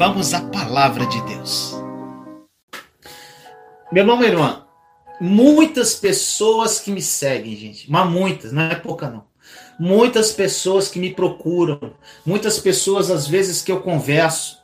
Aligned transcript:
Vamos 0.00 0.32
à 0.32 0.40
palavra 0.40 1.04
de 1.04 1.20
Deus. 1.26 1.74
Meu 3.92 4.02
irmão, 4.02 4.16
minha 4.16 4.30
irmã, 4.30 4.66
muitas 5.20 5.94
pessoas 5.94 6.80
que 6.80 6.90
me 6.90 7.02
seguem, 7.02 7.54
gente, 7.54 7.90
mas 7.90 8.10
muitas, 8.10 8.50
não 8.50 8.62
é 8.62 8.76
pouca 8.76 9.10
não. 9.10 9.26
Muitas 9.78 10.32
pessoas 10.32 10.88
que 10.88 10.98
me 10.98 11.12
procuram, 11.12 11.92
muitas 12.24 12.58
pessoas 12.58 13.10
às 13.10 13.26
vezes 13.26 13.60
que 13.60 13.70
eu 13.70 13.82
converso. 13.82 14.56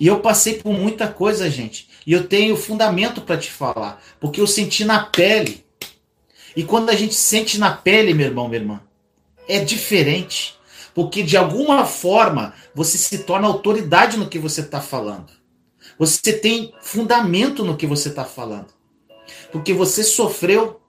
E 0.00 0.06
eu 0.06 0.20
passei 0.20 0.54
por 0.54 0.72
muita 0.72 1.06
coisa, 1.06 1.50
gente. 1.50 1.90
E 2.06 2.14
eu 2.14 2.26
tenho 2.26 2.56
fundamento 2.56 3.20
para 3.20 3.36
te 3.36 3.50
falar, 3.50 4.02
porque 4.18 4.40
eu 4.40 4.46
senti 4.46 4.86
na 4.86 5.04
pele. 5.04 5.66
E 6.56 6.64
quando 6.64 6.88
a 6.88 6.94
gente 6.94 7.14
sente 7.14 7.58
na 7.58 7.72
pele, 7.72 8.14
meu 8.14 8.28
irmão, 8.28 8.48
minha 8.48 8.62
irmã, 8.62 8.80
é 9.46 9.62
diferente. 9.62 10.55
Porque 10.96 11.22
de 11.22 11.36
alguma 11.36 11.84
forma 11.84 12.54
você 12.74 12.96
se 12.96 13.18
torna 13.18 13.46
autoridade 13.46 14.16
no 14.16 14.30
que 14.30 14.38
você 14.38 14.62
está 14.62 14.80
falando. 14.80 15.30
Você 15.98 16.32
tem 16.32 16.72
fundamento 16.80 17.62
no 17.62 17.76
que 17.76 17.86
você 17.86 18.08
está 18.08 18.24
falando. 18.24 18.68
Porque 19.52 19.74
você 19.74 20.02
sofreu, 20.02 20.80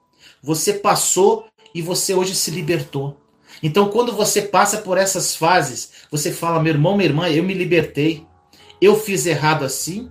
você 0.41 0.71
passou 0.71 1.47
e 1.75 1.81
você 1.81 2.13
hoje 2.13 2.35
se 2.35 2.49
libertou. 2.49 3.17
Então, 3.61 3.89
quando 3.89 4.13
você 4.13 4.43
passa 4.43 4.77
por 4.77 4.97
essas 4.97 5.35
fases, 5.35 5.91
você 6.09 6.31
fala: 6.31 6.63
meu 6.63 6.73
irmão, 6.73 6.95
minha 6.95 7.09
irmã, 7.09 7.29
eu 7.29 7.43
me 7.43 7.53
libertei. 7.53 8.25
Eu 8.79 8.97
fiz 8.97 9.25
errado 9.25 9.65
assim, 9.65 10.09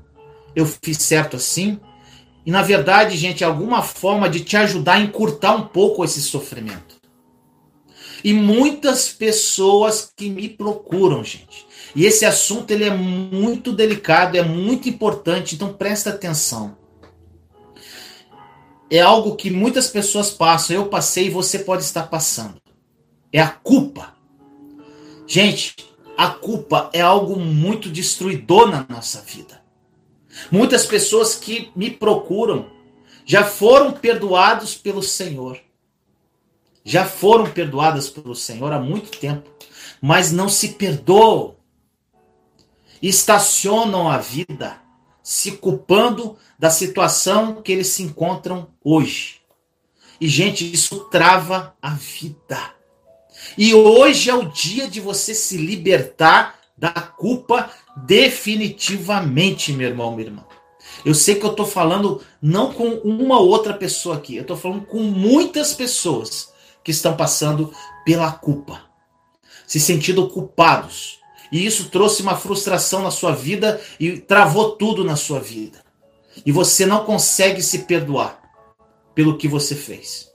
eu 0.54 0.66
fiz 0.66 0.98
certo 0.98 1.36
assim. 1.36 1.80
E 2.44 2.50
na 2.50 2.60
verdade, 2.60 3.16
gente, 3.16 3.42
é 3.42 3.46
alguma 3.46 3.82
forma 3.82 4.28
de 4.28 4.40
te 4.40 4.58
ajudar 4.58 4.94
a 4.94 5.00
encurtar 5.00 5.56
um 5.56 5.66
pouco 5.68 6.04
esse 6.04 6.20
sofrimento. 6.20 6.85
E 8.26 8.32
muitas 8.32 9.08
pessoas 9.08 10.12
que 10.16 10.28
me 10.28 10.48
procuram, 10.48 11.22
gente. 11.22 11.64
E 11.94 12.04
esse 12.04 12.24
assunto 12.24 12.72
ele 12.72 12.82
é 12.82 12.90
muito 12.90 13.70
delicado, 13.70 14.36
é 14.36 14.42
muito 14.42 14.88
importante, 14.88 15.54
então 15.54 15.72
presta 15.72 16.10
atenção. 16.10 16.76
É 18.90 19.00
algo 19.00 19.36
que 19.36 19.48
muitas 19.48 19.86
pessoas 19.88 20.28
passam, 20.28 20.74
eu 20.74 20.88
passei 20.88 21.26
e 21.26 21.30
você 21.30 21.60
pode 21.60 21.84
estar 21.84 22.08
passando. 22.08 22.60
É 23.32 23.40
a 23.40 23.46
culpa. 23.46 24.16
Gente, 25.24 25.76
a 26.18 26.26
culpa 26.28 26.90
é 26.92 27.00
algo 27.00 27.38
muito 27.38 27.88
destruidor 27.88 28.68
na 28.68 28.84
nossa 28.88 29.20
vida. 29.20 29.62
Muitas 30.50 30.84
pessoas 30.84 31.36
que 31.36 31.70
me 31.76 31.92
procuram 31.92 32.72
já 33.24 33.44
foram 33.44 33.92
perdoados 33.92 34.74
pelo 34.74 35.00
Senhor 35.00 35.60
já 36.86 37.04
foram 37.04 37.50
perdoadas 37.50 38.08
pelo 38.08 38.36
Senhor 38.36 38.72
há 38.72 38.78
muito 38.78 39.18
tempo, 39.18 39.50
mas 40.00 40.30
não 40.30 40.48
se 40.48 40.68
perdoam. 40.68 41.56
Estacionam 43.02 44.08
a 44.08 44.18
vida 44.18 44.80
se 45.20 45.52
culpando 45.52 46.38
da 46.56 46.70
situação 46.70 47.60
que 47.60 47.72
eles 47.72 47.88
se 47.88 48.04
encontram 48.04 48.68
hoje. 48.84 49.40
E, 50.20 50.28
gente, 50.28 50.72
isso 50.72 51.00
trava 51.10 51.74
a 51.82 51.90
vida. 51.90 52.72
E 53.58 53.74
hoje 53.74 54.30
é 54.30 54.34
o 54.34 54.48
dia 54.48 54.88
de 54.88 55.00
você 55.00 55.34
se 55.34 55.56
libertar 55.56 56.60
da 56.78 56.92
culpa 56.92 57.68
definitivamente, 57.96 59.72
meu 59.72 59.88
irmão, 59.88 60.14
minha 60.14 60.28
irmã. 60.28 60.44
Eu 61.04 61.14
sei 61.14 61.34
que 61.34 61.44
eu 61.44 61.50
estou 61.50 61.66
falando 61.66 62.22
não 62.40 62.72
com 62.72 62.90
uma 62.98 63.40
outra 63.40 63.74
pessoa 63.74 64.16
aqui, 64.16 64.36
eu 64.36 64.42
estou 64.42 64.56
falando 64.56 64.86
com 64.86 65.02
muitas 65.02 65.74
pessoas 65.74 66.54
que 66.86 66.92
estão 66.92 67.16
passando 67.16 67.72
pela 68.04 68.30
culpa, 68.30 68.80
se 69.66 69.80
sentindo 69.80 70.28
culpados. 70.28 71.18
E 71.50 71.66
isso 71.66 71.88
trouxe 71.88 72.22
uma 72.22 72.36
frustração 72.36 73.02
na 73.02 73.10
sua 73.10 73.32
vida 73.32 73.80
e 73.98 74.20
travou 74.20 74.76
tudo 74.76 75.02
na 75.02 75.16
sua 75.16 75.40
vida. 75.40 75.80
E 76.44 76.52
você 76.52 76.86
não 76.86 77.04
consegue 77.04 77.60
se 77.60 77.80
perdoar 77.80 78.40
pelo 79.16 79.36
que 79.36 79.48
você 79.48 79.74
fez. 79.74 80.30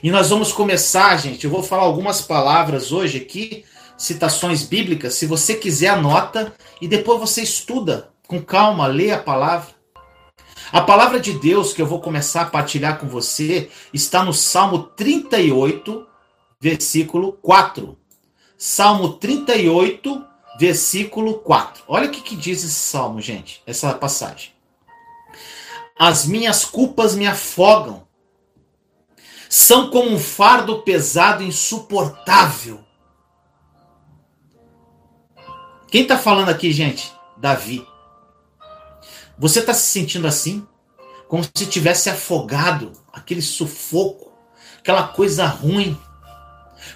E 0.00 0.08
nós 0.08 0.30
vamos 0.30 0.52
começar, 0.52 1.16
gente. 1.16 1.46
Eu 1.46 1.50
vou 1.50 1.64
falar 1.64 1.82
algumas 1.82 2.22
palavras 2.22 2.92
hoje 2.92 3.18
aqui, 3.18 3.64
citações 3.98 4.62
bíblicas. 4.62 5.14
Se 5.14 5.26
você 5.26 5.56
quiser, 5.56 5.88
anota 5.88 6.54
e 6.80 6.86
depois 6.86 7.18
você 7.18 7.42
estuda 7.42 8.10
com 8.28 8.40
calma, 8.40 8.86
lê 8.86 9.10
a 9.10 9.18
palavra. 9.18 9.74
A 10.74 10.80
palavra 10.80 11.20
de 11.20 11.34
Deus 11.34 11.72
que 11.72 11.80
eu 11.80 11.86
vou 11.86 12.00
começar 12.00 12.42
a 12.42 12.46
partilhar 12.46 12.98
com 12.98 13.06
você 13.06 13.70
está 13.92 14.24
no 14.24 14.34
Salmo 14.34 14.82
38, 14.82 16.04
versículo 16.58 17.34
4. 17.34 17.96
Salmo 18.58 19.10
38, 19.10 20.26
versículo 20.58 21.34
4. 21.34 21.84
Olha 21.86 22.08
o 22.08 22.10
que, 22.10 22.20
que 22.20 22.34
diz 22.34 22.64
esse 22.64 22.74
salmo, 22.74 23.20
gente, 23.20 23.62
essa 23.64 23.94
passagem. 23.94 24.50
As 25.96 26.26
minhas 26.26 26.64
culpas 26.64 27.14
me 27.14 27.28
afogam, 27.28 28.04
são 29.48 29.90
como 29.90 30.10
um 30.10 30.18
fardo 30.18 30.82
pesado 30.82 31.44
insuportável. 31.44 32.84
Quem 35.86 36.02
está 36.02 36.18
falando 36.18 36.48
aqui, 36.48 36.72
gente? 36.72 37.12
Davi. 37.36 37.93
Você 39.38 39.60
está 39.60 39.74
se 39.74 39.86
sentindo 39.86 40.26
assim? 40.26 40.66
Como 41.28 41.42
se 41.42 41.66
tivesse 41.66 42.08
afogado, 42.08 42.92
aquele 43.12 43.42
sufoco, 43.42 44.32
aquela 44.78 45.08
coisa 45.08 45.46
ruim, 45.46 45.98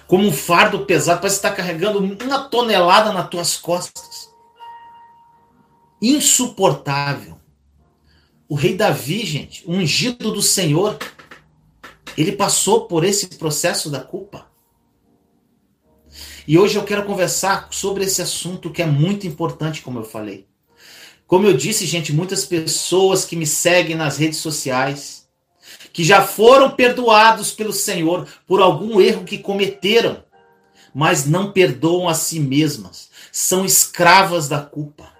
como 0.07 0.27
um 0.27 0.31
fardo 0.31 0.85
pesado, 0.85 1.19
parece 1.19 1.37
estar 1.37 1.51
carregando 1.51 1.99
uma 1.99 2.49
tonelada 2.49 3.11
nas 3.11 3.29
tuas 3.29 3.57
costas. 3.57 4.29
Insuportável. 6.01 7.39
O 8.47 8.55
rei 8.55 8.75
Davi, 8.75 9.25
gente, 9.25 9.63
ungido 9.69 10.31
do 10.31 10.41
Senhor, 10.41 10.97
ele 12.17 12.31
passou 12.31 12.87
por 12.87 13.03
esse 13.03 13.27
processo 13.27 13.89
da 13.89 13.99
culpa. 13.99 14.47
E 16.47 16.57
hoje 16.57 16.77
eu 16.77 16.83
quero 16.83 17.05
conversar 17.05 17.67
sobre 17.71 18.05
esse 18.05 18.21
assunto 18.21 18.71
que 18.71 18.81
é 18.81 18.85
muito 18.85 19.27
importante, 19.27 19.81
como 19.81 19.99
eu 19.99 20.03
falei. 20.03 20.47
Como 21.29 21.45
eu 21.45 21.55
disse, 21.55 21.85
gente, 21.85 22.11
muitas 22.11 22.43
pessoas 22.43 23.23
que 23.23 23.35
me 23.35 23.45
seguem 23.45 23.95
nas 23.95 24.17
redes 24.17 24.39
sociais, 24.39 25.29
que 25.93 26.03
já 26.03 26.25
foram 26.25 26.71
perdoados 26.71 27.51
pelo 27.51 27.71
Senhor 27.71 28.27
por 28.47 28.59
algum 28.59 28.99
erro 28.99 29.23
que 29.23 29.37
cometeram, 29.37 30.23
mas 30.91 31.27
não 31.27 31.51
perdoam 31.51 32.09
a 32.09 32.15
si 32.15 32.39
mesmas, 32.39 33.11
são 33.31 33.63
escravas 33.63 34.49
da 34.49 34.59
culpa, 34.59 35.13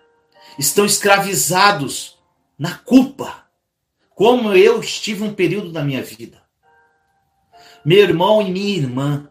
estão 0.58 0.84
escravizados 0.84 2.18
na 2.58 2.74
culpa, 2.74 3.46
como 4.16 4.52
eu 4.54 4.80
estive 4.80 5.22
um 5.22 5.32
período 5.36 5.72
da 5.72 5.84
minha 5.84 6.02
vida. 6.02 6.42
Meu 7.86 8.00
irmão 8.00 8.42
e 8.42 8.50
minha 8.50 8.76
irmã, 8.76 9.30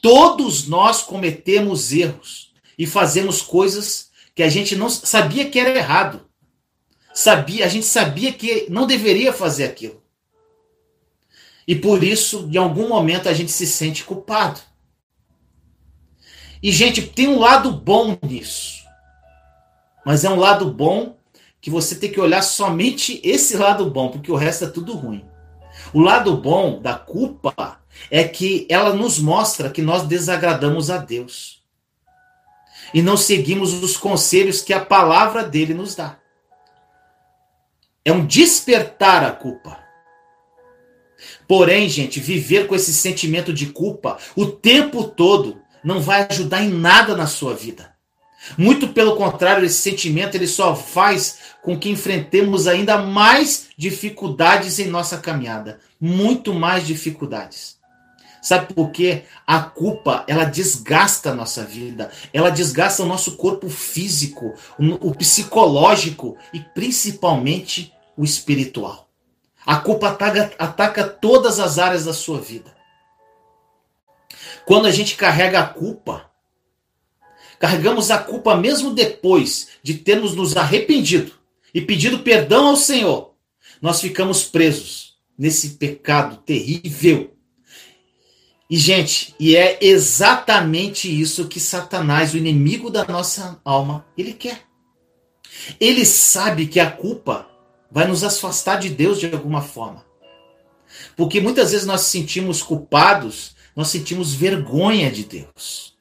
todos 0.00 0.68
nós 0.68 1.02
cometemos 1.02 1.92
erros 1.92 2.52
e 2.78 2.86
fazemos 2.86 3.42
coisas 3.42 4.09
que 4.40 4.44
a 4.44 4.48
gente 4.48 4.74
não 4.74 4.88
sabia 4.88 5.50
que 5.50 5.60
era 5.60 5.76
errado. 5.76 6.22
Sabia, 7.12 7.66
a 7.66 7.68
gente 7.68 7.84
sabia 7.84 8.32
que 8.32 8.64
não 8.70 8.86
deveria 8.86 9.34
fazer 9.34 9.64
aquilo. 9.64 10.02
E 11.68 11.74
por 11.74 12.02
isso, 12.02 12.48
em 12.50 12.56
algum 12.56 12.88
momento, 12.88 13.28
a 13.28 13.34
gente 13.34 13.52
se 13.52 13.66
sente 13.66 14.02
culpado. 14.02 14.58
E, 16.62 16.72
gente, 16.72 17.02
tem 17.02 17.28
um 17.28 17.38
lado 17.38 17.70
bom 17.70 18.16
nisso. 18.22 18.82
Mas 20.06 20.24
é 20.24 20.30
um 20.30 20.36
lado 20.36 20.72
bom 20.72 21.18
que 21.60 21.68
você 21.68 21.94
tem 21.96 22.10
que 22.10 22.18
olhar 22.18 22.40
somente 22.40 23.20
esse 23.22 23.58
lado 23.58 23.90
bom, 23.90 24.08
porque 24.08 24.32
o 24.32 24.36
resto 24.36 24.64
é 24.64 24.68
tudo 24.70 24.94
ruim. 24.94 25.22
O 25.92 26.00
lado 26.00 26.34
bom 26.38 26.80
da 26.80 26.94
culpa 26.94 27.78
é 28.10 28.24
que 28.24 28.66
ela 28.70 28.94
nos 28.94 29.18
mostra 29.18 29.68
que 29.68 29.82
nós 29.82 30.06
desagradamos 30.06 30.88
a 30.88 30.96
Deus 30.96 31.59
e 32.92 33.02
não 33.02 33.16
seguimos 33.16 33.72
os 33.82 33.96
conselhos 33.96 34.62
que 34.62 34.72
a 34.72 34.84
palavra 34.84 35.44
dele 35.44 35.74
nos 35.74 35.94
dá. 35.94 36.18
É 38.04 38.12
um 38.12 38.24
despertar 38.24 39.24
a 39.24 39.32
culpa. 39.32 39.78
Porém, 41.46 41.88
gente, 41.88 42.18
viver 42.18 42.66
com 42.66 42.74
esse 42.74 42.92
sentimento 42.92 43.52
de 43.52 43.66
culpa 43.66 44.18
o 44.34 44.46
tempo 44.46 45.04
todo 45.04 45.60
não 45.82 46.00
vai 46.00 46.26
ajudar 46.30 46.62
em 46.62 46.70
nada 46.70 47.16
na 47.16 47.26
sua 47.26 47.54
vida. 47.54 47.90
Muito 48.56 48.88
pelo 48.88 49.16
contrário, 49.16 49.64
esse 49.64 49.80
sentimento 49.80 50.34
ele 50.34 50.46
só 50.46 50.74
faz 50.74 51.38
com 51.62 51.78
que 51.78 51.90
enfrentemos 51.90 52.66
ainda 52.66 52.98
mais 52.98 53.68
dificuldades 53.76 54.78
em 54.78 54.86
nossa 54.86 55.18
caminhada, 55.18 55.78
muito 56.00 56.54
mais 56.54 56.86
dificuldades. 56.86 57.79
Sabe 58.42 58.72
por 58.72 58.90
quê? 58.90 59.24
A 59.46 59.60
culpa, 59.60 60.24
ela 60.26 60.44
desgasta 60.44 61.30
a 61.30 61.34
nossa 61.34 61.64
vida, 61.64 62.10
ela 62.32 62.50
desgasta 62.50 63.02
o 63.02 63.06
nosso 63.06 63.36
corpo 63.36 63.68
físico, 63.68 64.54
o, 64.78 65.14
psicológico 65.14 66.36
e 66.52 66.60
principalmente 66.60 67.92
o 68.16 68.24
espiritual. 68.24 69.08
A 69.64 69.76
culpa 69.76 70.08
ataca, 70.08 70.52
ataca 70.58 71.04
todas 71.04 71.60
as 71.60 71.78
áreas 71.78 72.06
da 72.06 72.14
sua 72.14 72.40
vida. 72.40 72.74
Quando 74.64 74.86
a 74.86 74.90
gente 74.90 75.16
carrega 75.16 75.60
a 75.60 75.66
culpa, 75.66 76.30
carregamos 77.58 78.10
a 78.10 78.18
culpa 78.18 78.56
mesmo 78.56 78.94
depois 78.94 79.68
de 79.82 79.94
termos 79.94 80.34
nos 80.34 80.56
arrependido 80.56 81.32
e 81.74 81.80
pedido 81.80 82.20
perdão 82.20 82.68
ao 82.68 82.76
Senhor, 82.76 83.34
nós 83.82 84.00
ficamos 84.00 84.44
presos 84.44 85.18
nesse 85.38 85.70
pecado 85.70 86.36
terrível. 86.38 87.34
E, 88.70 88.76
gente, 88.76 89.34
e 89.40 89.56
é 89.56 89.78
exatamente 89.80 91.10
isso 91.10 91.48
que 91.48 91.58
Satanás, 91.58 92.32
o 92.32 92.36
inimigo 92.36 92.88
da 92.88 93.04
nossa 93.04 93.60
alma, 93.64 94.06
ele 94.16 94.32
quer. 94.32 94.62
Ele 95.80 96.06
sabe 96.06 96.68
que 96.68 96.78
a 96.78 96.88
culpa 96.88 97.48
vai 97.90 98.06
nos 98.06 98.22
afastar 98.22 98.78
de 98.78 98.88
Deus 98.88 99.18
de 99.18 99.26
alguma 99.26 99.60
forma. 99.60 100.06
Porque 101.16 101.40
muitas 101.40 101.72
vezes 101.72 101.84
nós 101.84 102.02
sentimos 102.02 102.62
culpados, 102.62 103.56
nós 103.74 103.88
sentimos 103.88 104.32
vergonha 104.32 105.10
de 105.10 105.24
Deus. 105.24 105.96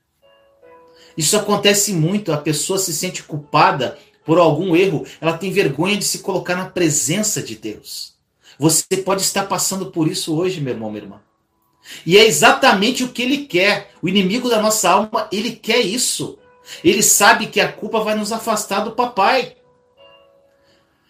Isso 1.17 1.35
acontece 1.35 1.91
muito, 1.91 2.31
a 2.31 2.37
pessoa 2.37 2.77
se 2.77 2.93
sente 2.93 3.23
culpada 3.23 3.97
por 4.23 4.37
algum 4.37 4.75
erro, 4.75 5.07
ela 5.19 5.35
tem 5.35 5.51
vergonha 5.51 5.97
de 5.97 6.05
se 6.05 6.19
colocar 6.19 6.55
na 6.55 6.69
presença 6.69 7.41
de 7.41 7.55
Deus. 7.55 8.13
Você 8.59 8.97
pode 8.97 9.23
estar 9.23 9.47
passando 9.47 9.87
por 9.87 10.07
isso 10.07 10.37
hoje, 10.37 10.61
meu 10.61 10.73
irmão, 10.73 10.91
minha 10.91 11.03
irmã. 11.03 11.28
E 12.05 12.17
é 12.17 12.25
exatamente 12.25 13.03
o 13.03 13.09
que 13.09 13.21
ele 13.21 13.45
quer. 13.45 13.91
O 14.01 14.07
inimigo 14.07 14.49
da 14.49 14.61
nossa 14.61 14.89
alma, 14.89 15.27
ele 15.31 15.51
quer 15.51 15.79
isso. 15.79 16.37
Ele 16.83 17.01
sabe 17.01 17.47
que 17.47 17.59
a 17.59 17.71
culpa 17.71 17.99
vai 18.01 18.15
nos 18.15 18.31
afastar 18.31 18.81
do 18.81 18.91
papai. 18.91 19.55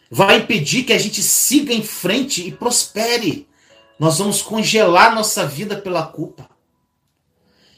Vai 0.09 0.37
impedir 0.37 0.83
que 0.83 0.93
a 0.93 0.97
gente 0.97 1.21
siga 1.21 1.73
em 1.73 1.83
frente 1.83 2.47
e 2.47 2.51
prospere. 2.51 3.47
Nós 3.99 4.17
vamos 4.17 4.41
congelar 4.41 5.13
nossa 5.13 5.45
vida 5.45 5.75
pela 5.75 6.07
culpa. 6.07 6.49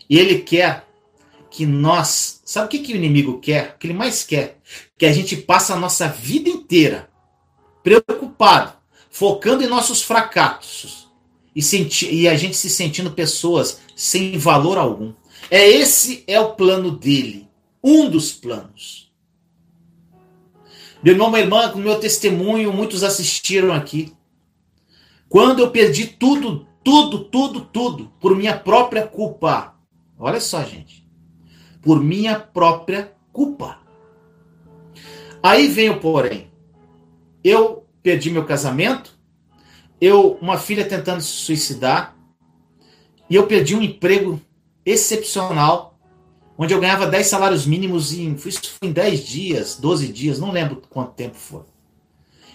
E 0.09 0.18
ele 0.18 0.39
quer 0.39 0.88
que 1.50 1.65
nós. 1.65 2.42
Sabe 2.45 2.68
o 2.68 2.69
que, 2.69 2.80
que 2.80 2.94
o 2.94 2.95
inimigo 2.95 3.39
quer? 3.39 3.75
O 3.75 3.80
que 3.80 3.88
ele 3.88 3.94
mais 3.94 4.24
quer? 4.24 4.59
Que 4.98 5.06
a 5.06 5.12
gente 5.12 5.36
passe 5.36 5.71
a 5.71 5.75
nossa 5.75 6.07
vida 6.07 6.50
inteira 6.50 7.09
preocupado, 7.83 8.74
focando 9.09 9.63
em 9.63 9.68
nossos 9.68 10.03
fracassos 10.03 11.00
e, 11.56 11.62
senti 11.62 12.13
e 12.13 12.27
a 12.27 12.36
gente 12.36 12.56
se 12.56 12.69
sentindo 12.69 13.12
pessoas 13.12 13.81
sem 13.95 14.38
valor 14.38 14.77
algum. 14.77 15.13
É 15.50 15.68
esse 15.68 16.24
é 16.27 16.39
o 16.39 16.53
plano 16.56 16.92
dele, 16.92 17.48
um 17.83 18.09
dos 18.09 18.31
planos. 18.31 19.12
Meu 21.03 21.13
irmão, 21.13 21.30
minha 21.30 21.44
irmã, 21.44 21.69
com 21.69 21.80
meu 21.80 22.00
testemunho, 22.00 22.71
muitos 22.71 23.03
assistiram 23.03 23.74
aqui. 23.74 24.13
Quando 25.27 25.59
eu 25.59 25.71
perdi 25.71 26.06
tudo, 26.06 26.68
tudo, 26.83 27.19
tudo, 27.25 27.62
tudo, 27.62 28.12
por 28.19 28.36
minha 28.36 28.56
própria 28.56 29.07
culpa. 29.07 29.75
Olha 30.19 30.39
só, 30.39 30.63
gente 30.63 31.01
por 31.81 32.01
minha 32.01 32.39
própria 32.39 33.12
culpa. 33.33 33.80
Aí 35.42 35.68
vem 35.68 35.89
o 35.89 36.00
porém. 36.00 36.51
Eu 37.44 37.86
perdi 38.03 38.30
meu 38.30 38.45
casamento, 38.45 39.18
eu 40.01 40.39
uma 40.42 40.57
filha 40.57 40.83
tentando 40.83 41.21
se 41.21 41.30
suicidar, 41.30 42.18
e 43.30 43.36
eu 43.36 43.45
perdi 43.45 43.75
um 43.75 43.81
emprego 43.81 44.42
excepcional, 44.83 45.98
onde 46.57 46.74
eu 46.74 46.80
ganhava 46.80 47.06
10 47.06 47.27
salários 47.27 47.65
mínimos 47.68 48.12
em, 48.12 48.33
isso 48.33 48.74
foi 48.80 48.89
em 48.89 48.92
10 48.92 49.25
dias, 49.25 49.77
12 49.77 50.07
dias, 50.07 50.39
não 50.39 50.51
lembro 50.51 50.81
quanto 50.89 51.13
tempo 51.13 51.36
foi. 51.36 51.63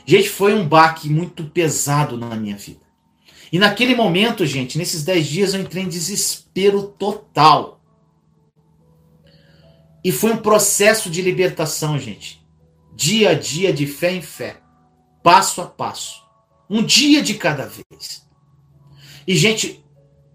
Gente, 0.05 0.29
foi 0.29 0.55
um 0.55 0.67
baque 0.67 1.09
muito 1.09 1.45
pesado 1.45 2.17
na 2.17 2.35
minha 2.37 2.57
vida. 2.57 2.85
E 3.53 3.59
naquele 3.59 3.95
momento, 3.95 4.45
gente, 4.45 4.77
nesses 4.77 5.05
10 5.05 5.27
dias 5.27 5.55
eu 5.55 5.61
entrei 5.61 5.85
em 5.85 5.89
desespero 5.89 6.83
total. 6.83 7.81
E 10.05 10.13
foi 10.13 10.33
um 10.33 10.37
processo 10.37 11.09
de 11.09 11.23
libertação, 11.23 11.99
gente. 11.99 12.45
Dia 12.95 13.31
a 13.31 13.35
dia, 13.35 13.73
de 13.73 13.87
fé 13.87 14.13
em 14.13 14.23
fé. 14.23 14.59
Passo 15.23 15.61
a 15.61 15.67
passo. 15.67 16.26
Um 16.69 16.83
dia 16.83 17.23
de 17.23 17.35
cada 17.35 17.67
vez. 17.67 18.27
E, 19.27 19.35
gente, 19.37 19.85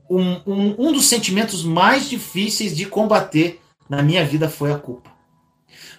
um, 0.09 0.41
um, 0.45 0.87
um 0.87 0.93
dos 0.93 1.05
sentimentos 1.05 1.63
mais 1.63 2.09
difíceis 2.09 2.75
de 2.75 2.85
combater 2.85 3.61
na 3.89 4.01
minha 4.01 4.25
vida 4.25 4.49
foi 4.49 4.71
a 4.71 4.77
culpa. 4.77 5.11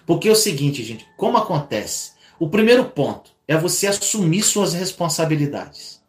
Porque 0.05 0.27
é 0.27 0.31
o 0.31 0.35
seguinte, 0.35 0.83
gente, 0.83 1.07
como 1.17 1.37
acontece? 1.37 2.11
O 2.39 2.49
primeiro 2.49 2.85
ponto 2.85 3.31
é 3.47 3.57
você 3.57 3.87
assumir 3.87 4.43
suas 4.43 4.73
responsabilidades. 4.73 6.01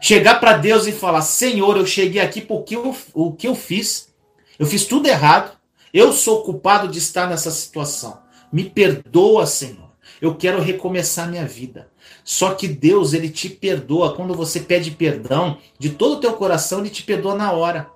Chegar 0.00 0.38
para 0.40 0.56
Deus 0.56 0.86
e 0.86 0.92
falar: 0.92 1.22
Senhor, 1.22 1.76
eu 1.76 1.86
cheguei 1.86 2.20
aqui 2.20 2.40
porque 2.40 2.76
eu, 2.76 2.94
o 3.14 3.32
que 3.32 3.48
eu 3.48 3.54
fiz, 3.54 4.14
eu 4.58 4.66
fiz 4.66 4.84
tudo 4.86 5.08
errado, 5.08 5.56
eu 5.92 6.12
sou 6.12 6.42
culpado 6.42 6.88
de 6.88 6.98
estar 6.98 7.28
nessa 7.28 7.50
situação. 7.50 8.20
Me 8.52 8.64
perdoa, 8.64 9.46
Senhor. 9.46 9.88
Eu 10.20 10.34
quero 10.34 10.60
recomeçar 10.60 11.28
minha 11.28 11.46
vida. 11.46 11.90
Só 12.28 12.54
que 12.54 12.68
Deus, 12.68 13.14
ele 13.14 13.30
te 13.30 13.48
perdoa 13.48 14.14
quando 14.14 14.34
você 14.34 14.60
pede 14.60 14.90
perdão 14.90 15.56
de 15.78 15.88
todo 15.88 16.16
o 16.16 16.20
teu 16.20 16.34
coração, 16.34 16.80
ele 16.80 16.90
te 16.90 17.02
perdoa 17.02 17.34
na 17.34 17.52
hora. 17.52 17.90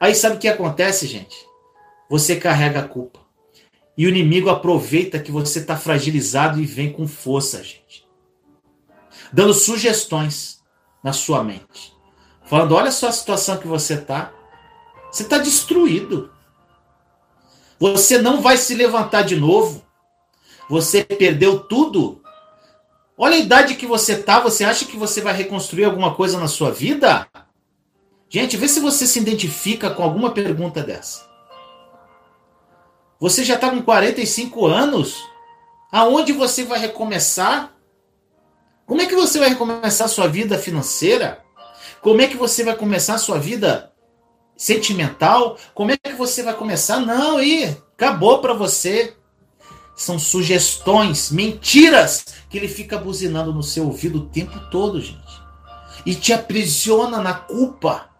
Aí 0.00 0.14
sabe 0.14 0.36
o 0.36 0.38
que 0.38 0.48
acontece, 0.48 1.06
gente? 1.06 1.36
Você 2.08 2.36
carrega 2.36 2.80
a 2.80 2.88
culpa. 2.88 3.20
E 3.98 4.06
o 4.06 4.08
inimigo 4.08 4.48
aproveita 4.48 5.18
que 5.18 5.30
você 5.30 5.58
está 5.58 5.76
fragilizado 5.76 6.58
e 6.58 6.64
vem 6.64 6.90
com 6.90 7.06
força, 7.06 7.62
gente. 7.62 8.08
Dando 9.30 9.52
sugestões 9.52 10.62
na 11.04 11.12
sua 11.12 11.44
mente. 11.44 11.92
Falando: 12.46 12.74
olha 12.74 12.90
só 12.90 13.08
a 13.08 13.12
situação 13.12 13.58
que 13.58 13.68
você 13.68 13.92
está. 13.92 14.32
Você 15.10 15.24
está 15.24 15.36
destruído. 15.36 16.32
Você 17.78 18.16
não 18.16 18.40
vai 18.40 18.56
se 18.56 18.74
levantar 18.74 19.20
de 19.20 19.36
novo. 19.36 19.84
Você 20.66 21.04
perdeu 21.04 21.60
tudo. 21.60 22.21
Olha 23.22 23.36
a 23.36 23.38
idade 23.38 23.76
que 23.76 23.86
você 23.86 24.16
tá. 24.16 24.40
Você 24.40 24.64
acha 24.64 24.84
que 24.84 24.96
você 24.96 25.20
vai 25.20 25.32
reconstruir 25.32 25.84
alguma 25.84 26.12
coisa 26.12 26.40
na 26.40 26.48
sua 26.48 26.72
vida? 26.72 27.24
Gente, 28.28 28.56
vê 28.56 28.66
se 28.66 28.80
você 28.80 29.06
se 29.06 29.20
identifica 29.20 29.90
com 29.90 30.02
alguma 30.02 30.32
pergunta 30.32 30.82
dessa. 30.82 31.24
Você 33.20 33.44
já 33.44 33.54
está 33.54 33.70
com 33.70 33.80
45 33.80 34.66
anos? 34.66 35.22
Aonde 35.92 36.32
você 36.32 36.64
vai 36.64 36.80
recomeçar? 36.80 37.72
Como 38.86 39.00
é 39.00 39.06
que 39.06 39.14
você 39.14 39.38
vai 39.38 39.50
recomeçar 39.50 40.06
a 40.06 40.10
sua 40.10 40.26
vida 40.26 40.58
financeira? 40.58 41.44
Como 42.00 42.20
é 42.20 42.26
que 42.26 42.36
você 42.36 42.64
vai 42.64 42.74
começar 42.74 43.14
a 43.14 43.18
sua 43.18 43.38
vida 43.38 43.92
sentimental, 44.56 45.56
como 45.74 45.92
é 45.92 45.96
que 45.96 46.12
você 46.14 46.42
vai 46.42 46.54
começar? 46.54 46.98
Não, 46.98 47.40
e 47.40 47.66
acabou 47.94 48.40
para 48.40 48.52
você. 48.52 49.16
São 49.94 50.18
sugestões, 50.18 51.30
mentiras 51.30 52.24
que 52.48 52.58
ele 52.58 52.68
fica 52.68 52.98
buzinando 52.98 53.52
no 53.52 53.62
seu 53.62 53.86
ouvido 53.86 54.18
o 54.18 54.26
tempo 54.26 54.58
todo, 54.70 55.00
gente. 55.00 55.42
E 56.04 56.14
te 56.14 56.32
aprisiona 56.32 57.20
na 57.20 57.34
culpa. 57.34 58.10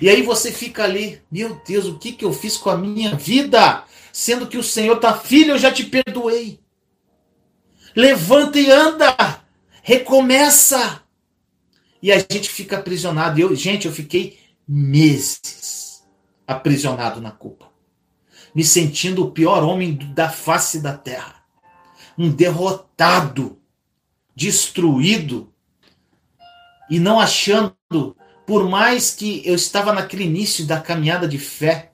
E 0.00 0.08
aí 0.08 0.22
você 0.22 0.52
fica 0.52 0.84
ali, 0.84 1.20
meu 1.30 1.60
Deus, 1.66 1.86
o 1.86 1.98
que, 1.98 2.12
que 2.12 2.24
eu 2.24 2.32
fiz 2.32 2.56
com 2.56 2.70
a 2.70 2.76
minha 2.76 3.14
vida? 3.16 3.84
Sendo 4.12 4.46
que 4.46 4.56
o 4.56 4.62
Senhor 4.62 4.96
tá, 5.00 5.14
filho, 5.14 5.52
eu 5.52 5.58
já 5.58 5.72
te 5.72 5.84
perdoei. 5.84 6.60
Levanta 7.96 8.58
e 8.58 8.70
anda. 8.70 9.14
Recomeça. 9.82 11.02
E 12.02 12.12
a 12.12 12.18
gente 12.18 12.48
fica 12.48 12.78
aprisionado. 12.78 13.40
Eu, 13.40 13.54
gente, 13.54 13.86
eu 13.86 13.92
fiquei 13.92 14.38
meses 14.66 16.02
aprisionado 16.46 17.20
na 17.20 17.30
culpa, 17.30 17.70
me 18.54 18.64
sentindo 18.64 19.24
o 19.24 19.30
pior 19.30 19.64
homem 19.64 19.94
da 20.14 20.28
face 20.28 20.80
da 20.80 20.96
terra, 20.96 21.34
um 22.16 22.30
derrotado, 22.30 23.58
destruído, 24.34 25.52
e 26.88 27.00
não 27.00 27.18
achando, 27.18 27.74
por 28.46 28.68
mais 28.68 29.12
que 29.12 29.42
eu 29.44 29.54
estava 29.54 29.92
naquele 29.92 30.24
início 30.24 30.66
da 30.66 30.80
caminhada 30.80 31.26
de 31.26 31.38
fé, 31.38 31.90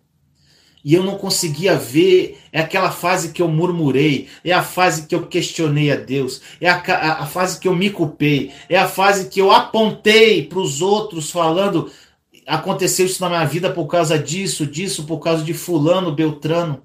e 0.85 0.95
eu 0.95 1.03
não 1.05 1.17
conseguia 1.17 1.77
ver, 1.77 2.41
é 2.53 2.61
aquela 2.61 2.91
fase 2.91 3.33
que 3.33 3.43
eu 3.43 3.49
murmurei, 3.49 4.29
é 4.43 4.53
a 4.53 4.63
fase 4.63 5.07
que 5.07 5.15
eu 5.15 5.27
questionei 5.27 5.93
a 5.93 5.97
Deus, 5.97 6.41
é 6.61 6.69
a, 6.69 6.77
a, 6.77 7.23
a 7.23 7.27
fase 7.27 7.61
que 7.61 7.69
eu 7.69 7.77
me 7.77 7.91
culpei, 7.91 8.51
é 8.69 8.79
a 8.79 8.89
fase 8.89 9.29
que 9.29 9.41
eu 9.41 9.51
apontei 9.51 10.47
para 10.47 10.59
os 10.59 10.81
outros 10.81 11.31
falando 11.31 11.91
aconteceu 12.51 13.07
isso 13.07 13.23
na 13.23 13.29
minha 13.29 13.45
vida 13.45 13.71
por 13.73 13.87
causa 13.87 14.19
disso, 14.19 14.67
disso, 14.67 15.05
por 15.05 15.21
causa 15.21 15.45
de 15.45 15.55
fulano, 15.55 16.13
beltrano. 16.13 16.83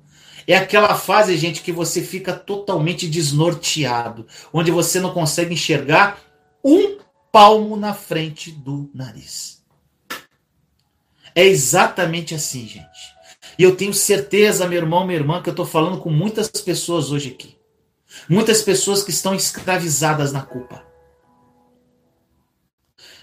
É 0.47 0.55
aquela 0.55 0.95
fase, 0.95 1.35
gente, 1.37 1.61
que 1.61 1.71
você 1.71 2.01
fica 2.03 2.31
totalmente 2.31 3.07
desnorteado, 3.07 4.27
onde 4.53 4.69
você 4.69 4.99
não 4.99 5.11
consegue 5.11 5.55
enxergar 5.55 6.19
um 6.63 6.99
palmo 7.31 7.75
na 7.75 7.93
frente 7.93 8.51
do 8.51 8.89
nariz. 8.93 9.63
É 11.33 11.43
exatamente 11.43 12.35
assim, 12.35 12.67
gente. 12.67 13.15
E 13.57 13.63
eu 13.63 13.75
tenho 13.75 13.93
certeza, 13.93 14.67
meu 14.67 14.77
irmão, 14.77 15.05
minha 15.05 15.19
irmã, 15.19 15.41
que 15.41 15.49
eu 15.49 15.53
estou 15.53 15.65
falando 15.65 15.99
com 15.99 16.09
muitas 16.09 16.49
pessoas 16.49 17.11
hoje 17.11 17.29
aqui. 17.29 17.57
Muitas 18.29 18.61
pessoas 18.61 19.03
que 19.03 19.09
estão 19.09 19.33
escravizadas 19.33 20.31
na 20.31 20.41
culpa. 20.41 20.84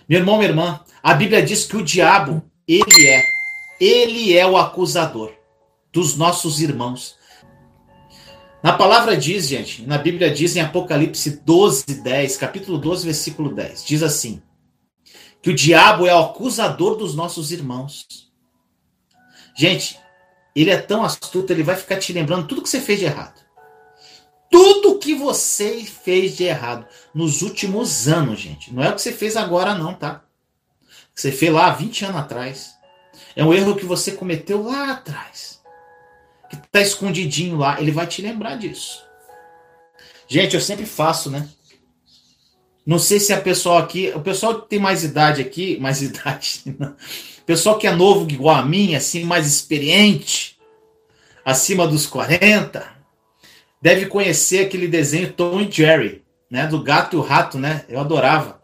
Meu 0.09 0.21
irmão, 0.21 0.37
minha 0.37 0.51
irmã, 0.51 0.81
a 1.03 1.15
Bíblia 1.15 1.43
diz 1.43 1.65
que 1.65 1.77
o 1.77 1.85
diabo, 1.85 2.43
ele 2.67 3.07
é, 3.07 3.25
ele 3.81 4.37
é 4.37 4.47
o 4.47 4.57
acusador. 4.57 5.33
dos 5.93 6.17
nossos 6.17 6.61
irmãos. 6.63 7.17
Na 8.63 8.73
palavra 8.73 9.15
diz, 9.15 9.47
gente, 9.47 9.83
na 9.83 9.99
Bíblia 9.99 10.31
diz 10.31 10.57
em 10.57 10.61
Apocalipse 10.61 11.43
12, 11.45 11.85
10, 12.03 12.37
capítulo 12.39 12.79
12, 12.79 13.05
versículo 13.05 13.55
10, 13.55 13.85
diz 13.85 14.03
assim: 14.03 14.41
que 15.43 15.51
o 15.51 15.55
diabo 15.55 16.07
é 16.07 16.15
o 16.15 16.21
acusador 16.21 16.97
dos 16.97 17.17
nossos 17.17 17.51
irmãos. 17.51 18.07
Gente, 19.57 19.99
ele 20.55 20.71
é 20.71 20.81
tão 20.81 21.05
astuto, 21.05 21.53
ele 21.53 21.65
vai 21.65 21.75
ficar 21.75 21.99
te 21.99 22.13
lembrando 22.13 22.47
tudo 22.47 22.63
que 22.63 22.69
você 22.69 22.81
fez 22.81 23.01
de 23.01 23.07
errado. 23.07 23.42
Tudo 24.53 24.99
que 24.99 25.15
você 25.15 25.83
fez 25.83 26.37
de 26.37 26.45
errado 26.45 26.87
nos 27.15 27.41
últimos 27.41 28.07
anos, 28.07 28.39
gente. 28.39 28.73
Não 28.73 28.83
é 28.83 28.91
o 28.91 28.95
que 28.95 29.01
você 29.01 29.11
fez 29.11 29.35
agora, 29.35 29.75
não, 29.75 29.95
tá? 29.95 30.23
Você 31.15 31.33
fez 31.33 31.51
lá 31.51 31.71
20 31.71 32.05
anos 32.05 32.19
atrás. 32.19 32.75
É 33.35 33.43
um 33.43 33.55
erro 33.55 33.75
que 33.75 33.87
você 33.87 34.13
cometeu 34.13 34.63
lá 34.63 34.93
atrás. 34.93 35.59
Que 36.51 36.57
tá 36.71 36.83
escondidinho 36.83 37.57
lá. 37.57 37.81
Ele 37.81 37.91
vai 37.91 38.07
te 38.07 38.21
lembrar 38.21 38.57
disso. 38.57 39.03
Gente, 40.29 40.55
eu 40.55 40.61
sempre 40.61 40.85
faço, 40.85 41.31
né? 41.31 41.49
Não 42.85 42.99
sei 42.99 43.21
se 43.21 43.33
a 43.33 43.41
pessoa 43.41 43.81
aqui. 43.81 44.13
O 44.15 44.21
pessoal 44.21 44.61
que 44.61 44.69
tem 44.69 44.79
mais 44.79 45.03
idade 45.03 45.41
aqui. 45.41 45.79
Mais 45.81 46.03
idade. 46.03 46.77
Não. 46.79 46.91
O 46.91 47.45
pessoal 47.47 47.79
que 47.79 47.87
é 47.87 47.93
novo 47.93 48.31
igual 48.31 48.57
a 48.57 48.65
mim, 48.65 48.95
assim, 48.95 49.25
mais 49.25 49.47
experiente, 49.49 50.59
acima 51.45 51.89
dos 51.89 52.07
40, 52.07 53.02
deve 53.83 54.07
conhecer 54.07 54.65
aquele 54.65 54.87
desenho 54.87 55.33
Tom 55.33 55.61
e 55.61 55.71
Jerry, 55.71 56.23
né? 56.49 56.67
Do 56.69 56.83
gato 56.83 57.17
e 57.17 57.19
o 57.19 57.23
rato, 57.23 57.59
né? 57.59 57.85
Eu 57.89 57.99
adorava. 57.99 58.63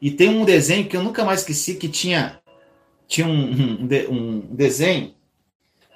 E 0.00 0.10
tem 0.10 0.30
um 0.30 0.44
desenho 0.44 0.88
que 0.88 0.96
eu 0.96 1.02
nunca 1.02 1.24
mais 1.24 1.40
esqueci 1.40 1.74
que 1.74 1.88
tinha 1.88 2.40
tinha 3.06 3.26
um, 3.26 3.84
um, 3.84 3.88
um 4.10 4.40
desenho 4.50 5.14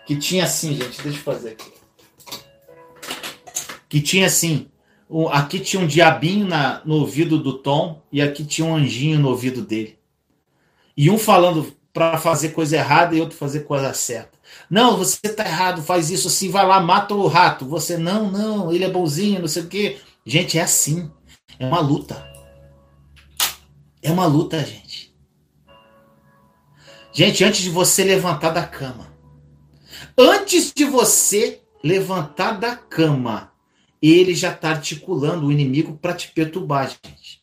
que 0.06 0.16
tinha 0.16 0.44
assim, 0.44 0.74
gente, 0.74 1.02
deixa 1.02 1.18
eu 1.18 1.22
fazer 1.22 1.50
aqui. 1.50 1.72
Que 3.88 4.00
tinha 4.00 4.26
assim, 4.26 4.68
aqui 5.32 5.58
tinha 5.58 5.82
um 5.82 5.86
diabinho 5.86 6.46
na, 6.46 6.82
no 6.84 6.96
ouvido 6.96 7.38
do 7.38 7.58
Tom 7.58 8.02
e 8.12 8.22
aqui 8.22 8.44
tinha 8.44 8.66
um 8.66 8.74
anjinho 8.74 9.18
no 9.18 9.28
ouvido 9.28 9.62
dele. 9.62 9.98
E 10.96 11.10
um 11.10 11.18
falando 11.18 11.74
para 11.92 12.18
fazer 12.18 12.50
coisa 12.50 12.76
errada 12.76 13.16
e 13.16 13.20
outro 13.20 13.36
fazer 13.36 13.60
coisa 13.60 13.92
certa. 13.92 14.38
Não, 14.68 14.96
você 14.96 15.28
tá 15.28 15.44
errado, 15.44 15.82
faz 15.82 16.10
isso 16.10 16.28
assim, 16.28 16.48
vai 16.48 16.66
lá, 16.66 16.80
mata 16.80 17.14
o 17.14 17.26
rato. 17.26 17.66
Você, 17.66 17.96
não, 17.96 18.30
não, 18.30 18.72
ele 18.72 18.84
é 18.84 18.90
bonzinho, 18.90 19.40
não 19.40 19.48
sei 19.48 19.62
o 19.62 19.68
quê. 19.68 19.98
Gente, 20.24 20.58
é 20.58 20.62
assim. 20.62 21.10
É 21.58 21.66
uma 21.66 21.80
luta. 21.80 22.24
É 24.02 24.10
uma 24.10 24.26
luta, 24.26 24.64
gente. 24.64 25.14
Gente, 27.12 27.42
antes 27.44 27.62
de 27.62 27.70
você 27.70 28.04
levantar 28.04 28.50
da 28.50 28.64
cama, 28.64 29.12
antes 30.16 30.72
de 30.72 30.84
você 30.84 31.60
levantar 31.82 32.52
da 32.52 32.76
cama, 32.76 33.52
ele 34.00 34.34
já 34.34 34.52
está 34.52 34.70
articulando 34.70 35.46
o 35.46 35.52
inimigo 35.52 35.98
para 35.98 36.14
te 36.14 36.28
perturbar, 36.28 36.88
gente. 36.88 37.42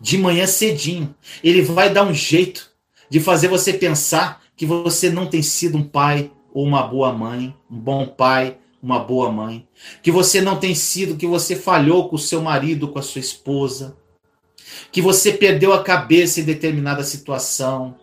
De 0.00 0.16
manhã 0.16 0.46
cedinho, 0.46 1.14
ele 1.42 1.62
vai 1.62 1.90
dar 1.92 2.04
um 2.04 2.14
jeito 2.14 2.70
de 3.10 3.18
fazer 3.18 3.48
você 3.48 3.72
pensar 3.72 4.42
que 4.58 4.66
você 4.66 5.08
não 5.08 5.26
tem 5.26 5.40
sido 5.40 5.78
um 5.78 5.84
pai 5.84 6.32
ou 6.52 6.66
uma 6.66 6.82
boa 6.82 7.12
mãe, 7.12 7.54
um 7.70 7.78
bom 7.78 8.04
pai, 8.04 8.58
uma 8.82 8.98
boa 8.98 9.30
mãe, 9.30 9.68
que 10.02 10.10
você 10.10 10.40
não 10.40 10.58
tem 10.58 10.74
sido, 10.74 11.16
que 11.16 11.28
você 11.28 11.54
falhou 11.54 12.08
com 12.08 12.16
o 12.16 12.18
seu 12.18 12.42
marido, 12.42 12.88
com 12.88 12.98
a 12.98 13.02
sua 13.02 13.20
esposa, 13.20 13.96
que 14.90 15.00
você 15.00 15.32
perdeu 15.32 15.72
a 15.72 15.84
cabeça 15.84 16.40
em 16.40 16.44
determinada 16.44 17.04
situação, 17.04 17.94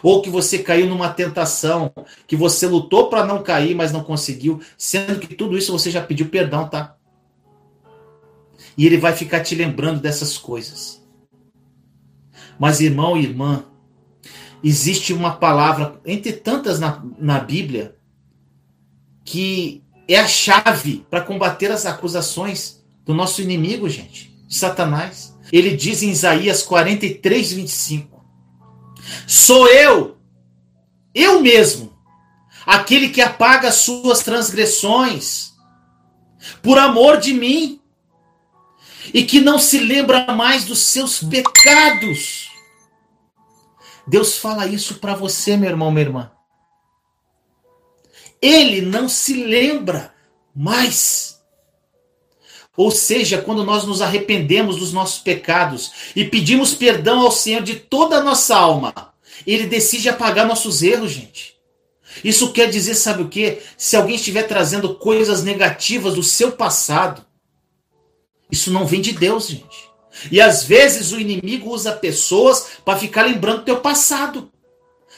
ou 0.00 0.22
que 0.22 0.30
você 0.30 0.60
caiu 0.60 0.86
numa 0.86 1.08
tentação, 1.08 1.92
que 2.24 2.36
você 2.36 2.68
lutou 2.68 3.08
para 3.08 3.26
não 3.26 3.42
cair, 3.42 3.74
mas 3.74 3.90
não 3.90 4.04
conseguiu, 4.04 4.60
sendo 4.78 5.18
que 5.18 5.34
tudo 5.34 5.58
isso 5.58 5.72
você 5.72 5.90
já 5.90 6.00
pediu 6.00 6.28
perdão, 6.28 6.68
tá? 6.68 6.96
E 8.78 8.86
ele 8.86 8.96
vai 8.96 9.12
ficar 9.12 9.40
te 9.40 9.56
lembrando 9.56 10.00
dessas 10.00 10.38
coisas. 10.38 11.04
Mas, 12.58 12.80
irmão 12.80 13.16
e 13.16 13.24
irmã, 13.24 13.64
existe 14.62 15.12
uma 15.12 15.36
palavra, 15.36 16.00
entre 16.04 16.32
tantas 16.32 16.78
na, 16.80 17.02
na 17.18 17.38
Bíblia, 17.38 17.96
que 19.24 19.82
é 20.08 20.18
a 20.18 20.26
chave 20.26 21.04
para 21.10 21.20
combater 21.20 21.70
as 21.70 21.86
acusações 21.86 22.84
do 23.04 23.14
nosso 23.14 23.42
inimigo, 23.42 23.88
gente, 23.88 24.34
Satanás. 24.48 25.36
Ele 25.52 25.76
diz 25.76 26.02
em 26.02 26.10
Isaías 26.10 26.62
43, 26.62 27.52
25: 27.52 28.24
Sou 29.26 29.68
eu, 29.68 30.16
eu 31.14 31.40
mesmo, 31.40 31.92
aquele 32.64 33.08
que 33.08 33.20
apaga 33.20 33.68
as 33.68 33.76
suas 33.76 34.20
transgressões, 34.20 35.52
por 36.62 36.78
amor 36.78 37.18
de 37.18 37.32
mim 37.32 37.80
e 39.12 39.24
que 39.24 39.40
não 39.40 39.58
se 39.58 39.78
lembra 39.78 40.32
mais 40.34 40.64
dos 40.64 40.80
seus 40.80 41.22
pecados. 41.22 42.45
Deus 44.06 44.38
fala 44.38 44.66
isso 44.66 44.96
para 44.96 45.14
você, 45.14 45.56
meu 45.56 45.70
irmão, 45.70 45.90
minha 45.90 46.06
irmã. 46.06 46.30
Ele 48.40 48.80
não 48.80 49.08
se 49.08 49.44
lembra 49.44 50.14
mais. 50.54 51.40
Ou 52.76 52.90
seja, 52.90 53.40
quando 53.40 53.64
nós 53.64 53.84
nos 53.84 54.02
arrependemos 54.02 54.76
dos 54.76 54.92
nossos 54.92 55.18
pecados 55.18 56.12
e 56.14 56.24
pedimos 56.24 56.74
perdão 56.74 57.20
ao 57.20 57.30
Senhor 57.30 57.62
de 57.62 57.76
toda 57.76 58.18
a 58.18 58.22
nossa 58.22 58.54
alma, 58.54 58.92
ele 59.46 59.66
decide 59.66 60.08
apagar 60.08 60.46
nossos 60.46 60.82
erros, 60.82 61.10
gente. 61.10 61.56
Isso 62.22 62.52
quer 62.52 62.70
dizer, 62.70 62.94
sabe 62.94 63.22
o 63.22 63.28
que? 63.28 63.60
Se 63.76 63.96
alguém 63.96 64.16
estiver 64.16 64.44
trazendo 64.44 64.94
coisas 64.94 65.42
negativas 65.42 66.14
do 66.14 66.22
seu 66.22 66.52
passado, 66.52 67.24
isso 68.50 68.70
não 68.70 68.86
vem 68.86 69.00
de 69.00 69.12
Deus, 69.12 69.48
gente. 69.48 69.85
E 70.30 70.40
às 70.40 70.64
vezes 70.64 71.12
o 71.12 71.20
inimigo 71.20 71.70
usa 71.70 71.92
pessoas 71.92 72.66
para 72.84 72.98
ficar 72.98 73.22
lembrando 73.22 73.58
do 73.58 73.64
teu 73.64 73.80
passado. 73.80 74.50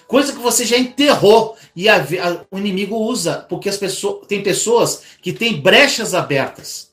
Coisa 0.07 0.33
que 0.33 0.39
você 0.39 0.65
já 0.65 0.79
enterrou. 0.79 1.57
E 1.77 1.89
a, 1.89 1.97
a, 1.97 2.45
o 2.51 2.59
inimigo 2.59 2.97
usa, 2.97 3.47
porque 3.49 3.69
as 3.69 3.77
pessoas, 3.77 4.27
tem 4.27 4.43
pessoas 4.43 5.03
que 5.21 5.33
têm 5.33 5.61
brechas 5.61 6.15
abertas. 6.15 6.89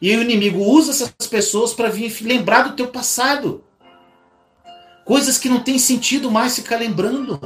E 0.00 0.14
o 0.16 0.22
inimigo 0.22 0.60
usa 0.60 0.90
essas 0.90 1.28
pessoas 1.28 1.72
para 1.72 1.88
vir 1.88 2.14
lembrar 2.22 2.62
do 2.62 2.76
teu 2.76 2.88
passado. 2.88 3.64
Coisas 5.04 5.38
que 5.38 5.48
não 5.48 5.60
tem 5.60 5.78
sentido 5.78 6.30
mais 6.30 6.54
ficar 6.54 6.76
lembrando. 6.76 7.40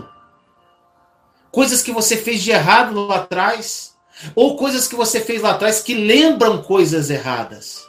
Coisas 1.51 1.83
que 1.83 1.93
você 1.93 2.17
fez 2.17 2.43
de 2.43 2.51
errado 2.51 3.07
lá 3.07 3.17
atrás. 3.17 3.95
Ou 4.35 4.57
coisas 4.57 4.89
que 4.89 4.95
você 4.95 5.21
fez 5.21 5.43
lá 5.43 5.51
atrás 5.51 5.81
que 5.81 5.95
lembram 5.95 6.63
coisas 6.63 7.11
erradas. 7.11 7.87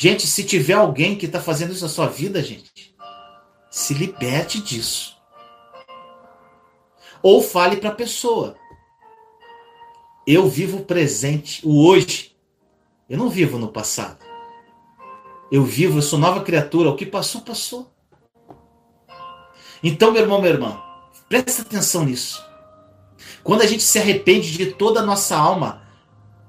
Gente, 0.00 0.28
se 0.28 0.44
tiver 0.44 0.74
alguém 0.74 1.16
que 1.18 1.26
está 1.26 1.40
fazendo 1.40 1.72
isso 1.72 1.82
na 1.82 1.88
sua 1.88 2.06
vida, 2.06 2.40
gente, 2.40 2.94
se 3.68 3.92
liberte 3.94 4.62
disso. 4.62 5.16
Ou 7.20 7.42
fale 7.42 7.78
para 7.78 7.88
a 7.88 7.94
pessoa. 7.94 8.54
Eu 10.24 10.48
vivo 10.48 10.76
o 10.76 10.84
presente, 10.84 11.66
o 11.66 11.84
hoje. 11.84 12.36
Eu 13.10 13.18
não 13.18 13.28
vivo 13.28 13.58
no 13.58 13.72
passado. 13.72 14.24
Eu 15.50 15.64
vivo, 15.64 15.98
eu 15.98 16.02
sou 16.02 16.16
nova 16.16 16.44
criatura. 16.44 16.90
O 16.90 16.96
que 16.96 17.04
passou, 17.04 17.40
passou. 17.40 17.92
Então, 19.82 20.12
meu 20.12 20.22
irmão, 20.22 20.40
minha 20.40 20.52
irmã, 20.52 20.80
presta 21.28 21.62
atenção 21.62 22.04
nisso. 22.04 22.40
Quando 23.42 23.62
a 23.62 23.66
gente 23.66 23.82
se 23.82 23.98
arrepende 23.98 24.52
de 24.52 24.66
toda 24.66 25.00
a 25.00 25.04
nossa 25.04 25.36
alma, 25.36 25.87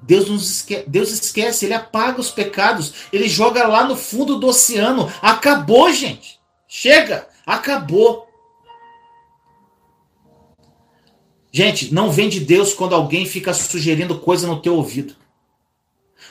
Deus, 0.01 0.29
nos 0.29 0.49
esque... 0.49 0.83
Deus 0.87 1.11
esquece, 1.11 1.65
ele 1.65 1.73
apaga 1.73 2.19
os 2.19 2.31
pecados, 2.31 2.93
ele 3.11 3.27
joga 3.27 3.67
lá 3.67 3.83
no 3.83 3.95
fundo 3.95 4.37
do 4.37 4.47
oceano. 4.47 5.11
Acabou, 5.21 5.91
gente. 5.91 6.39
Chega, 6.67 7.27
acabou. 7.45 8.27
Gente, 11.51 11.93
não 11.93 12.11
vem 12.11 12.29
de 12.29 12.39
Deus 12.39 12.73
quando 12.73 12.93
alguém 12.93 13.25
fica 13.25 13.53
sugerindo 13.53 14.19
coisa 14.19 14.45
no 14.45 14.61
teu 14.61 14.75
ouvido. 14.75 15.15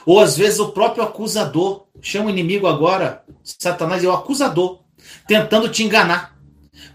Ou 0.06 0.20
às 0.20 0.36
vezes 0.36 0.60
o 0.60 0.70
próprio 0.70 1.02
acusador, 1.02 1.86
chama 2.00 2.26
o 2.26 2.30
inimigo 2.30 2.66
agora, 2.66 3.24
Satanás 3.42 4.02
é 4.04 4.08
o 4.08 4.12
acusador, 4.12 4.80
tentando 5.26 5.68
te 5.68 5.82
enganar, 5.82 6.38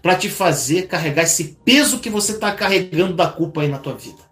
para 0.00 0.16
te 0.16 0.28
fazer 0.28 0.88
carregar 0.88 1.22
esse 1.22 1.58
peso 1.64 2.00
que 2.00 2.10
você 2.10 2.32
está 2.32 2.52
carregando 2.52 3.14
da 3.14 3.28
culpa 3.28 3.60
aí 3.60 3.68
na 3.68 3.78
tua 3.78 3.94
vida. 3.94 4.23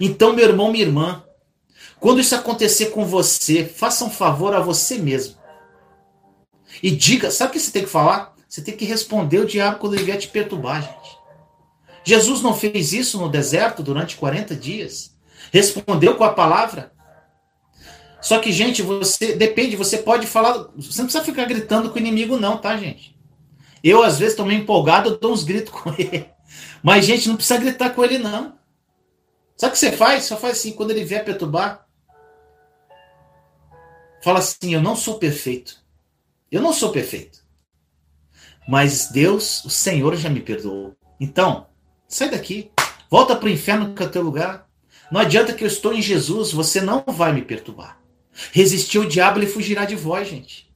Então, 0.00 0.32
meu 0.32 0.48
irmão, 0.48 0.72
minha 0.72 0.84
irmã, 0.84 1.22
quando 2.00 2.20
isso 2.20 2.34
acontecer 2.34 2.86
com 2.86 3.04
você, 3.04 3.64
faça 3.64 4.04
um 4.04 4.10
favor 4.10 4.54
a 4.54 4.60
você 4.60 4.96
mesmo. 4.96 5.36
E 6.82 6.90
diga, 6.90 7.30
sabe 7.30 7.50
o 7.50 7.52
que 7.52 7.60
você 7.60 7.70
tem 7.70 7.82
que 7.82 7.90
falar? 7.90 8.34
Você 8.48 8.62
tem 8.62 8.74
que 8.76 8.86
responder 8.86 9.38
o 9.38 9.46
diabo 9.46 9.78
quando 9.78 9.94
ele 9.94 10.04
vier 10.04 10.18
te 10.18 10.28
perturbar, 10.28 10.82
gente. 10.82 11.20
Jesus 12.02 12.40
não 12.40 12.54
fez 12.54 12.92
isso 12.92 13.18
no 13.18 13.28
deserto 13.28 13.82
durante 13.82 14.16
40 14.16 14.56
dias. 14.56 15.14
Respondeu 15.52 16.16
com 16.16 16.24
a 16.24 16.32
palavra. 16.32 16.92
Só 18.22 18.38
que, 18.38 18.52
gente, 18.52 18.82
você 18.82 19.34
depende, 19.34 19.76
você 19.76 19.98
pode 19.98 20.26
falar. 20.26 20.68
Você 20.76 20.98
não 20.98 21.06
precisa 21.06 21.24
ficar 21.24 21.44
gritando 21.44 21.90
com 21.90 21.96
o 21.96 22.00
inimigo, 22.00 22.38
não, 22.38 22.56
tá, 22.56 22.76
gente? 22.76 23.16
Eu, 23.82 24.02
às 24.02 24.18
vezes, 24.18 24.32
estou 24.32 24.46
meio 24.46 24.60
empolgado, 24.60 25.10
eu 25.10 25.18
dou 25.18 25.32
uns 25.32 25.44
gritos 25.44 25.72
com 25.78 25.90
ele. 25.96 26.26
Mas, 26.82 27.04
gente, 27.04 27.28
não 27.28 27.36
precisa 27.36 27.60
gritar 27.60 27.90
com 27.90 28.04
ele, 28.04 28.18
não. 28.18 28.59
Sabe 29.60 29.72
o 29.72 29.74
que 29.74 29.78
você 29.78 29.92
faz? 29.92 30.24
Só 30.24 30.38
faz 30.38 30.56
assim, 30.56 30.72
quando 30.72 30.90
ele 30.90 31.04
vier 31.04 31.22
perturbar. 31.22 31.86
Fala 34.22 34.38
assim: 34.38 34.72
Eu 34.72 34.80
não 34.80 34.96
sou 34.96 35.18
perfeito. 35.18 35.76
Eu 36.50 36.62
não 36.62 36.72
sou 36.72 36.90
perfeito. 36.90 37.40
Mas 38.66 39.10
Deus, 39.10 39.62
o 39.62 39.68
Senhor, 39.68 40.16
já 40.16 40.30
me 40.30 40.40
perdoou. 40.40 40.96
Então, 41.20 41.66
sai 42.08 42.30
daqui. 42.30 42.70
Volta 43.10 43.36
para 43.36 43.48
o 43.48 43.50
inferno 43.50 43.94
que 43.94 44.02
é 44.02 44.06
o 44.06 44.10
teu 44.10 44.22
lugar. 44.22 44.66
Não 45.12 45.20
adianta 45.20 45.52
que 45.52 45.62
eu 45.62 45.68
estou 45.68 45.92
em 45.92 46.00
Jesus, 46.00 46.52
você 46.52 46.80
não 46.80 47.04
vai 47.06 47.34
me 47.34 47.42
perturbar. 47.42 48.00
Resistir 48.52 48.96
ao 48.96 49.04
diabo, 49.04 49.40
ele 49.40 49.46
fugirá 49.46 49.84
de 49.84 49.94
vós, 49.94 50.26
gente. 50.26 50.74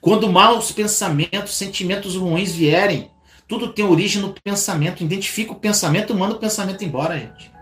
Quando 0.00 0.28
maus 0.32 0.72
pensamentos, 0.72 1.54
sentimentos 1.54 2.16
ruins 2.16 2.50
vierem, 2.50 3.11
tudo 3.52 3.70
tem 3.70 3.84
origem 3.84 4.22
no 4.22 4.32
pensamento. 4.32 5.04
Identifica 5.04 5.52
o 5.52 5.56
pensamento, 5.56 6.14
manda 6.14 6.36
o 6.36 6.38
pensamento 6.38 6.82
embora, 6.82 7.18
gente. 7.18 7.52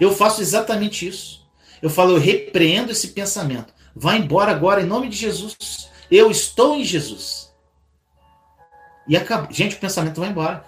Eu 0.00 0.12
faço 0.12 0.42
exatamente 0.42 1.06
isso. 1.06 1.48
Eu 1.80 1.88
falo, 1.88 2.16
eu 2.16 2.18
repreendo 2.18 2.90
esse 2.90 3.08
pensamento. 3.08 3.72
Vai 3.94 4.18
embora 4.18 4.50
agora, 4.50 4.82
em 4.82 4.86
nome 4.86 5.08
de 5.08 5.16
Jesus. 5.16 5.88
Eu 6.10 6.32
estou 6.32 6.74
em 6.74 6.82
Jesus. 6.82 7.48
E 9.06 9.16
acaba. 9.16 9.46
Gente, 9.52 9.76
o 9.76 9.78
pensamento 9.78 10.18
vai 10.18 10.30
embora. 10.30 10.64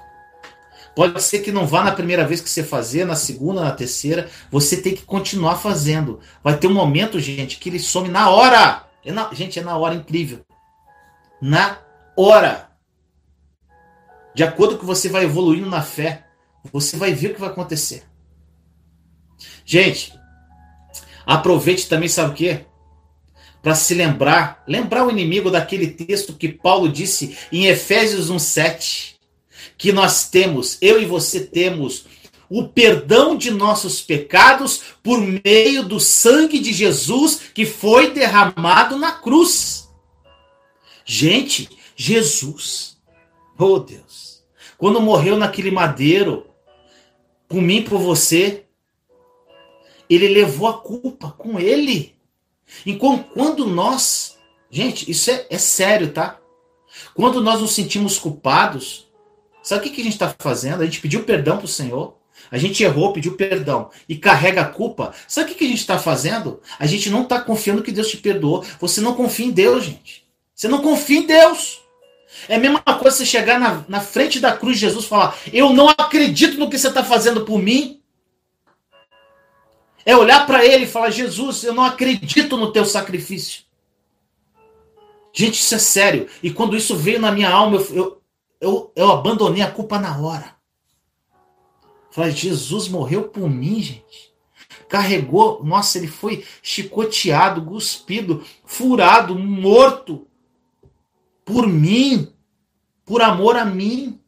Pode 0.94 1.20
ser 1.20 1.40
que 1.40 1.50
não 1.50 1.66
vá 1.66 1.82
na 1.82 1.90
primeira 1.90 2.24
vez 2.24 2.40
que 2.40 2.48
você 2.48 2.62
fazer, 2.62 3.04
na 3.04 3.16
segunda, 3.16 3.62
na 3.62 3.72
terceira. 3.72 4.30
Você 4.48 4.80
tem 4.80 4.94
que 4.94 5.02
continuar 5.02 5.56
fazendo. 5.56 6.20
Vai 6.40 6.56
ter 6.56 6.68
um 6.68 6.74
momento, 6.74 7.18
gente, 7.18 7.58
que 7.58 7.68
ele 7.68 7.80
some 7.80 8.08
na 8.08 8.30
hora. 8.30 8.84
É 9.04 9.10
na... 9.10 9.34
gente, 9.34 9.58
é 9.58 9.62
na 9.62 9.76
hora 9.76 9.96
incrível. 9.96 10.46
Na 11.40 11.78
hora. 12.16 12.71
De 14.34 14.42
acordo 14.42 14.74
com 14.74 14.80
que 14.80 14.86
você 14.86 15.08
vai 15.08 15.24
evoluindo 15.24 15.68
na 15.68 15.82
fé, 15.82 16.26
você 16.72 16.96
vai 16.96 17.12
ver 17.12 17.30
o 17.30 17.34
que 17.34 17.40
vai 17.40 17.50
acontecer. 17.50 18.04
Gente, 19.64 20.12
aproveite 21.26 21.88
também, 21.88 22.08
sabe 22.08 22.30
o 22.30 22.34
quê? 22.34 22.64
Para 23.62 23.74
se 23.74 23.94
lembrar, 23.94 24.62
lembrar 24.66 25.06
o 25.06 25.10
inimigo 25.10 25.50
daquele 25.50 25.88
texto 25.88 26.34
que 26.34 26.48
Paulo 26.48 26.88
disse 26.88 27.36
em 27.50 27.66
Efésios 27.66 28.30
1:7 28.30 29.12
que 29.78 29.92
nós 29.92 30.28
temos, 30.28 30.78
eu 30.80 31.00
e 31.00 31.04
você 31.04 31.40
temos, 31.40 32.06
o 32.48 32.68
perdão 32.68 33.36
de 33.36 33.50
nossos 33.50 34.00
pecados 34.00 34.82
por 35.02 35.18
meio 35.18 35.84
do 35.84 35.98
sangue 35.98 36.58
de 36.58 36.72
Jesus 36.72 37.40
que 37.54 37.64
foi 37.64 38.10
derramado 38.10 38.98
na 38.98 39.12
cruz. 39.12 39.88
Gente, 41.04 41.68
Jesus, 41.96 42.98
oh 43.58 43.78
Deus, 43.78 44.44
quando 44.78 45.00
morreu 45.00 45.36
naquele 45.36 45.70
madeiro, 45.70 46.46
por 47.48 47.60
mim, 47.60 47.82
por 47.82 47.98
você, 47.98 48.64
ele 50.08 50.28
levou 50.28 50.68
a 50.68 50.78
culpa 50.78 51.30
com 51.32 51.58
ele. 51.58 52.16
Enquanto 52.86 53.24
quando 53.32 53.66
nós, 53.66 54.38
gente, 54.70 55.10
isso 55.10 55.30
é, 55.30 55.46
é 55.50 55.58
sério, 55.58 56.12
tá? 56.12 56.38
Quando 57.14 57.40
nós 57.40 57.60
nos 57.60 57.74
sentimos 57.74 58.18
culpados, 58.18 59.12
Sabe 59.62 59.80
o 59.80 59.84
que, 59.84 59.90
que 59.90 60.00
a 60.00 60.04
gente 60.04 60.14
está 60.14 60.34
fazendo? 60.38 60.82
A 60.82 60.84
gente 60.84 61.00
pediu 61.00 61.22
perdão 61.22 61.56
para 61.56 61.66
o 61.66 61.68
Senhor. 61.68 62.16
A 62.50 62.58
gente 62.58 62.82
errou, 62.82 63.12
pediu 63.12 63.36
perdão 63.36 63.90
e 64.08 64.16
carrega 64.16 64.62
a 64.62 64.68
culpa. 64.68 65.14
Sabe 65.28 65.46
o 65.46 65.52
que, 65.52 65.58
que 65.58 65.64
a 65.64 65.68
gente 65.68 65.78
está 65.78 65.98
fazendo? 65.98 66.60
A 66.78 66.86
gente 66.86 67.08
não 67.08 67.22
está 67.22 67.40
confiando 67.40 67.82
que 67.82 67.92
Deus 67.92 68.08
te 68.08 68.16
perdoou. 68.16 68.64
Você 68.80 69.00
não 69.00 69.14
confia 69.14 69.46
em 69.46 69.50
Deus, 69.50 69.84
gente. 69.84 70.24
Você 70.54 70.66
não 70.66 70.82
confia 70.82 71.20
em 71.20 71.26
Deus. 71.26 71.81
É 72.48 72.56
a 72.56 72.58
mesma 72.58 72.80
coisa 72.80 73.16
você 73.16 73.26
chegar 73.26 73.60
na, 73.60 73.84
na 73.88 74.00
frente 74.00 74.40
da 74.40 74.56
cruz 74.56 74.76
de 74.76 74.82
Jesus 74.82 75.04
e 75.04 75.08
falar: 75.08 75.36
Eu 75.52 75.72
não 75.72 75.88
acredito 75.88 76.58
no 76.58 76.68
que 76.68 76.78
você 76.78 76.88
está 76.88 77.04
fazendo 77.04 77.44
por 77.44 77.58
mim. 77.58 78.00
É 80.04 80.16
olhar 80.16 80.46
para 80.46 80.64
ele 80.64 80.84
e 80.84 80.88
falar: 80.88 81.10
Jesus, 81.10 81.62
eu 81.64 81.74
não 81.74 81.84
acredito 81.84 82.56
no 82.56 82.72
teu 82.72 82.84
sacrifício. 82.84 83.62
Gente, 85.32 85.54
isso 85.54 85.74
é 85.74 85.78
sério. 85.78 86.28
E 86.42 86.50
quando 86.50 86.76
isso 86.76 86.96
veio 86.96 87.20
na 87.20 87.32
minha 87.32 87.48
alma, 87.48 87.76
eu, 87.76 87.94
eu 87.94 88.22
eu, 88.62 88.92
eu 88.94 89.10
abandonei 89.10 89.60
a 89.60 89.70
culpa 89.70 89.98
na 89.98 90.16
hora. 90.20 90.54
Falei, 92.12 92.30
Jesus 92.30 92.86
morreu 92.86 93.24
por 93.24 93.50
mim, 93.50 93.82
gente. 93.82 94.32
Carregou, 94.88 95.64
nossa, 95.64 95.98
ele 95.98 96.06
foi 96.06 96.44
chicoteado, 96.62 97.64
cuspido, 97.64 98.44
furado, 98.64 99.36
morto 99.36 100.28
por 101.44 101.66
mim, 101.66 102.32
por 103.04 103.22
amor 103.22 103.56
a 103.56 103.64
mim. 103.64 104.18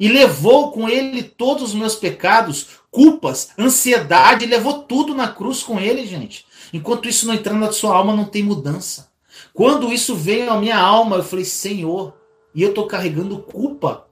E 0.00 0.08
levou 0.08 0.70
com 0.70 0.88
ele 0.88 1.22
todos 1.22 1.70
os 1.70 1.74
meus 1.74 1.96
pecados, 1.96 2.68
culpas, 2.90 3.50
ansiedade, 3.58 4.46
levou 4.46 4.82
tudo 4.84 5.14
na 5.14 5.28
cruz 5.28 5.62
com 5.62 5.80
ele, 5.80 6.06
gente. 6.06 6.46
Enquanto 6.72 7.08
isso 7.08 7.26
não 7.26 7.34
entrar 7.34 7.54
na 7.54 7.72
sua 7.72 7.96
alma, 7.96 8.14
não 8.14 8.24
tem 8.24 8.42
mudança. 8.42 9.10
Quando 9.52 9.92
isso 9.92 10.14
veio 10.14 10.52
à 10.52 10.58
minha 10.58 10.78
alma, 10.78 11.16
eu 11.16 11.24
falei, 11.24 11.44
Senhor, 11.44 12.14
e 12.54 12.62
eu 12.62 12.70
estou 12.70 12.86
carregando 12.86 13.42
culpa. 13.42 14.06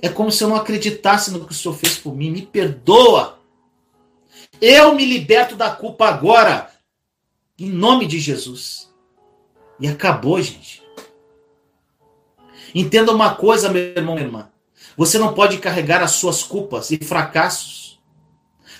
É 0.00 0.08
como 0.08 0.30
se 0.30 0.44
eu 0.44 0.48
não 0.48 0.56
acreditasse 0.56 1.30
no 1.30 1.44
que 1.44 1.52
o 1.52 1.54
Senhor 1.54 1.74
fez 1.74 1.96
por 1.96 2.14
mim. 2.14 2.30
Me 2.30 2.42
perdoa. 2.42 3.38
Eu 4.60 4.94
me 4.94 5.04
liberto 5.04 5.56
da 5.56 5.70
culpa 5.70 6.06
agora. 6.06 6.70
Em 7.58 7.68
nome 7.70 8.06
de 8.06 8.18
Jesus. 8.20 8.87
E 9.80 9.86
acabou, 9.86 10.40
gente. 10.40 10.82
Entenda 12.74 13.12
uma 13.12 13.34
coisa, 13.34 13.68
meu 13.68 13.82
irmão, 13.82 14.14
minha 14.14 14.26
irmã. 14.26 14.50
Você 14.96 15.18
não 15.18 15.32
pode 15.32 15.58
carregar 15.58 16.02
as 16.02 16.12
suas 16.12 16.42
culpas 16.42 16.90
e 16.90 16.98
fracassos 16.98 18.00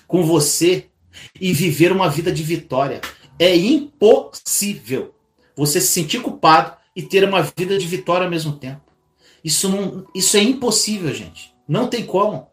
com 0.06 0.24
você 0.24 0.86
e 1.40 1.52
viver 1.52 1.92
uma 1.92 2.08
vida 2.08 2.32
de 2.32 2.42
vitória. 2.42 3.00
É 3.38 3.54
impossível 3.56 5.14
você 5.54 5.80
se 5.80 5.88
sentir 5.88 6.20
culpado 6.20 6.76
e 6.94 7.02
ter 7.02 7.22
uma 7.24 7.42
vida 7.42 7.78
de 7.78 7.86
vitória 7.86 8.24
ao 8.24 8.30
mesmo 8.30 8.56
tempo. 8.56 8.82
Isso, 9.44 9.68
não, 9.68 10.06
isso 10.14 10.36
é 10.36 10.40
impossível, 10.40 11.14
gente. 11.14 11.54
Não 11.66 11.88
tem 11.88 12.04
como. 12.04 12.48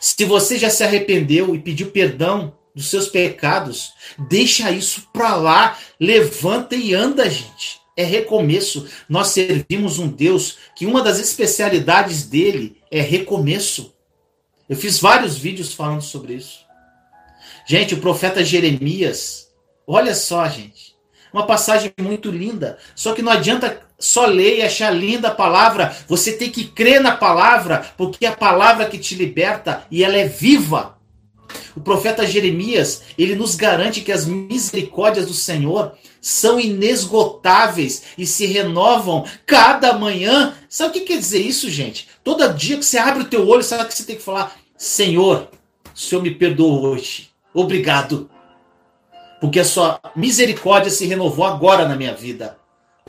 Se 0.00 0.24
você 0.24 0.58
já 0.58 0.68
se 0.68 0.82
arrependeu 0.82 1.54
e 1.54 1.60
pediu 1.60 1.90
perdão 1.90 2.52
dos 2.74 2.88
seus 2.88 3.08
pecados, 3.08 3.92
deixa 4.18 4.70
isso 4.70 5.08
para 5.12 5.34
lá, 5.34 5.76
levanta 5.98 6.74
e 6.76 6.94
anda, 6.94 7.28
gente. 7.28 7.80
É 7.96 8.04
recomeço. 8.04 8.88
Nós 9.08 9.28
servimos 9.28 9.98
um 9.98 10.08
Deus 10.08 10.58
que 10.74 10.86
uma 10.86 11.02
das 11.02 11.18
especialidades 11.18 12.24
dele 12.24 12.78
é 12.90 13.00
recomeço. 13.00 13.94
Eu 14.68 14.76
fiz 14.76 14.98
vários 14.98 15.36
vídeos 15.36 15.74
falando 15.74 16.00
sobre 16.00 16.34
isso. 16.34 16.60
Gente, 17.66 17.94
o 17.94 18.00
profeta 18.00 18.44
Jeremias, 18.44 19.48
olha 19.86 20.14
só, 20.14 20.48
gente. 20.48 20.94
Uma 21.32 21.46
passagem 21.46 21.92
muito 22.00 22.30
linda. 22.30 22.78
Só 22.94 23.12
que 23.12 23.22
não 23.22 23.32
adianta 23.32 23.82
só 23.98 24.26
ler 24.26 24.58
e 24.58 24.62
achar 24.62 24.90
linda 24.90 25.28
a 25.28 25.34
palavra. 25.34 25.94
Você 26.08 26.32
tem 26.32 26.50
que 26.50 26.64
crer 26.64 27.00
na 27.00 27.16
palavra, 27.16 27.92
porque 27.96 28.24
é 28.24 28.28
a 28.28 28.36
palavra 28.36 28.86
que 28.86 28.98
te 28.98 29.14
liberta 29.14 29.84
e 29.90 30.02
ela 30.02 30.16
é 30.16 30.26
viva. 30.26 30.98
O 31.76 31.80
profeta 31.80 32.26
Jeremias, 32.26 33.02
ele 33.18 33.34
nos 33.34 33.54
garante 33.54 34.00
que 34.00 34.12
as 34.12 34.26
misericórdias 34.26 35.26
do 35.26 35.34
Senhor 35.34 35.92
são 36.20 36.60
inesgotáveis 36.60 38.02
e 38.18 38.26
se 38.26 38.46
renovam 38.46 39.24
cada 39.46 39.92
manhã. 39.92 40.54
Sabe 40.68 40.90
o 40.90 40.92
que 40.92 41.06
quer 41.06 41.18
dizer 41.18 41.40
isso, 41.40 41.70
gente? 41.70 42.08
Todo 42.22 42.52
dia 42.54 42.76
que 42.76 42.84
você 42.84 42.98
abre 42.98 43.22
o 43.22 43.28
teu 43.28 43.46
olho, 43.48 43.62
sabe 43.62 43.84
o 43.84 43.86
que 43.86 43.94
você 43.94 44.04
tem 44.04 44.16
que 44.16 44.22
falar? 44.22 44.56
Senhor, 44.76 45.48
o 45.94 45.98
Senhor 45.98 46.22
me 46.22 46.30
perdoou 46.30 46.82
hoje. 46.82 47.30
Obrigado 47.52 48.30
porque 49.40 49.58
a 49.58 49.64
sua 49.64 49.98
misericórdia 50.14 50.90
se 50.90 51.06
renovou 51.06 51.46
agora 51.46 51.88
na 51.88 51.96
minha 51.96 52.14
vida. 52.14 52.58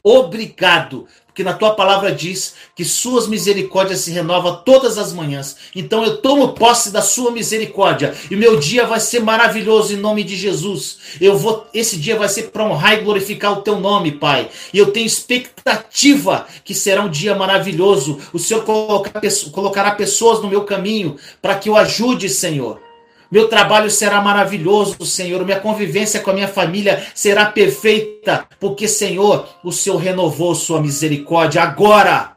Obrigado, 0.04 1.06
porque 1.32 1.46
na 1.46 1.54
tua 1.54 1.74
palavra 1.74 2.12
diz 2.12 2.56
que 2.76 2.84
suas 2.84 3.26
misericórdias 3.26 4.02
se 4.02 4.12
renovam 4.12 4.62
todas 4.65 4.98
as 4.98 5.13
manhãs. 5.13 5.56
Então 5.74 6.04
eu 6.04 6.17
tomo 6.17 6.50
posse 6.50 6.91
da 6.91 7.02
sua 7.02 7.32
misericórdia 7.32 8.13
e 8.30 8.36
meu 8.36 8.60
dia 8.60 8.86
vai 8.86 9.00
ser 9.00 9.22
maravilhoso 9.22 9.94
em 9.94 9.98
nome 9.98 10.26
de 10.26 10.36
Jesus. 10.36 10.98
Eu 11.22 11.38
vou 11.38 11.65
esse 11.74 11.96
dia 11.96 12.17
vai 12.17 12.28
ser 12.28 12.50
para 12.50 12.65
honrar 12.65 12.96
e 12.96 13.04
glorificar 13.04 13.54
o 13.54 13.62
teu 13.62 13.80
nome, 13.80 14.12
Pai. 14.12 14.50
E 14.74 14.78
eu 14.78 14.91
tenho 14.91 15.06
expectativa 15.06 16.46
que 16.65 16.74
será 16.74 17.02
um 17.02 17.10
dia 17.10 17.34
maravilhoso. 17.34 18.20
O 18.34 18.39
Senhor 18.39 18.65
colocará 18.65 19.91
pessoas 19.91 20.41
no 20.41 20.50
meu 20.50 20.65
caminho 20.65 21.15
para 21.41 21.56
que 21.56 21.70
eu 21.70 21.78
ajude, 21.78 22.28
Senhor. 22.28 22.90
Meu 23.32 23.48
trabalho 23.48 23.89
será 23.89 24.22
maravilhoso, 24.22 25.06
Senhor. 25.06 25.46
Minha 25.46 25.62
convivência 25.62 26.20
com 26.20 26.32
a 26.32 26.34
minha 26.34 26.50
família 26.50 27.08
será 27.15 27.46
perfeita, 27.46 28.46
porque, 28.60 28.89
Senhor, 28.89 29.48
o 29.63 29.72
Senhor 29.72 29.96
renovou 29.98 30.54
sua 30.54 30.82
misericórdia 30.82 31.63
agora. 31.63 32.36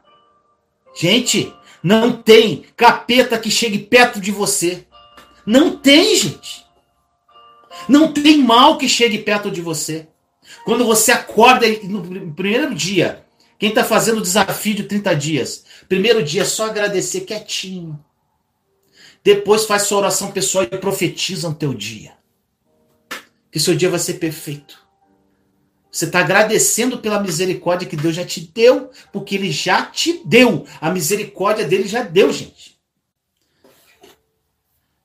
Gente, 0.95 1.53
não 1.83 2.13
tem 2.13 2.63
capeta 2.77 3.37
que 3.37 3.51
chegue 3.51 3.77
perto 3.77 4.21
de 4.21 4.31
você. 4.31 4.85
Não 5.45 5.75
tem, 5.75 6.15
gente. 6.15 6.65
Não 7.89 8.13
tem 8.13 8.37
mal 8.37 8.77
que 8.77 8.87
chegue 8.87 9.17
perto 9.17 9.51
de 9.51 9.61
você. 9.61 10.07
Quando 10.63 10.85
você 10.85 11.11
acorda 11.11 11.67
no 11.83 12.33
primeiro 12.33 12.73
dia, 12.73 13.25
Quem 13.57 13.69
está 13.69 13.83
fazendo 13.83 14.17
o 14.17 14.21
desafio 14.21 14.75
de 14.75 14.83
30 14.83 15.15
dias? 15.15 15.63
Primeiro 15.87 16.21
dia 16.21 16.41
é 16.41 16.45
só 16.45 16.65
agradecer 16.65 17.21
quietinho. 17.21 17.97
Depois 19.25 19.65
faz 19.65 19.81
sua 19.81 19.97
oração 19.97 20.31
pessoal 20.31 20.65
e 20.65 20.77
profetiza 20.77 21.49
no 21.49 21.55
teu 21.55 21.73
dia. 21.73 22.13
Que 23.51 23.59
seu 23.59 23.75
dia 23.75 23.89
vai 23.89 23.97
ser 23.97 24.19
perfeito. 24.19 24.85
Você 25.91 26.05
está 26.05 26.19
agradecendo 26.19 26.99
pela 26.99 27.19
misericórdia 27.19 27.87
que 27.87 27.95
Deus 27.95 28.13
já 28.13 28.23
te 28.23 28.39
deu, 28.41 28.91
porque 29.11 29.33
Ele 29.33 29.51
já 29.51 29.83
te 29.83 30.21
deu. 30.23 30.67
A 30.79 30.91
misericórdia 30.91 31.65
dele 31.65 31.87
já 31.87 32.03
deu, 32.03 32.31
gente. 32.31 32.79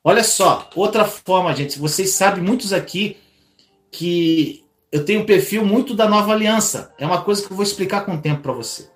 Olha 0.04 0.22
só, 0.22 0.68
outra 0.76 1.06
forma, 1.06 1.56
gente. 1.56 1.78
Vocês 1.78 2.10
sabem, 2.10 2.44
muitos 2.44 2.74
aqui, 2.74 3.16
que 3.90 4.66
eu 4.92 5.02
tenho 5.02 5.22
um 5.22 5.26
perfil 5.26 5.64
muito 5.64 5.94
da 5.94 6.06
nova 6.06 6.32
aliança. 6.32 6.92
É 6.98 7.06
uma 7.06 7.22
coisa 7.22 7.42
que 7.42 7.50
eu 7.50 7.56
vou 7.56 7.64
explicar 7.64 8.04
com 8.04 8.16
o 8.16 8.20
tempo 8.20 8.42
para 8.42 8.52
você. 8.52 8.90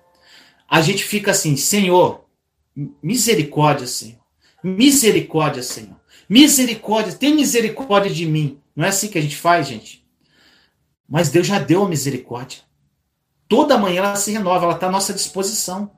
A 0.69 0.81
gente 0.81 1.03
fica 1.03 1.31
assim, 1.31 1.57
Senhor, 1.57 2.25
misericórdia, 3.01 3.87
Senhor. 3.87 4.24
Misericórdia, 4.65 5.61
Senhor. 5.61 5.95
Misericórdia, 6.27 7.13
tem 7.13 7.35
misericórdia 7.35 8.11
de 8.11 8.25
mim. 8.25 8.59
Não 8.75 8.83
é 8.83 8.87
assim 8.87 9.09
que 9.09 9.17
a 9.19 9.21
gente 9.21 9.37
faz, 9.37 9.67
gente? 9.67 10.03
Mas 11.07 11.29
Deus 11.29 11.45
já 11.45 11.59
deu 11.59 11.83
a 11.83 11.87
misericórdia. 11.87 12.61
Toda 13.47 13.77
manhã 13.77 13.99
ela 13.99 14.15
se 14.15 14.31
renova, 14.31 14.65
ela 14.65 14.73
está 14.73 14.87
à 14.87 14.91
nossa 14.91 15.13
disposição. 15.13 15.91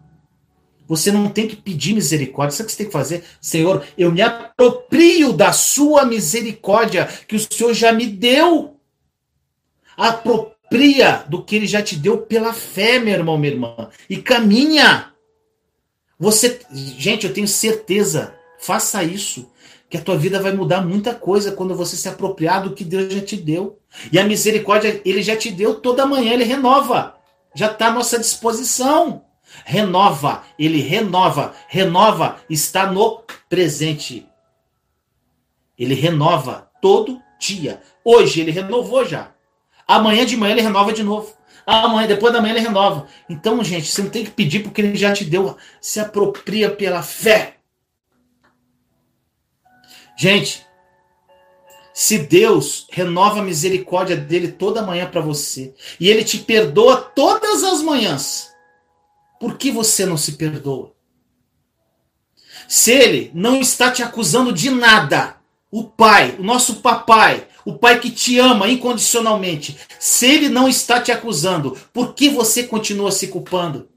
Você 0.85 1.13
não 1.13 1.29
tem 1.29 1.47
que 1.47 1.55
pedir 1.55 1.93
misericórdia. 1.93 2.57
Sabe 2.57 2.65
o 2.65 2.67
que 2.67 2.71
você 2.73 2.77
tem 2.79 2.87
que 2.87 2.91
fazer? 2.91 3.23
Senhor, 3.39 3.87
eu 3.97 4.11
me 4.11 4.21
aproprio 4.21 5.31
da 5.31 5.53
sua 5.53 6.03
misericórdia 6.03 7.07
que 7.25 7.37
o 7.37 7.39
Senhor 7.39 7.73
já 7.73 7.93
me 7.93 8.05
deu. 8.05 8.77
Apropria 9.95 11.23
do 11.29 11.41
que 11.41 11.55
ele 11.55 11.67
já 11.67 11.81
te 11.81 11.95
deu 11.95 12.17
pela 12.17 12.51
fé, 12.51 12.99
meu 12.99 13.13
irmão, 13.13 13.37
minha 13.37 13.53
irmã. 13.53 13.89
E 14.09 14.17
caminha. 14.17 15.13
Você, 16.19 16.59
gente, 16.69 17.25
eu 17.25 17.33
tenho 17.33 17.47
certeza 17.47 18.36
Faça 18.59 19.03
isso, 19.03 19.51
que 19.89 19.97
a 19.97 20.01
tua 20.01 20.17
vida 20.17 20.41
vai 20.41 20.53
mudar 20.53 20.81
muita 20.81 21.13
coisa 21.13 21.51
quando 21.51 21.75
você 21.75 21.95
se 21.95 22.09
apropriar 22.09 22.63
do 22.63 22.73
que 22.73 22.83
Deus 22.83 23.13
já 23.13 23.21
te 23.21 23.37
deu. 23.37 23.79
E 24.11 24.19
a 24.19 24.23
misericórdia, 24.23 25.01
ele 25.05 25.21
já 25.21 25.35
te 25.35 25.51
deu 25.51 25.75
toda 25.75 26.05
manhã, 26.05 26.33
ele 26.33 26.43
renova. 26.43 27.15
Já 27.55 27.71
está 27.71 27.87
à 27.87 27.91
nossa 27.91 28.19
disposição. 28.19 29.23
Renova, 29.63 30.43
ele 30.59 30.81
renova, 30.81 31.53
renova, 31.67 32.37
está 32.49 32.91
no 32.91 33.23
presente. 33.47 34.27
Ele 35.77 35.93
renova 35.93 36.69
todo 36.81 37.21
dia. 37.39 37.81
Hoje 38.03 38.41
ele 38.41 38.51
renovou 38.51 39.05
já. 39.05 39.31
Amanhã 39.87 40.25
de 40.25 40.35
manhã 40.35 40.51
ele 40.53 40.61
renova 40.61 40.91
de 40.91 41.03
novo. 41.03 41.37
Amanhã, 41.65 42.07
depois 42.07 42.31
da 42.31 42.41
manhã 42.41 42.53
ele 42.53 42.65
renova. 42.65 43.07
Então, 43.29 43.61
gente, 43.61 43.91
você 43.91 44.01
não 44.01 44.09
tem 44.09 44.23
que 44.23 44.31
pedir 44.31 44.63
porque 44.63 44.79
ele 44.79 44.95
já 44.95 45.11
te 45.11 45.25
deu. 45.25 45.57
Se 45.81 45.99
apropria 45.99 46.71
pela 46.71 47.03
fé. 47.03 47.56
Gente, 50.17 50.65
se 51.93 52.17
Deus 52.17 52.87
renova 52.91 53.39
a 53.39 53.43
misericórdia 53.43 54.17
dele 54.17 54.51
toda 54.51 54.81
manhã 54.81 55.07
para 55.09 55.21
você 55.21 55.75
e 55.99 56.09
ele 56.09 56.23
te 56.23 56.39
perdoa 56.39 56.97
todas 56.97 57.63
as 57.63 57.83
manhãs, 57.83 58.51
por 59.39 59.57
que 59.57 59.71
você 59.71 60.05
não 60.05 60.17
se 60.17 60.33
perdoa? 60.33 60.95
Se 62.67 62.91
ele 62.91 63.31
não 63.33 63.61
está 63.61 63.91
te 63.91 64.01
acusando 64.01 64.51
de 64.51 64.71
nada, 64.71 65.37
o 65.71 65.83
pai, 65.83 66.35
o 66.39 66.43
nosso 66.43 66.77
papai, 66.77 67.47
o 67.63 67.77
pai 67.77 67.99
que 67.99 68.09
te 68.09 68.39
ama 68.39 68.67
incondicionalmente, 68.67 69.77
se 69.99 70.25
ele 70.25 70.49
não 70.49 70.67
está 70.67 70.99
te 70.99 71.11
acusando, 71.11 71.77
por 71.93 72.15
que 72.15 72.29
você 72.29 72.63
continua 72.63 73.11
se 73.11 73.27
culpando? 73.27 73.87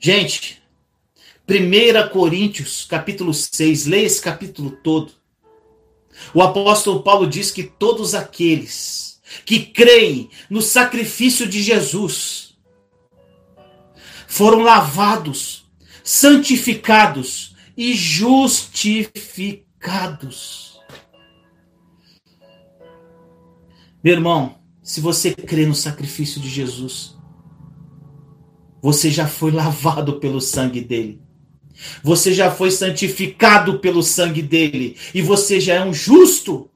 Gente, 0.00 0.57
1 1.48 2.10
Coríntios, 2.10 2.84
capítulo 2.84 3.32
6, 3.32 3.86
leia 3.86 4.04
esse 4.04 4.20
capítulo 4.20 4.70
todo. 4.70 5.12
O 6.34 6.42
apóstolo 6.42 7.02
Paulo 7.02 7.26
diz 7.26 7.50
que 7.50 7.62
todos 7.62 8.14
aqueles 8.14 9.18
que 9.46 9.60
creem 9.60 10.28
no 10.50 10.60
sacrifício 10.60 11.48
de 11.48 11.62
Jesus 11.62 12.58
foram 14.26 14.60
lavados, 14.60 15.64
santificados 16.04 17.56
e 17.74 17.94
justificados. 17.94 20.78
Meu 24.04 24.12
irmão, 24.12 24.58
se 24.82 25.00
você 25.00 25.34
crê 25.34 25.64
no 25.64 25.74
sacrifício 25.74 26.42
de 26.42 26.50
Jesus, 26.50 27.16
você 28.82 29.10
já 29.10 29.26
foi 29.26 29.50
lavado 29.50 30.20
pelo 30.20 30.42
sangue 30.42 30.82
dele. 30.82 31.26
Você 32.02 32.32
já 32.32 32.50
foi 32.50 32.70
santificado 32.70 33.78
pelo 33.78 34.02
sangue 34.02 34.42
dele 34.42 34.96
e 35.14 35.22
você 35.22 35.60
já 35.60 35.74
é 35.74 35.84
um 35.84 35.92
justo. 35.92 36.70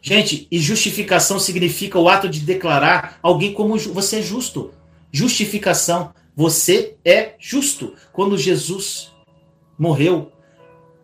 Gente, 0.00 0.46
e 0.50 0.58
justificação 0.58 1.38
significa 1.38 1.98
o 1.98 2.08
ato 2.08 2.28
de 2.28 2.40
declarar 2.40 3.18
alguém 3.22 3.52
como 3.52 3.78
você 3.78 4.16
é 4.16 4.22
justo. 4.22 4.72
Justificação, 5.10 6.12
você 6.36 6.96
é 7.04 7.34
justo. 7.38 7.94
Quando 8.12 8.36
Jesus 8.36 9.12
morreu, 9.78 10.30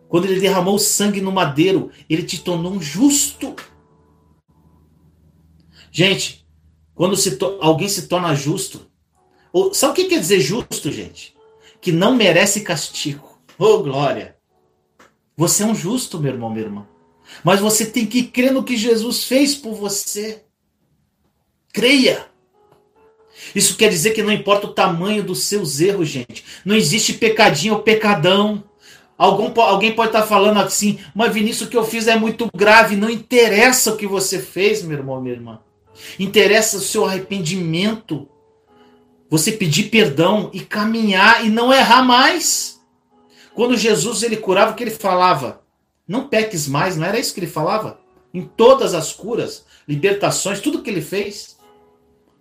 quando 0.07 0.25
ele 0.25 0.39
derramou 0.39 0.77
sangue 0.77 1.21
no 1.21 1.31
madeiro, 1.31 1.89
ele 2.09 2.23
te 2.23 2.39
tornou 2.39 2.73
um 2.73 2.81
justo. 2.81 3.55
Gente, 5.91 6.45
quando 6.93 7.15
se 7.15 7.37
alguém 7.59 7.89
se 7.89 8.07
torna 8.07 8.35
justo, 8.35 8.87
ou, 9.51 9.73
sabe 9.73 9.93
o 9.93 9.95
que 9.95 10.05
quer 10.05 10.19
dizer 10.19 10.39
justo, 10.39 10.91
gente? 10.91 11.33
Que 11.81 11.91
não 11.91 12.15
merece 12.15 12.61
castigo. 12.61 13.41
Oh, 13.57 13.79
glória! 13.79 14.37
Você 15.35 15.63
é 15.63 15.65
um 15.65 15.75
justo, 15.75 16.19
meu 16.19 16.31
irmão, 16.31 16.49
minha 16.49 16.65
irmã. 16.65 16.87
Mas 17.43 17.59
você 17.59 17.85
tem 17.85 18.05
que 18.05 18.23
crer 18.23 18.51
no 18.51 18.63
que 18.63 18.77
Jesus 18.77 19.23
fez 19.23 19.55
por 19.55 19.73
você. 19.73 20.43
Creia. 21.73 22.27
Isso 23.55 23.75
quer 23.75 23.89
dizer 23.89 24.11
que 24.11 24.21
não 24.21 24.31
importa 24.31 24.67
o 24.67 24.73
tamanho 24.73 25.23
dos 25.23 25.43
seus 25.45 25.79
erros, 25.79 26.09
gente. 26.09 26.45
Não 26.63 26.75
existe 26.75 27.13
pecadinho 27.13 27.75
ou 27.75 27.81
pecadão. 27.81 28.63
Algum, 29.17 29.59
alguém 29.61 29.93
pode 29.93 30.09
estar 30.09 30.23
falando 30.23 30.59
assim, 30.59 30.99
mas 31.15 31.33
Vinícius, 31.33 31.67
o 31.67 31.71
que 31.71 31.77
eu 31.77 31.83
fiz 31.83 32.07
é 32.07 32.15
muito 32.15 32.49
grave. 32.55 32.95
Não 32.95 33.09
interessa 33.09 33.93
o 33.93 33.97
que 33.97 34.05
você 34.05 34.39
fez, 34.39 34.83
meu 34.83 34.97
irmão, 34.97 35.21
minha 35.21 35.35
irmã. 35.35 35.59
Interessa 36.19 36.77
o 36.77 36.81
seu 36.81 37.05
arrependimento 37.05 38.27
você 39.31 39.53
pedir 39.53 39.89
perdão 39.89 40.49
e 40.51 40.59
caminhar 40.59 41.45
e 41.45 41.49
não 41.49 41.71
errar 41.71 42.03
mais. 42.03 42.81
Quando 43.55 43.77
Jesus 43.77 44.23
ele 44.23 44.35
curava, 44.35 44.73
o 44.73 44.75
que 44.75 44.83
ele 44.83 44.91
falava? 44.91 45.61
Não 46.05 46.27
peques 46.27 46.67
mais, 46.67 46.97
não 46.97 47.07
era 47.07 47.17
isso 47.17 47.33
que 47.33 47.39
ele 47.39 47.47
falava? 47.47 47.97
Em 48.33 48.41
todas 48.41 48.93
as 48.93 49.13
curas, 49.13 49.65
libertações, 49.87 50.59
tudo 50.59 50.81
que 50.81 50.89
ele 50.89 51.01
fez. 51.01 51.57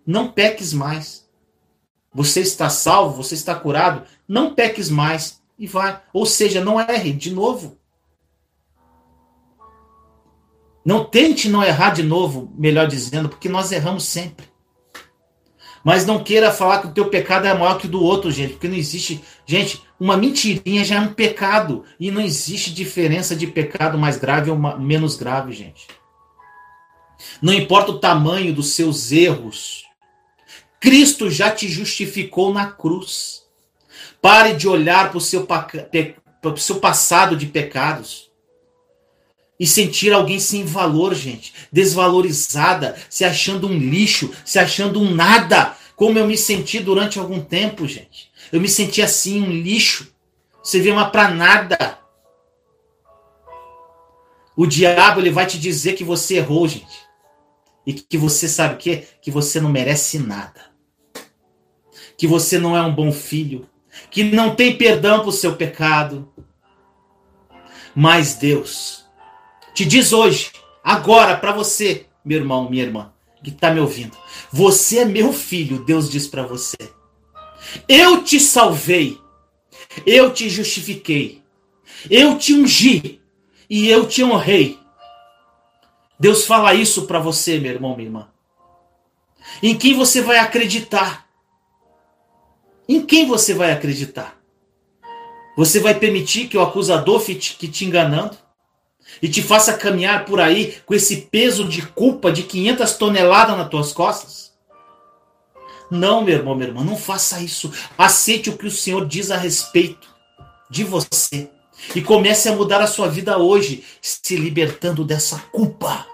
Não 0.04 0.32
peques 0.32 0.72
mais. 0.72 1.28
Você 2.12 2.40
está 2.40 2.68
salvo, 2.68 3.22
você 3.22 3.36
está 3.36 3.54
curado, 3.54 4.02
não 4.26 4.52
peques 4.52 4.90
mais 4.90 5.40
e 5.56 5.68
vai. 5.68 6.02
Ou 6.12 6.26
seja, 6.26 6.60
não 6.60 6.80
erre 6.80 7.12
de 7.12 7.30
novo. 7.30 7.78
Não 10.84 11.04
tente 11.04 11.48
não 11.48 11.62
errar 11.62 11.90
de 11.90 12.02
novo, 12.02 12.52
melhor 12.58 12.88
dizendo, 12.88 13.28
porque 13.28 13.48
nós 13.48 13.70
erramos 13.70 14.02
sempre. 14.02 14.49
Mas 15.82 16.04
não 16.04 16.22
queira 16.22 16.52
falar 16.52 16.80
que 16.80 16.88
o 16.88 16.92
teu 16.92 17.08
pecado 17.08 17.46
é 17.46 17.54
maior 17.54 17.78
que 17.78 17.86
o 17.86 17.90
do 17.90 18.02
outro, 18.02 18.30
gente, 18.30 18.52
porque 18.52 18.68
não 18.68 18.76
existe. 18.76 19.22
Gente, 19.46 19.82
uma 19.98 20.16
mentirinha 20.16 20.84
já 20.84 20.96
é 20.96 21.00
um 21.00 21.14
pecado. 21.14 21.84
E 21.98 22.10
não 22.10 22.20
existe 22.20 22.72
diferença 22.72 23.34
de 23.34 23.46
pecado 23.46 23.96
mais 23.96 24.16
grave 24.16 24.50
ou 24.50 24.58
menos 24.78 25.16
grave, 25.16 25.52
gente. 25.52 25.86
Não 27.40 27.52
importa 27.52 27.92
o 27.92 27.98
tamanho 27.98 28.54
dos 28.54 28.72
seus 28.72 29.10
erros. 29.10 29.84
Cristo 30.78 31.30
já 31.30 31.50
te 31.50 31.68
justificou 31.68 32.52
na 32.52 32.70
cruz. 32.70 33.42
Pare 34.20 34.54
de 34.54 34.68
olhar 34.68 35.08
para 35.08 35.18
o 35.18 35.20
seu, 35.20 35.46
seu 36.56 36.76
passado 36.76 37.36
de 37.36 37.46
pecados 37.46 38.29
e 39.60 39.66
sentir 39.66 40.10
alguém 40.10 40.40
sem 40.40 40.64
valor, 40.64 41.14
gente, 41.14 41.52
desvalorizada, 41.70 42.96
se 43.10 43.26
achando 43.26 43.68
um 43.68 43.76
lixo, 43.76 44.32
se 44.42 44.58
achando 44.58 44.98
um 44.98 45.14
nada, 45.14 45.76
como 45.94 46.18
eu 46.18 46.26
me 46.26 46.38
senti 46.38 46.80
durante 46.80 47.18
algum 47.18 47.42
tempo, 47.42 47.86
gente. 47.86 48.32
Eu 48.50 48.58
me 48.58 48.68
senti 48.68 49.02
assim, 49.02 49.42
um 49.42 49.50
lixo, 49.50 50.10
servia 50.62 51.04
para 51.04 51.28
nada. 51.28 51.98
O 54.56 54.64
diabo 54.64 55.20
ele 55.20 55.30
vai 55.30 55.44
te 55.44 55.58
dizer 55.58 55.92
que 55.92 56.04
você 56.04 56.36
errou, 56.36 56.66
gente. 56.66 57.10
E 57.86 57.92
que 57.92 58.16
você 58.16 58.48
sabe 58.48 58.74
o 58.74 58.78
quê? 58.78 59.06
Que 59.20 59.30
você 59.30 59.60
não 59.60 59.70
merece 59.70 60.18
nada. 60.18 60.70
Que 62.16 62.26
você 62.26 62.58
não 62.58 62.74
é 62.74 62.80
um 62.80 62.94
bom 62.94 63.12
filho. 63.12 63.68
Que 64.10 64.24
não 64.24 64.54
tem 64.54 64.76
perdão 64.76 65.20
para 65.20 65.28
o 65.28 65.32
seu 65.32 65.54
pecado. 65.54 66.32
Mas 67.94 68.34
Deus, 68.34 68.99
te 69.74 69.84
diz 69.84 70.12
hoje, 70.12 70.52
agora, 70.82 71.36
para 71.36 71.52
você, 71.52 72.06
meu 72.24 72.38
irmão, 72.38 72.68
minha 72.68 72.82
irmã, 72.82 73.12
que 73.42 73.50
está 73.50 73.70
me 73.70 73.80
ouvindo. 73.80 74.16
Você 74.50 74.98
é 74.98 75.04
meu 75.04 75.32
filho, 75.32 75.84
Deus 75.84 76.10
diz 76.10 76.26
para 76.26 76.42
você. 76.42 76.76
Eu 77.88 78.22
te 78.22 78.38
salvei. 78.38 79.18
Eu 80.06 80.32
te 80.32 80.48
justifiquei. 80.48 81.42
Eu 82.08 82.38
te 82.38 82.54
ungi 82.54 83.20
e 83.68 83.88
eu 83.88 84.06
te 84.06 84.22
honrei. 84.22 84.78
Deus 86.18 86.44
fala 86.44 86.74
isso 86.74 87.06
para 87.06 87.18
você, 87.18 87.58
meu 87.58 87.72
irmão, 87.72 87.96
minha 87.96 88.08
irmã. 88.08 88.28
Em 89.62 89.76
quem 89.76 89.94
você 89.94 90.20
vai 90.20 90.38
acreditar? 90.38 91.26
Em 92.88 93.04
quem 93.04 93.26
você 93.26 93.54
vai 93.54 93.72
acreditar? 93.72 94.38
Você 95.56 95.80
vai 95.80 95.94
permitir 95.94 96.48
que 96.48 96.56
o 96.56 96.62
acusador 96.62 97.20
fique 97.20 97.68
te 97.68 97.84
enganando? 97.84 98.36
E 99.20 99.28
te 99.28 99.42
faça 99.42 99.76
caminhar 99.76 100.24
por 100.24 100.40
aí 100.40 100.78
com 100.86 100.94
esse 100.94 101.22
peso 101.22 101.68
de 101.68 101.82
culpa 101.82 102.30
de 102.30 102.44
500 102.44 102.92
toneladas 102.94 103.56
nas 103.56 103.68
tuas 103.68 103.92
costas? 103.92 104.50
Não, 105.90 106.22
meu 106.22 106.36
irmão, 106.36 106.54
minha 106.54 106.68
irmã, 106.68 106.84
não 106.84 106.96
faça 106.96 107.42
isso. 107.42 107.72
Aceite 107.98 108.48
o 108.48 108.56
que 108.56 108.66
o 108.66 108.70
Senhor 108.70 109.06
diz 109.06 109.30
a 109.30 109.36
respeito 109.36 110.08
de 110.70 110.84
você. 110.84 111.50
E 111.94 112.00
comece 112.00 112.48
a 112.48 112.54
mudar 112.54 112.80
a 112.80 112.86
sua 112.86 113.08
vida 113.08 113.38
hoje, 113.38 113.84
se 114.00 114.36
libertando 114.36 115.04
dessa 115.04 115.38
culpa. 115.50 116.06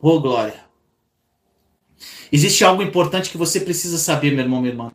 Oh, 0.00 0.20
glória. 0.20 0.64
Existe 2.30 2.64
algo 2.64 2.82
importante 2.82 3.30
que 3.30 3.38
você 3.38 3.60
precisa 3.60 3.96
saber, 3.96 4.32
meu 4.32 4.44
irmão, 4.44 4.60
minha 4.60 4.72
irmã. 4.72 4.92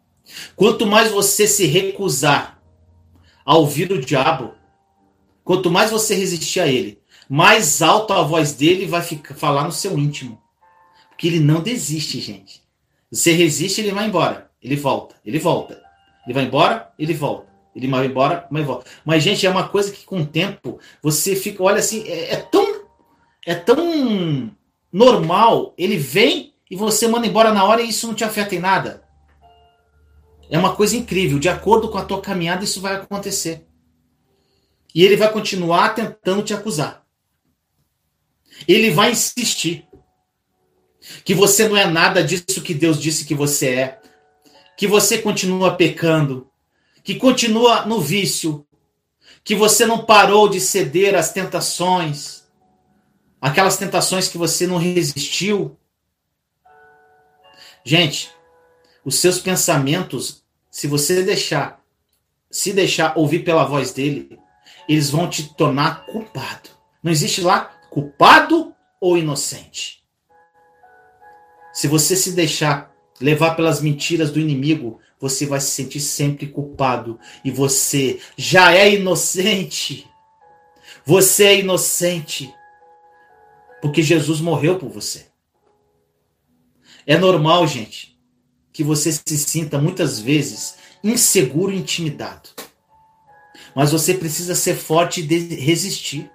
Quanto 0.56 0.86
mais 0.86 1.10
você 1.10 1.48
se 1.48 1.66
recusar 1.66 2.62
a 3.44 3.58
ouvir 3.58 3.92
o 3.92 4.00
diabo, 4.00 4.54
quanto 5.50 5.72
mais 5.72 5.90
você 5.90 6.14
resistir 6.14 6.60
a 6.60 6.68
ele, 6.68 7.02
mais 7.28 7.82
alto 7.82 8.14
a 8.14 8.22
voz 8.22 8.54
dele 8.54 8.86
vai 8.86 9.02
ficar, 9.02 9.34
falar 9.34 9.64
no 9.64 9.72
seu 9.72 9.98
íntimo. 9.98 10.40
Porque 11.10 11.26
ele 11.26 11.40
não 11.40 11.60
desiste, 11.60 12.20
gente. 12.20 12.62
Você 13.12 13.32
resiste, 13.32 13.82
ele 13.82 13.92
vai 13.92 14.06
embora. 14.06 14.52
Ele 14.62 14.76
volta, 14.76 15.16
ele 15.26 15.40
volta. 15.40 15.82
Ele 16.24 16.36
vai 16.36 16.44
embora, 16.44 16.94
ele 17.00 17.16
volta. 17.16 17.48
Ele 17.76 17.88
vai 17.88 18.06
embora, 18.06 18.46
mas 18.52 18.64
volta. 18.64 18.92
Mas, 19.04 19.24
gente, 19.24 19.44
é 19.44 19.50
uma 19.50 19.68
coisa 19.68 19.92
que 19.92 20.06
com 20.06 20.22
o 20.22 20.26
tempo 20.26 20.78
você 21.02 21.36
fica, 21.36 21.64
olha 21.64 21.80
assim, 21.80 22.08
é, 22.08 22.34
é 22.34 22.38
tão. 22.38 22.84
É 23.44 23.56
tão 23.56 24.52
normal. 24.94 25.74
Ele 25.80 25.98
vem 25.98 26.54
e 26.70 26.76
você 26.76 27.08
manda 27.08 27.26
embora 27.26 27.52
na 27.52 27.64
hora 27.64 27.82
e 27.82 27.90
isso 27.90 28.06
não 28.06 28.14
te 28.14 28.24
afeta 28.24 28.54
em 28.54 28.60
nada. 28.60 29.04
É 30.48 30.60
uma 30.60 30.76
coisa 30.76 30.96
incrível. 30.96 31.40
De 31.40 31.50
acordo 31.50 31.90
com 31.90 31.98
a 31.98 32.06
tua 32.06 32.22
caminhada, 32.22 32.64
isso 32.64 32.80
vai 32.80 32.98
acontecer. 32.98 33.68
E 34.94 35.04
ele 35.04 35.16
vai 35.16 35.32
continuar 35.32 35.90
tentando 35.90 36.44
te 36.44 36.54
acusar. 36.54 37.06
Ele 38.68 38.92
vai 38.92 39.12
insistir 39.12 39.88
que 41.24 41.34
você 41.34 41.68
não 41.68 41.78
é 41.78 41.86
nada 41.86 42.24
disso 42.24 42.62
que 42.62 42.74
Deus 42.74 43.00
disse 43.02 43.26
que 43.26 43.34
você 43.34 43.70
é, 43.70 44.02
que 44.78 44.88
você 44.88 45.18
continua 45.18 45.76
pecando, 45.76 46.50
que 47.04 47.16
continua 47.16 47.86
no 47.86 48.02
vício, 48.02 48.66
que 49.44 49.56
você 49.56 49.86
não 49.86 50.06
parou 50.06 50.50
de 50.50 50.60
ceder 50.60 51.16
às 51.16 51.32
tentações, 51.32 52.44
aquelas 53.40 53.78
tentações 53.78 54.28
que 54.28 54.38
você 54.38 54.68
não 54.68 54.78
resistiu, 54.78 55.80
Gente, 57.84 58.30
os 59.04 59.16
seus 59.16 59.40
pensamentos, 59.40 60.44
se 60.70 60.88
você 60.88 61.24
deixar, 61.24 61.84
se 62.52 62.74
deixar 62.74 63.18
ouvir 63.18 63.40
pela 63.44 63.64
voz 63.66 63.92
dele, 63.92 64.38
eles 64.90 65.12
vão 65.12 65.30
te 65.30 65.54
tornar 65.54 66.08
culpado. 66.08 66.72
Não 67.04 67.12
existe 67.12 67.42
lá 67.42 67.66
culpado 67.92 68.74
ou 69.00 69.18
inocente. 69.18 70.04
Se 71.72 71.88
você 71.88 72.16
se 72.16 72.32
deixar 72.32 72.92
levar 73.22 73.56
pelas 73.56 73.82
mentiras 73.82 74.32
do 74.32 74.40
inimigo, 74.40 75.00
você 75.20 75.46
vai 75.46 75.62
se 75.62 75.70
sentir 75.70 76.00
sempre 76.00 76.48
culpado 76.48 77.20
e 77.46 77.52
você 77.52 78.20
já 78.36 78.74
é 78.74 78.96
inocente. 78.96 80.10
Você 81.06 81.46
é 81.46 81.60
inocente 81.60 82.52
porque 83.82 84.02
Jesus 84.02 84.42
morreu 84.42 84.80
por 84.80 84.90
você. 84.90 85.28
É 87.06 87.18
normal, 87.18 87.68
gente, 87.68 88.20
que 88.74 88.84
você 88.84 89.12
se 89.12 89.38
sinta 89.38 89.78
muitas 89.78 90.20
vezes 90.20 90.78
inseguro 91.04 91.72
e 91.72 91.78
intimidado. 91.78 92.50
Mas 93.80 93.94
você 93.94 94.14
precisa 94.14 94.56
ser 94.56 94.76
forte 94.76 95.22
e 95.22 95.56
resistir. 95.56 96.30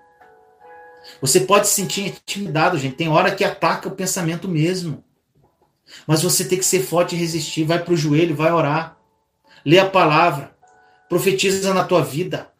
Você 1.21 1.41
pode 1.41 1.69
se 1.69 1.75
sentir 1.75 2.07
intimidado, 2.07 2.79
gente. 2.79 2.97
Tem 2.97 3.11
hora 3.11 3.35
que 3.35 3.45
ataca 3.45 3.87
o 3.87 3.95
pensamento 3.95 4.49
mesmo. 4.49 5.05
Mas 6.07 6.23
você 6.23 6.43
tem 6.47 6.57
que 6.57 6.65
ser 6.65 6.81
forte 6.81 7.15
e 7.15 7.19
resistir. 7.19 7.65
Vai 7.65 7.85
para 7.85 7.93
o 7.93 7.97
joelho, 7.99 8.35
vai 8.35 8.51
orar. 8.51 8.97
Lê 9.63 9.79
a 9.79 9.85
palavra. 9.85 10.57
Profetiza 11.07 11.75
na 11.75 11.85
tua 11.85 12.03
vida. 12.03 12.51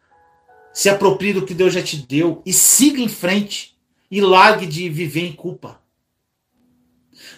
Se 0.71 0.87
aproprie 0.87 1.33
do 1.33 1.47
que 1.47 1.55
Deus 1.55 1.73
já 1.73 1.81
te 1.81 1.97
deu. 1.97 2.43
E 2.45 2.53
siga 2.53 3.01
em 3.01 3.09
frente. 3.09 3.75
E 4.11 4.21
largue 4.21 4.67
de 4.67 4.87
viver 4.87 5.25
em 5.25 5.33
culpa. 5.33 5.81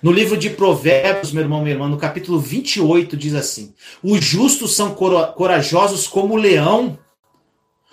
No 0.04 0.12
livro 0.12 0.36
de 0.36 0.50
Provérbios, 0.50 1.32
meu 1.32 1.44
irmão, 1.44 1.62
minha 1.62 1.76
irmã, 1.76 1.88
no 1.88 1.98
capítulo 1.98 2.42
28, 2.42 3.16
diz 3.16 3.34
assim: 3.34 3.74
Os 4.04 4.20
justos 4.20 4.76
são 4.76 4.94
corajosos 4.94 6.10
como 6.10 6.34
o 6.34 6.38
leão. 6.38 7.00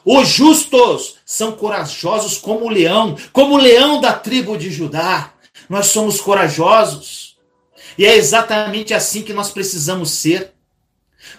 Os 0.05 0.29
justos 0.29 1.17
são 1.25 1.53
corajosos 1.53 2.37
como 2.37 2.67
o 2.67 2.69
leão, 2.69 3.17
como 3.33 3.55
o 3.55 3.59
leão 3.59 4.01
da 4.01 4.13
tribo 4.13 4.57
de 4.57 4.71
Judá. 4.71 5.33
Nós 5.69 5.87
somos 5.87 6.21
corajosos. 6.21 7.37
E 7.97 8.05
é 8.05 8.17
exatamente 8.17 8.93
assim 8.93 9.23
que 9.23 9.33
nós 9.33 9.51
precisamos 9.51 10.11
ser. 10.11 10.53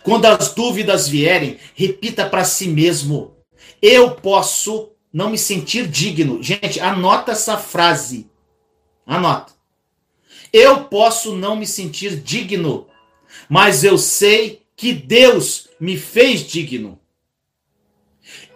Quando 0.03 0.25
as 0.25 0.53
dúvidas 0.53 1.07
vierem, 1.07 1.59
repita 1.75 2.27
para 2.27 2.43
si 2.43 2.67
mesmo: 2.67 3.35
Eu 3.81 4.11
posso 4.11 4.89
não 5.13 5.29
me 5.29 5.37
sentir 5.37 5.87
digno. 5.87 6.41
Gente, 6.41 6.79
anota 6.79 7.33
essa 7.33 7.57
frase. 7.57 8.29
Anota. 9.05 9.53
Eu 10.51 10.85
posso 10.85 11.35
não 11.35 11.55
me 11.55 11.67
sentir 11.67 12.15
digno, 12.15 12.87
mas 13.47 13.83
eu 13.83 13.97
sei 13.97 14.63
que 14.75 14.93
Deus 14.93 15.69
me 15.79 15.97
fez 15.97 16.41
digno. 16.41 16.99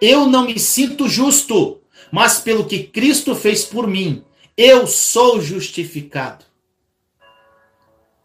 Eu 0.01 0.25
não 0.27 0.45
me 0.45 0.57
sinto 0.59 1.07
justo, 1.07 1.81
mas 2.12 2.39
pelo 2.39 2.65
que 2.65 2.83
Cristo 2.83 3.35
fez 3.35 3.65
por 3.65 3.88
mim, 3.88 4.23
eu 4.55 4.88
sou 4.88 5.41
justificado. 5.41 6.45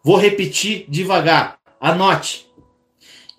Vou 0.02 0.16
repetir 0.16 0.86
devagar. 0.88 1.58
Anote. 1.80 2.46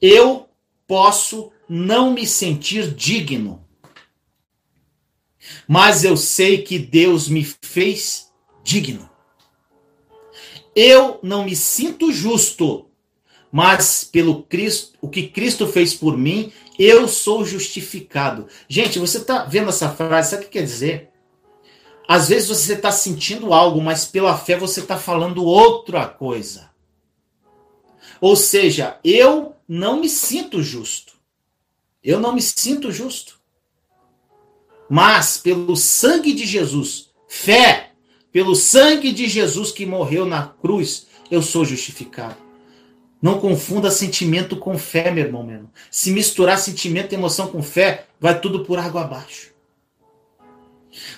Eu 0.01 0.49
posso 0.87 1.51
não 1.67 2.13
me 2.13 2.27
sentir 2.27 2.93
digno, 2.93 3.65
mas 5.67 6.03
eu 6.03 6.15
sei 6.15 6.61
que 6.61 6.77
Deus 6.77 7.27
me 7.27 7.43
fez 7.61 8.31
digno. 8.63 9.09
Eu 10.75 11.19
não 11.23 11.45
me 11.45 11.55
sinto 11.55 12.11
justo, 12.11 12.89
mas 13.51 14.03
pelo 14.03 14.43
Cristo, 14.43 14.97
o 15.01 15.09
que 15.09 15.27
Cristo 15.27 15.67
fez 15.67 15.93
por 15.93 16.17
mim, 16.17 16.51
eu 16.77 17.07
sou 17.07 17.45
justificado. 17.45 18.47
Gente, 18.67 18.99
você 18.99 19.17
está 19.17 19.45
vendo 19.45 19.69
essa 19.69 19.89
frase? 19.89 20.31
Sabe 20.31 20.43
o 20.43 20.45
que 20.45 20.53
quer 20.53 20.63
dizer? 20.63 21.09
Às 22.07 22.29
vezes 22.29 22.47
você 22.47 22.73
está 22.73 22.91
sentindo 22.91 23.53
algo, 23.53 23.81
mas 23.81 24.05
pela 24.05 24.37
fé 24.37 24.57
você 24.57 24.79
está 24.79 24.97
falando 24.97 25.43
outra 25.43 26.07
coisa. 26.07 26.69
Ou 28.21 28.35
seja, 28.35 28.99
eu 29.03 29.55
não 29.67 29.99
me 29.99 30.09
sinto 30.09 30.61
justo. 30.61 31.13
Eu 32.03 32.19
não 32.19 32.33
me 32.33 32.41
sinto 32.41 32.91
justo. 32.91 33.39
Mas 34.87 35.37
pelo 35.37 35.75
sangue 35.75 36.33
de 36.33 36.45
Jesus, 36.45 37.09
fé, 37.27 37.91
pelo 38.31 38.55
sangue 38.55 39.11
de 39.11 39.27
Jesus 39.27 39.71
que 39.71 39.85
morreu 39.85 40.25
na 40.25 40.47
cruz, 40.47 41.07
eu 41.31 41.41
sou 41.41 41.65
justificado. 41.65 42.44
Não 43.25 43.39
confunda 43.39 43.89
sentimento 43.89 44.55
com 44.55 44.77
fé, 44.77 45.09
meu 45.09 45.25
irmão 45.25 45.41
mesmo. 45.41 45.67
Se 45.89 46.11
misturar 46.11 46.59
sentimento 46.59 47.11
e 47.11 47.15
emoção 47.15 47.47
com 47.47 47.63
fé, 47.63 48.05
vai 48.21 48.39
tudo 48.39 48.63
por 48.63 48.77
água 48.77 49.01
abaixo. 49.01 49.49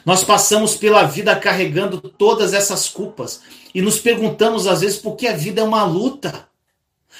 Nós 0.05 0.23
passamos 0.23 0.73
pela 0.73 1.03
vida 1.03 1.35
carregando 1.35 1.99
todas 1.99 2.53
essas 2.53 2.87
culpas 2.87 3.41
e 3.75 3.81
nos 3.81 3.99
perguntamos 3.99 4.67
às 4.67 4.79
vezes 4.79 4.97
por 4.97 5.17
que 5.17 5.27
a 5.27 5.35
vida 5.35 5.59
é 5.59 5.63
uma 5.65 5.83
luta. 5.83 6.47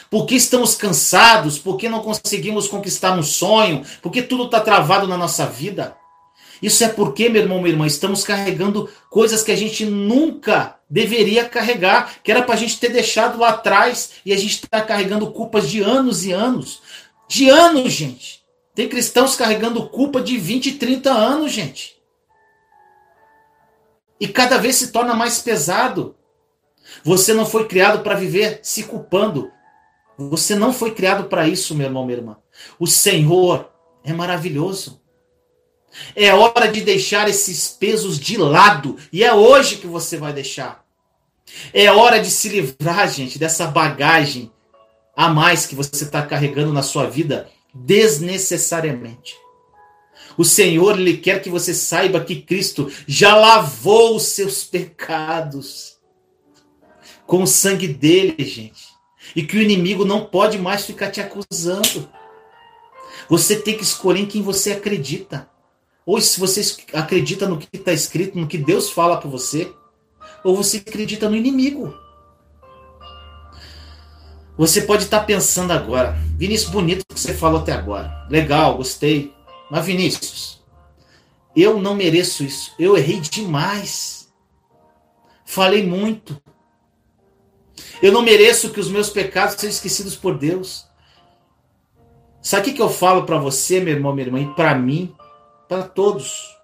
Por 0.10 0.26
que 0.26 0.36
estamos 0.36 0.74
cansados? 0.74 1.60
Por 1.60 1.76
que 1.76 1.90
não 1.90 2.00
conseguimos 2.00 2.70
conquistar 2.70 3.12
um 3.12 3.24
sonho? 3.24 3.84
Por 4.02 4.10
que 4.10 4.22
tudo 4.22 4.46
está 4.46 4.62
travado 4.62 5.06
na 5.06 5.18
nossa 5.18 5.46
vida? 5.46 5.98
Isso 6.62 6.82
é 6.86 6.88
porque, 6.88 7.28
meu 7.28 7.42
irmão, 7.42 7.58
minha 7.58 7.74
irmã, 7.74 7.86
estamos 7.86 8.24
carregando 8.24 8.90
coisas 9.10 9.44
que 9.44 9.52
a 9.52 9.58
gente 9.58 9.86
nunca 9.86 10.77
deveria 10.90 11.48
carregar, 11.48 12.16
que 12.24 12.32
era 12.32 12.42
para 12.42 12.56
a 12.56 12.58
gente 12.58 12.80
ter 12.80 12.90
deixado 12.90 13.40
lá 13.40 13.50
atrás 13.50 14.14
e 14.26 14.32
a 14.32 14.38
gente 14.38 14.64
está 14.64 14.82
carregando 14.82 15.32
culpas 15.32 15.70
de 15.70 15.82
anos 15.82 16.26
e 16.26 16.32
anos. 16.32 16.82
De 17.28 17.50
anos, 17.50 17.92
gente. 17.92 18.46
Tem 18.74 18.88
cristãos 18.88 19.36
carregando 19.36 19.90
culpa 19.90 20.22
de 20.22 20.38
20, 20.38 20.74
30 20.74 21.12
anos, 21.12 21.52
gente. 21.52 21.98
E 24.20 24.28
cada 24.28 24.58
vez 24.58 24.76
se 24.76 24.92
torna 24.92 25.14
mais 25.14 25.40
pesado. 25.40 26.16
Você 27.04 27.34
não 27.34 27.46
foi 27.46 27.68
criado 27.68 28.04
para 28.04 28.16
viver 28.16 28.60
se 28.64 28.84
culpando. 28.84 29.52
Você 30.18 30.56
não 30.56 30.74
foi 30.74 30.94
criado 30.94 31.28
para 31.28 31.48
isso, 31.48 31.76
meu 31.76 31.88
irmão, 31.88 32.06
minha 32.06 32.18
irmã. 32.18 32.38
O 32.80 32.88
Senhor 32.88 33.72
é 34.04 34.14
maravilhoso. 34.14 35.02
É 36.16 36.34
hora 36.34 36.68
de 36.68 36.82
deixar 36.82 37.30
esses 37.30 37.70
pesos 37.70 38.20
de 38.20 38.38
lado. 38.38 38.98
E 39.12 39.24
é 39.24 39.34
hoje 39.34 39.78
que 39.78 39.88
você 39.88 40.18
vai 40.18 40.34
deixar. 40.34 40.86
É 41.74 41.92
hora 41.92 42.20
de 42.20 42.30
se 42.30 42.50
livrar, 42.50 43.10
gente, 43.12 43.40
dessa 43.40 43.68
bagagem 43.68 44.52
a 45.16 45.30
mais 45.30 45.66
que 45.66 45.76
você 45.76 46.04
está 46.04 46.22
carregando 46.22 46.72
na 46.72 46.84
sua 46.84 47.10
vida 47.10 47.50
desnecessariamente. 47.74 49.36
O 50.38 50.46
Senhor 50.46 51.00
lhe 51.00 51.18
quer 51.18 51.42
que 51.42 51.50
você 51.50 51.74
saiba 51.74 52.24
que 52.24 52.42
Cristo 52.42 52.92
já 53.08 53.36
lavou 53.36 54.16
os 54.16 54.24
seus 54.24 54.64
pecados 54.64 55.98
com 57.26 57.42
o 57.42 57.48
sangue 57.48 57.88
dele, 57.88 58.36
gente. 58.46 58.88
E 59.36 59.44
que 59.44 59.58
o 59.58 59.62
inimigo 59.62 60.06
não 60.06 60.26
pode 60.26 60.60
mais 60.60 60.86
ficar 60.86 61.10
te 61.10 61.20
acusando. 61.20 62.10
Você 63.28 63.58
tem 63.58 63.76
que 63.76 63.84
escolher 63.84 64.22
em 64.22 64.26
quem 64.26 64.42
você 64.42 64.72
acredita. 64.74 65.50
Ou 66.08 66.22
se 66.22 66.40
você 66.40 66.62
acredita 66.94 67.50
no 67.50 67.58
que 67.58 67.68
está 67.74 67.92
escrito, 67.92 68.40
no 68.40 68.48
que 68.48 68.58
Deus 68.58 68.90
fala 68.90 69.18
para 69.18 69.30
você, 69.30 69.70
ou 70.42 70.56
você 70.56 70.78
acredita 70.78 71.30
no 71.30 71.36
inimigo. 71.36 71.94
Você 74.58 74.84
pode 74.84 75.04
estar 75.04 75.20
tá 75.20 75.26
pensando 75.26 75.72
agora, 75.72 76.18
Vinícius, 76.38 76.72
bonito 76.72 77.06
que 77.14 77.20
você 77.20 77.34
falou 77.34 77.60
até 77.60 77.74
agora. 77.74 78.26
Legal, 78.30 78.78
gostei. 78.78 79.34
Mas, 79.70 79.86
Vinícius, 79.86 80.64
eu 81.54 81.78
não 81.78 81.94
mereço 81.94 82.42
isso. 82.42 82.74
Eu 82.80 82.96
errei 82.96 83.20
demais. 83.20 84.32
Falei 85.44 85.86
muito. 85.86 86.42
Eu 88.02 88.14
não 88.14 88.22
mereço 88.22 88.70
que 88.70 88.80
os 88.80 88.90
meus 88.90 89.10
pecados 89.10 89.56
sejam 89.56 89.72
esquecidos 89.72 90.16
por 90.16 90.38
Deus. 90.38 90.88
Sabe 92.42 92.70
o 92.70 92.74
que 92.74 92.82
eu 92.82 92.90
falo 92.90 93.24
para 93.24 93.38
você, 93.38 93.82
meu 93.82 93.94
irmão, 93.94 94.16
minha 94.16 94.28
irmã, 94.28 94.40
e 94.40 94.56
para 94.56 94.74
mim, 94.74 95.14
para 95.68 95.84
todos? 95.84 96.56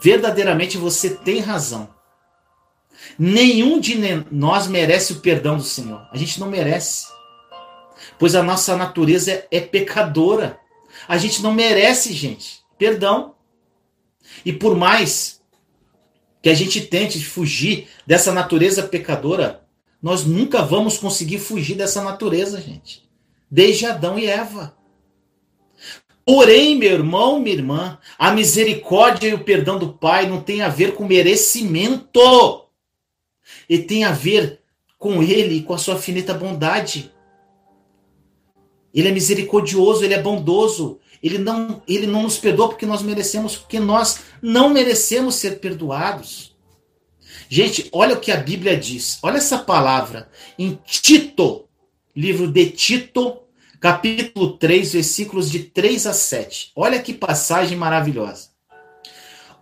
Verdadeiramente 0.00 0.76
você 0.76 1.10
tem 1.10 1.40
razão. 1.40 1.88
Nenhum 3.18 3.80
de 3.80 3.96
nós 4.30 4.66
merece 4.66 5.12
o 5.12 5.20
perdão 5.20 5.56
do 5.56 5.62
Senhor. 5.62 6.06
A 6.12 6.16
gente 6.16 6.38
não 6.40 6.48
merece. 6.48 7.06
Pois 8.18 8.34
a 8.34 8.42
nossa 8.42 8.76
natureza 8.76 9.46
é 9.50 9.60
pecadora. 9.60 10.58
A 11.06 11.16
gente 11.16 11.42
não 11.42 11.52
merece, 11.52 12.12
gente, 12.12 12.60
perdão. 12.76 13.34
E 14.44 14.52
por 14.52 14.76
mais 14.76 15.40
que 16.42 16.48
a 16.48 16.54
gente 16.54 16.80
tente 16.80 17.24
fugir 17.24 17.88
dessa 18.06 18.32
natureza 18.32 18.82
pecadora, 18.82 19.64
nós 20.02 20.24
nunca 20.24 20.62
vamos 20.62 20.96
conseguir 20.98 21.38
fugir 21.38 21.76
dessa 21.76 22.02
natureza, 22.02 22.60
gente. 22.60 23.08
Desde 23.50 23.86
Adão 23.86 24.18
e 24.18 24.26
Eva. 24.26 24.76
Porém, 26.28 26.76
meu 26.76 26.92
irmão, 26.92 27.40
minha 27.40 27.56
irmã, 27.56 27.98
a 28.18 28.30
misericórdia 28.30 29.28
e 29.28 29.32
o 29.32 29.44
perdão 29.44 29.78
do 29.78 29.94
Pai 29.94 30.28
não 30.28 30.42
tem 30.42 30.60
a 30.60 30.68
ver 30.68 30.92
com 30.92 31.06
merecimento. 31.06 32.66
E 33.66 33.78
tem 33.78 34.04
a 34.04 34.12
ver 34.12 34.60
com 34.98 35.22
Ele 35.22 35.54
e 35.54 35.62
com 35.62 35.72
a 35.72 35.78
sua 35.78 35.96
finita 35.96 36.34
bondade. 36.34 37.10
Ele 38.92 39.08
é 39.08 39.10
misericordioso, 39.10 40.04
ele 40.04 40.12
é 40.12 40.20
bondoso. 40.20 40.98
Ele 41.22 41.38
não, 41.38 41.82
ele 41.88 42.06
não 42.06 42.24
nos 42.24 42.36
perdoa 42.36 42.68
porque 42.68 42.84
nós 42.84 43.00
merecemos, 43.00 43.56
porque 43.56 43.80
nós 43.80 44.24
não 44.42 44.68
merecemos 44.68 45.34
ser 45.36 45.60
perdoados. 45.60 46.54
Gente, 47.48 47.88
olha 47.90 48.14
o 48.14 48.20
que 48.20 48.30
a 48.30 48.36
Bíblia 48.36 48.76
diz. 48.76 49.18
Olha 49.22 49.38
essa 49.38 49.56
palavra 49.56 50.28
em 50.58 50.78
Tito, 50.84 51.66
livro 52.14 52.52
de 52.52 52.70
Tito, 52.70 53.47
capítulo 53.80 54.56
3, 54.58 54.92
versículos 54.92 55.50
de 55.50 55.60
3 55.60 56.06
a 56.06 56.12
7. 56.12 56.72
Olha 56.74 57.00
que 57.00 57.12
passagem 57.14 57.76
maravilhosa. 57.76 58.48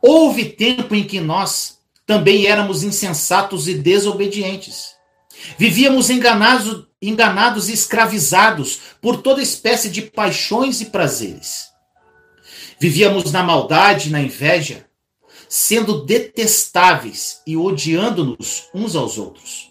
Houve 0.01 0.47
tempo 0.47 0.95
em 0.95 1.05
que 1.05 1.21
nós 1.21 1.79
também 2.07 2.47
éramos 2.47 2.83
insensatos 2.83 3.69
e 3.69 3.75
desobedientes. 3.75 4.95
Vivíamos 5.59 6.09
enganados, 6.09 6.87
enganados 7.01 7.69
e 7.69 7.73
escravizados 7.73 8.81
por 9.01 9.21
toda 9.21 9.43
espécie 9.43 9.91
de 9.91 10.03
paixões 10.03 10.81
e 10.81 10.87
prazeres. 10.87 11.67
Vivíamos 12.79 13.33
na 13.33 13.43
maldade, 13.43 14.11
na 14.11 14.21
inveja, 14.21 14.87
sendo 15.49 16.05
detestáveis 16.05 17.41
e 17.47 17.57
odiando-nos 17.57 18.69
uns 18.75 18.95
aos 18.95 19.19
outros. 19.19 19.71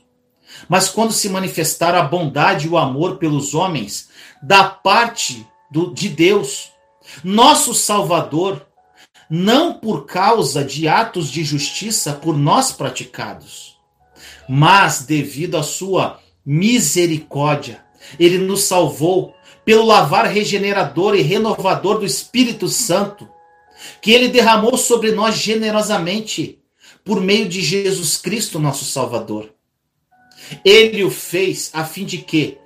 Mas 0.67 0.89
quando 0.89 1.13
se 1.13 1.29
manifestaram 1.29 1.99
a 1.99 2.03
bondade 2.03 2.65
e 2.65 2.69
o 2.69 2.77
amor 2.77 3.17
pelos 3.17 3.53
homens 3.53 4.09
da 4.45 4.63
parte 4.63 5.47
do, 5.71 5.91
de 5.91 6.07
Deus, 6.07 6.71
nosso 7.23 7.73
Salvador, 7.73 8.67
não 9.27 9.73
por 9.73 10.05
causa 10.05 10.63
de 10.63 10.87
atos 10.87 11.31
de 11.31 11.43
justiça 11.43 12.13
por 12.13 12.37
nós 12.37 12.71
praticados, 12.71 13.79
mas 14.47 15.03
devido 15.03 15.57
à 15.57 15.63
sua 15.63 16.19
misericórdia, 16.45 17.83
ele 18.19 18.37
nos 18.37 18.65
salvou 18.65 19.33
pelo 19.65 19.83
lavar 19.83 20.27
regenerador 20.27 21.15
e 21.15 21.23
renovador 21.23 21.97
do 21.97 22.05
Espírito 22.05 22.67
Santo, 22.67 23.27
que 23.99 24.11
ele 24.11 24.27
derramou 24.27 24.77
sobre 24.77 25.11
nós 25.11 25.35
generosamente 25.37 26.59
por 27.03 27.19
meio 27.19 27.49
de 27.49 27.61
Jesus 27.61 28.15
Cristo, 28.15 28.59
nosso 28.59 28.85
Salvador. 28.85 29.51
Ele 30.63 31.03
o 31.03 31.09
fez 31.09 31.71
a 31.73 31.83
fim 31.83 32.05
de 32.05 32.19
que, 32.19 32.59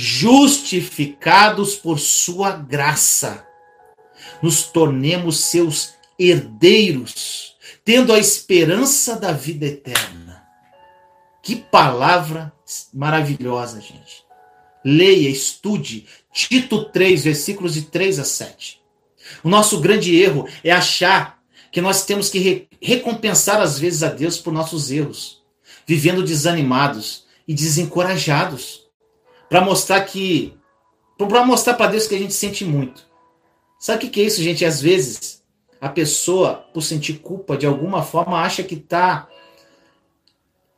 justificados 0.00 1.74
por 1.74 1.98
sua 1.98 2.52
graça, 2.52 3.44
nos 4.40 4.62
tornemos 4.62 5.40
seus 5.40 5.94
herdeiros, 6.16 7.56
tendo 7.84 8.12
a 8.12 8.18
esperança 8.18 9.16
da 9.16 9.32
vida 9.32 9.66
eterna. 9.66 10.44
Que 11.42 11.56
palavra 11.56 12.52
maravilhosa, 12.94 13.80
gente. 13.80 14.24
Leia, 14.84 15.28
estude 15.28 16.06
Tito 16.32 16.84
3, 16.84 17.24
versículos 17.24 17.74
de 17.74 17.82
3 17.82 18.20
a 18.20 18.24
7. 18.24 18.80
O 19.42 19.48
nosso 19.48 19.80
grande 19.80 20.14
erro 20.14 20.46
é 20.62 20.70
achar 20.70 21.40
que 21.72 21.80
nós 21.80 22.04
temos 22.04 22.30
que 22.30 22.38
re 22.38 22.68
recompensar 22.80 23.60
às 23.60 23.80
vezes 23.80 24.04
a 24.04 24.10
Deus 24.10 24.38
por 24.38 24.52
nossos 24.52 24.92
erros, 24.92 25.42
vivendo 25.84 26.22
desanimados 26.22 27.24
e 27.48 27.52
desencorajados, 27.52 28.87
para 29.48 29.60
mostrar 29.60 30.00
que 30.02 30.56
para 31.16 31.44
mostrar 31.44 31.74
para 31.74 31.90
Deus 31.90 32.06
que 32.06 32.14
a 32.14 32.18
gente 32.18 32.34
sente 32.34 32.64
muito. 32.64 33.06
Sabe 33.78 34.06
o 34.06 34.10
que 34.10 34.20
é 34.20 34.24
isso, 34.24 34.42
gente? 34.42 34.64
Às 34.64 34.80
vezes 34.80 35.42
a 35.80 35.88
pessoa, 35.88 36.66
por 36.72 36.82
sentir 36.82 37.14
culpa 37.14 37.56
de 37.56 37.66
alguma 37.66 38.02
forma, 38.02 38.40
acha 38.40 38.62
que 38.62 38.74
está 38.74 39.28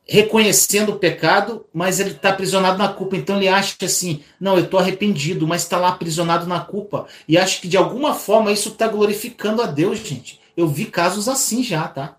reconhecendo 0.03 0.89
o 0.89 0.99
pecado, 0.99 1.65
mas 1.73 1.99
ele 1.99 2.11
está 2.11 2.29
aprisionado 2.29 2.77
na 2.77 2.89
culpa. 2.89 3.15
Então 3.15 3.37
ele 3.37 3.47
acha 3.47 3.75
assim: 3.83 4.23
não, 4.39 4.57
eu 4.57 4.65
estou 4.65 4.79
arrependido, 4.79 5.47
mas 5.47 5.63
está 5.63 5.77
lá 5.77 5.89
aprisionado 5.89 6.45
na 6.45 6.59
culpa. 6.59 7.07
E 7.27 7.37
acha 7.37 7.61
que 7.61 7.67
de 7.67 7.77
alguma 7.77 8.13
forma 8.13 8.51
isso 8.51 8.69
está 8.69 8.87
glorificando 8.87 9.61
a 9.61 9.65
Deus, 9.65 9.99
gente. 9.99 10.39
Eu 10.55 10.67
vi 10.67 10.85
casos 10.85 11.27
assim 11.27 11.63
já, 11.63 11.87
tá? 11.87 12.17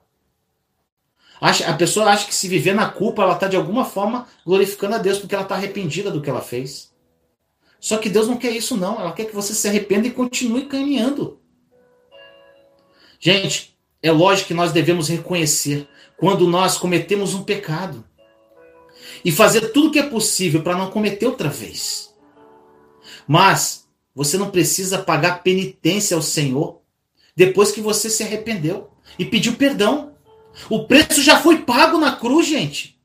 Acha, 1.45 1.69
a 1.69 1.75
pessoa 1.75 2.07
acha 2.07 2.29
que 2.29 2.35
se 2.35 2.47
viver 2.47 2.73
na 2.73 2.89
culpa, 2.89 3.25
ela 3.25 3.35
está 3.35 3.49
de 3.49 3.57
alguma 3.57 3.85
forma 3.85 4.29
glorificando 4.47 4.95
a 4.95 4.99
Deus, 4.99 5.19
porque 5.19 5.35
ela 5.35 5.43
está 5.43 5.57
arrependida 5.57 6.09
do 6.09 6.23
que 6.23 6.31
ela 6.31 6.41
fez. 6.41 6.93
Só 7.81 7.99
que 7.99 8.09
Deus 8.09 8.29
não 8.29 8.37
quer 8.37 8.53
isso, 8.53 8.77
não. 8.77 9.01
Ela 9.01 9.11
quer 9.11 9.25
que 9.25 9.35
você 9.35 9.53
se 9.53 9.67
arrependa 9.67 10.07
e 10.07 10.13
continue 10.13 10.67
caminhando. 10.67 11.41
Gente, 13.19 13.77
é 14.01 14.13
lógico 14.13 14.47
que 14.47 14.55
nós 14.55 14.71
devemos 14.71 15.09
reconhecer 15.09 15.89
quando 16.17 16.47
nós 16.47 16.79
cometemos 16.79 17.35
um 17.35 17.43
pecado 17.43 18.05
e 19.25 19.33
fazer 19.33 19.73
tudo 19.73 19.89
o 19.89 19.91
que 19.91 19.99
é 19.99 20.09
possível 20.09 20.63
para 20.63 20.79
não 20.79 20.93
cometer 20.93 21.27
outra 21.27 21.49
vez. 21.49 22.15
Mas 23.27 23.89
você 24.15 24.39
não 24.39 24.49
precisa 24.49 24.99
pagar 24.99 25.43
penitência 25.43 26.17
ao 26.17 26.23
Senhor 26.23 26.81
depois 27.35 27.73
que 27.73 27.81
você 27.81 28.09
se 28.09 28.23
arrependeu 28.23 28.93
e 29.19 29.25
pediu 29.25 29.57
perdão. 29.57 30.12
O 30.69 30.87
preço 30.87 31.23
já 31.23 31.41
foi 31.41 31.63
pago 31.63 31.99
na 31.99 32.17
cruz, 32.17 32.47
gente. 32.47 33.01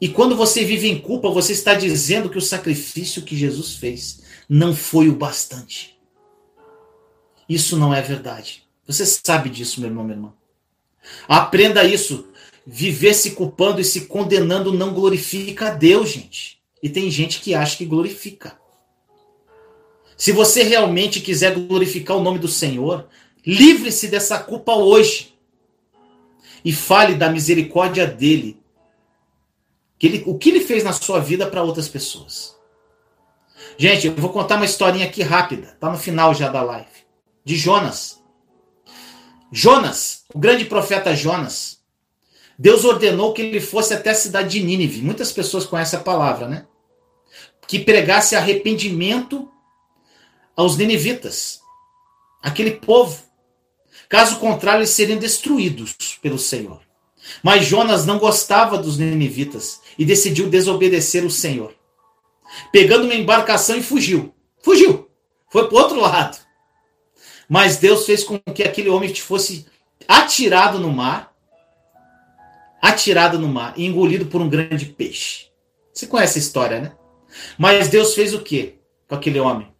E 0.00 0.08
quando 0.08 0.34
você 0.34 0.64
vive 0.64 0.88
em 0.88 0.98
culpa, 0.98 1.30
você 1.30 1.52
está 1.52 1.74
dizendo 1.74 2.28
que 2.28 2.38
o 2.38 2.42
sacrifício 2.42 3.22
que 3.22 3.36
Jesus 3.36 3.76
fez 3.76 4.22
não 4.48 4.74
foi 4.74 5.08
o 5.08 5.14
bastante. 5.14 5.96
Isso 7.48 7.76
não 7.76 7.94
é 7.94 8.02
verdade. 8.02 8.64
Você 8.86 9.06
sabe 9.06 9.48
disso, 9.48 9.80
meu 9.80 9.88
irmão, 9.88 10.04
minha 10.04 10.16
irmã. 10.16 10.32
Aprenda 11.28 11.84
isso. 11.84 12.26
Viver 12.66 13.14
se 13.14 13.32
culpando 13.32 13.80
e 13.80 13.84
se 13.84 14.02
condenando 14.06 14.72
não 14.72 14.92
glorifica 14.92 15.68
a 15.68 15.70
Deus, 15.70 16.10
gente. 16.10 16.60
E 16.82 16.88
tem 16.88 17.10
gente 17.10 17.40
que 17.40 17.54
acha 17.54 17.76
que 17.76 17.84
glorifica. 17.84 18.58
Se 20.16 20.32
você 20.32 20.62
realmente 20.62 21.20
quiser 21.20 21.54
glorificar 21.54 22.16
o 22.16 22.22
nome 22.22 22.38
do 22.38 22.48
Senhor, 22.48 23.08
livre-se 23.46 24.08
dessa 24.08 24.38
culpa 24.38 24.74
hoje. 24.74 25.32
e 26.64 26.72
fale 26.72 27.16
da 27.16 27.28
misericórdia 27.28 28.06
dele. 28.06 28.60
Que 29.98 30.06
ele 30.06 30.22
o 30.26 30.38
que 30.38 30.50
ele 30.50 30.60
fez 30.60 30.84
na 30.84 30.92
sua 30.92 31.18
vida 31.18 31.46
para 31.46 31.62
outras 31.62 31.88
pessoas. 31.88 32.56
Gente, 33.76 34.06
eu 34.06 34.14
vou 34.14 34.30
contar 34.30 34.56
uma 34.56 34.64
historinha 34.64 35.06
aqui 35.06 35.22
rápida, 35.22 35.76
tá 35.80 35.90
no 35.90 35.98
final 35.98 36.34
já 36.34 36.48
da 36.48 36.62
live. 36.62 36.88
De 37.44 37.56
Jonas. 37.56 38.22
Jonas, 39.50 40.24
o 40.32 40.38
grande 40.38 40.64
profeta 40.64 41.14
Jonas, 41.14 41.82
Deus 42.58 42.84
ordenou 42.84 43.32
que 43.32 43.42
ele 43.42 43.60
fosse 43.60 43.92
até 43.92 44.10
a 44.10 44.14
cidade 44.14 44.50
de 44.50 44.64
Nínive. 44.64 45.02
Muitas 45.02 45.32
pessoas 45.32 45.66
conhecem 45.66 45.98
a 45.98 46.02
palavra, 46.02 46.48
né? 46.48 46.66
Que 47.66 47.78
pregasse 47.78 48.36
arrependimento 48.36 49.50
aos 50.56 50.76
ninivitas, 50.76 51.60
aquele 52.42 52.72
povo. 52.72 53.31
Caso 54.12 54.38
contrário, 54.40 54.80
eles 54.80 54.90
seriam 54.90 55.18
destruídos 55.18 56.18
pelo 56.20 56.38
Senhor. 56.38 56.82
Mas 57.42 57.64
Jonas 57.64 58.04
não 58.04 58.18
gostava 58.18 58.76
dos 58.76 58.98
ninivitas 58.98 59.80
e 59.98 60.04
decidiu 60.04 60.50
desobedecer 60.50 61.24
o 61.24 61.30
Senhor. 61.30 61.74
Pegando 62.70 63.04
uma 63.04 63.14
embarcação 63.14 63.74
e 63.74 63.82
fugiu. 63.82 64.34
Fugiu. 64.62 65.08
Foi 65.50 65.66
para 65.66 65.74
o 65.74 65.78
outro 65.78 65.98
lado. 65.98 66.36
Mas 67.48 67.78
Deus 67.78 68.04
fez 68.04 68.22
com 68.22 68.38
que 68.38 68.62
aquele 68.62 68.90
homem 68.90 69.14
fosse 69.14 69.64
atirado 70.06 70.78
no 70.78 70.92
mar, 70.92 71.34
atirado 72.82 73.38
no 73.38 73.48
mar 73.48 73.72
e 73.78 73.86
engolido 73.86 74.26
por 74.26 74.42
um 74.42 74.48
grande 74.50 74.84
peixe. 74.84 75.46
Você 75.90 76.06
conhece 76.06 76.38
a 76.38 76.42
história, 76.42 76.80
né? 76.82 76.92
Mas 77.56 77.88
Deus 77.88 78.14
fez 78.14 78.34
o 78.34 78.42
quê 78.42 78.74
com 79.08 79.14
aquele 79.14 79.40
homem? 79.40 79.71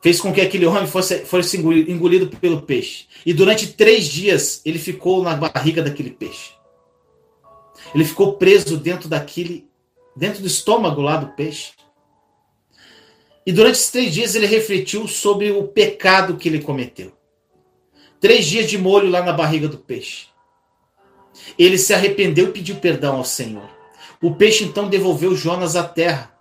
Fez 0.00 0.20
com 0.20 0.32
que 0.32 0.40
aquele 0.40 0.64
homem 0.64 0.86
fosse, 0.86 1.24
fosse 1.24 1.56
engolido 1.56 2.28
pelo 2.36 2.62
peixe. 2.62 3.06
E 3.26 3.34
durante 3.34 3.72
três 3.72 4.06
dias 4.06 4.62
ele 4.64 4.78
ficou 4.78 5.22
na 5.22 5.34
barriga 5.34 5.82
daquele 5.82 6.10
peixe. 6.10 6.52
Ele 7.94 8.04
ficou 8.04 8.34
preso 8.34 8.76
dentro 8.76 9.08
daquele, 9.08 9.68
dentro 10.14 10.40
do 10.40 10.46
estômago 10.46 11.00
lá 11.00 11.16
do 11.16 11.28
peixe. 11.34 11.72
E 13.44 13.52
durante 13.52 13.74
esses 13.74 13.90
três 13.90 14.14
dias 14.14 14.34
ele 14.34 14.46
refletiu 14.46 15.08
sobre 15.08 15.50
o 15.50 15.64
pecado 15.66 16.36
que 16.36 16.48
ele 16.48 16.60
cometeu. 16.60 17.12
Três 18.20 18.46
dias 18.46 18.70
de 18.70 18.78
molho 18.78 19.10
lá 19.10 19.22
na 19.22 19.32
barriga 19.32 19.66
do 19.66 19.78
peixe. 19.78 20.26
Ele 21.58 21.78
se 21.78 21.92
arrependeu 21.92 22.48
e 22.48 22.52
pediu 22.52 22.76
perdão 22.76 23.16
ao 23.16 23.24
Senhor. 23.24 23.68
O 24.22 24.34
peixe 24.34 24.64
então 24.64 24.88
devolveu 24.88 25.34
Jonas 25.34 25.76
à 25.76 25.82
terra, 25.82 26.36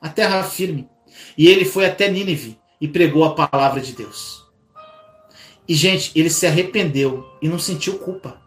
à 0.00 0.08
terra 0.08 0.42
firme. 0.44 0.88
E 1.36 1.48
ele 1.48 1.64
foi 1.64 1.86
até 1.86 2.08
Nínive 2.08 2.61
e 2.82 2.88
pregou 2.88 3.22
a 3.22 3.32
palavra 3.32 3.80
de 3.80 3.92
Deus. 3.92 4.42
E, 5.68 5.74
gente, 5.74 6.10
ele 6.16 6.28
se 6.28 6.48
arrependeu 6.48 7.24
e 7.40 7.48
não 7.48 7.56
sentiu 7.56 7.96
culpa. 8.00 8.42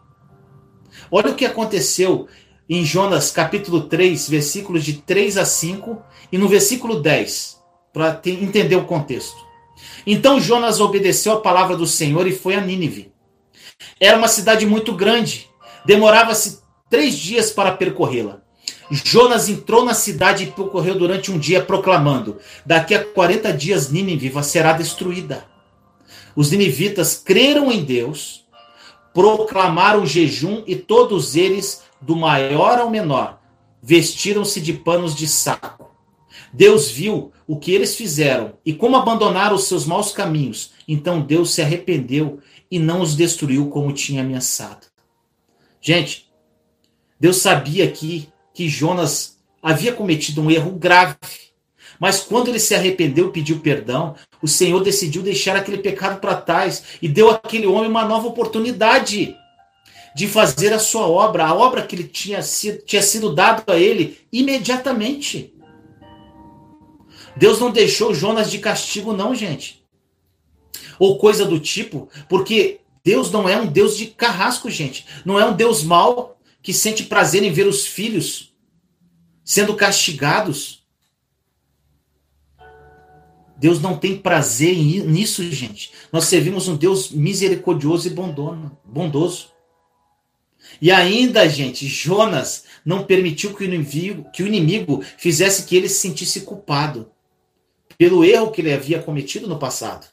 Olha 1.10 1.30
o 1.30 1.34
que 1.34 1.46
aconteceu 1.46 2.28
em 2.68 2.84
Jonas 2.84 3.30
capítulo 3.30 3.88
3, 3.88 4.28
versículos 4.28 4.84
de 4.84 4.98
3 4.98 5.38
a 5.38 5.46
5 5.46 6.02
e 6.30 6.36
no 6.36 6.48
versículo 6.48 7.00
10 7.00 7.56
para 7.94 8.20
entender 8.26 8.76
o 8.76 8.84
contexto. 8.84 9.38
Então 10.06 10.38
Jonas 10.38 10.80
obedeceu 10.80 11.32
a 11.32 11.40
palavra 11.40 11.74
do 11.74 11.86
Senhor 11.86 12.26
e 12.26 12.32
foi 12.32 12.56
a 12.56 12.60
Nínive. 12.60 13.10
Era 13.98 14.18
uma 14.18 14.28
cidade 14.28 14.66
muito 14.66 14.92
grande, 14.92 15.48
demorava-se 15.86 16.60
três 16.90 17.16
dias 17.16 17.50
para 17.50 17.72
percorrê-la. 17.72 18.42
Jonas 18.90 19.48
entrou 19.48 19.84
na 19.84 19.94
cidade 19.94 20.44
e 20.44 20.52
percorreu 20.52 20.96
durante 20.96 21.30
um 21.32 21.38
dia, 21.38 21.62
proclamando: 21.62 22.38
Daqui 22.64 22.94
a 22.94 23.04
40 23.04 23.52
dias 23.52 23.90
Nínive 23.90 24.32
será 24.44 24.72
destruída. 24.72 25.44
Os 26.34 26.50
ninivitas 26.50 27.14
creram 27.16 27.72
em 27.72 27.82
Deus, 27.82 28.44
proclamaram 29.12 30.04
jejum 30.04 30.62
e 30.66 30.76
todos 30.76 31.34
eles, 31.34 31.82
do 32.00 32.14
maior 32.14 32.78
ao 32.78 32.90
menor, 32.90 33.40
vestiram-se 33.82 34.60
de 34.60 34.74
panos 34.74 35.14
de 35.14 35.26
saco. 35.26 35.90
Deus 36.52 36.90
viu 36.90 37.32
o 37.46 37.58
que 37.58 37.72
eles 37.72 37.96
fizeram 37.96 38.54
e 38.64 38.72
como 38.72 38.96
abandonaram 38.96 39.56
os 39.56 39.64
seus 39.64 39.86
maus 39.86 40.12
caminhos. 40.12 40.72
Então 40.86 41.20
Deus 41.20 41.54
se 41.54 41.62
arrependeu 41.62 42.40
e 42.70 42.78
não 42.78 43.00
os 43.00 43.16
destruiu 43.16 43.68
como 43.68 43.92
tinha 43.92 44.22
ameaçado. 44.22 44.86
Gente, 45.80 46.30
Deus 47.18 47.36
sabia 47.36 47.90
que, 47.90 48.28
que 48.56 48.70
Jonas 48.70 49.36
havia 49.62 49.92
cometido 49.92 50.40
um 50.40 50.50
erro 50.50 50.70
grave. 50.70 51.14
Mas 52.00 52.20
quando 52.20 52.48
ele 52.48 52.58
se 52.58 52.74
arrependeu 52.74 53.28
e 53.28 53.32
pediu 53.32 53.60
perdão, 53.60 54.16
o 54.40 54.48
Senhor 54.48 54.82
decidiu 54.82 55.20
deixar 55.22 55.54
aquele 55.54 55.76
pecado 55.76 56.20
para 56.20 56.34
trás 56.34 56.82
e 57.02 57.06
deu 57.06 57.28
àquele 57.28 57.66
homem 57.66 57.90
uma 57.90 58.06
nova 58.06 58.28
oportunidade 58.28 59.36
de 60.14 60.26
fazer 60.26 60.72
a 60.72 60.78
sua 60.78 61.06
obra, 61.06 61.44
a 61.44 61.54
obra 61.54 61.82
que 61.82 61.94
ele 61.94 62.04
tinha 62.04 62.40
sido, 62.40 62.78
tinha 62.86 63.02
sido 63.02 63.34
dado 63.34 63.70
a 63.70 63.76
ele 63.78 64.18
imediatamente. 64.32 65.52
Deus 67.36 67.60
não 67.60 67.70
deixou 67.70 68.14
Jonas 68.14 68.50
de 68.50 68.58
castigo, 68.58 69.12
não, 69.12 69.34
gente. 69.34 69.84
Ou 70.98 71.18
coisa 71.18 71.44
do 71.44 71.60
tipo, 71.60 72.08
porque 72.26 72.80
Deus 73.04 73.30
não 73.30 73.46
é 73.46 73.60
um 73.60 73.66
Deus 73.66 73.98
de 73.98 74.06
carrasco, 74.06 74.70
gente. 74.70 75.04
Não 75.26 75.38
é 75.38 75.44
um 75.44 75.52
Deus 75.52 75.82
mau 75.82 76.35
que 76.66 76.74
sente 76.74 77.04
prazer 77.04 77.44
em 77.44 77.52
ver 77.52 77.68
os 77.68 77.86
filhos 77.86 78.52
sendo 79.44 79.76
castigados. 79.76 80.84
Deus 83.56 83.80
não 83.80 83.96
tem 83.96 84.18
prazer 84.18 84.76
nisso, 84.76 85.48
gente. 85.48 85.92
Nós 86.10 86.24
servimos 86.24 86.66
um 86.66 86.76
Deus 86.76 87.12
misericordioso 87.12 88.08
e 88.08 88.10
bondoso. 88.84 89.52
E 90.82 90.90
ainda, 90.90 91.48
gente, 91.48 91.86
Jonas 91.86 92.64
não 92.84 93.04
permitiu 93.04 93.54
que 93.54 93.62
o 93.62 93.64
inimigo, 93.64 94.28
que 94.32 94.42
o 94.42 94.46
inimigo 94.48 95.04
fizesse 95.16 95.66
que 95.66 95.76
ele 95.76 95.88
se 95.88 96.00
sentisse 96.00 96.40
culpado 96.40 97.12
pelo 97.96 98.24
erro 98.24 98.50
que 98.50 98.60
ele 98.60 98.72
havia 98.72 99.00
cometido 99.00 99.46
no 99.46 99.56
passado. 99.56 100.08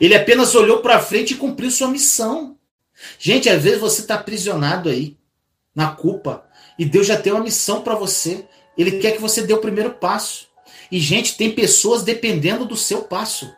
Ele 0.00 0.16
apenas 0.16 0.52
olhou 0.56 0.80
para 0.80 0.98
frente 0.98 1.34
e 1.34 1.36
cumpriu 1.36 1.70
sua 1.70 1.86
missão. 1.86 2.58
Gente, 3.18 3.48
às 3.48 3.62
vezes 3.62 3.80
você 3.80 4.02
está 4.02 4.16
aprisionado 4.16 4.88
aí, 4.88 5.16
na 5.74 5.90
culpa, 5.90 6.44
e 6.78 6.84
Deus 6.84 7.06
já 7.06 7.16
tem 7.16 7.32
uma 7.32 7.42
missão 7.42 7.82
para 7.82 7.94
você. 7.94 8.46
Ele 8.76 8.98
quer 8.98 9.12
que 9.12 9.20
você 9.20 9.42
dê 9.42 9.52
o 9.52 9.60
primeiro 9.60 9.92
passo. 9.92 10.48
E, 10.90 10.98
gente, 10.98 11.36
tem 11.36 11.52
pessoas 11.52 12.02
dependendo 12.02 12.64
do 12.64 12.76
seu 12.76 13.02
passo. 13.02 13.52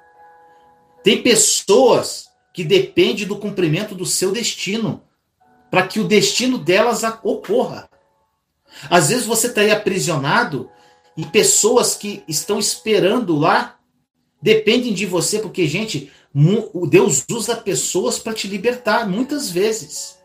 Tem 1.03 1.23
pessoas 1.23 2.29
que 2.53 2.65
dependem 2.65 3.27
do 3.27 3.37
cumprimento 3.37 3.95
do 3.95 4.07
seu 4.07 4.31
destino, 4.31 5.03
para 5.71 5.87
que 5.87 5.99
o 5.99 6.05
destino 6.07 6.57
delas 6.59 7.03
ocorra. 7.23 7.89
Às 8.89 9.09
vezes 9.09 9.27
você 9.27 9.49
está 9.49 9.61
aí 9.61 9.71
aprisionado 9.71 10.71
e 11.17 11.25
pessoas 11.27 11.97
que 11.97 12.23
estão 12.29 12.59
esperando 12.59 13.37
lá 13.37 13.79
dependem 14.41 14.93
de 14.93 15.07
você, 15.07 15.39
porque, 15.39 15.67
gente, 15.67 16.13
Deus 16.89 17.24
usa 17.30 17.57
pessoas 17.57 18.18
para 18.18 18.35
te 18.35 18.49
libertar, 18.49 19.09
muitas 19.09 19.51
vezes. 19.51 20.18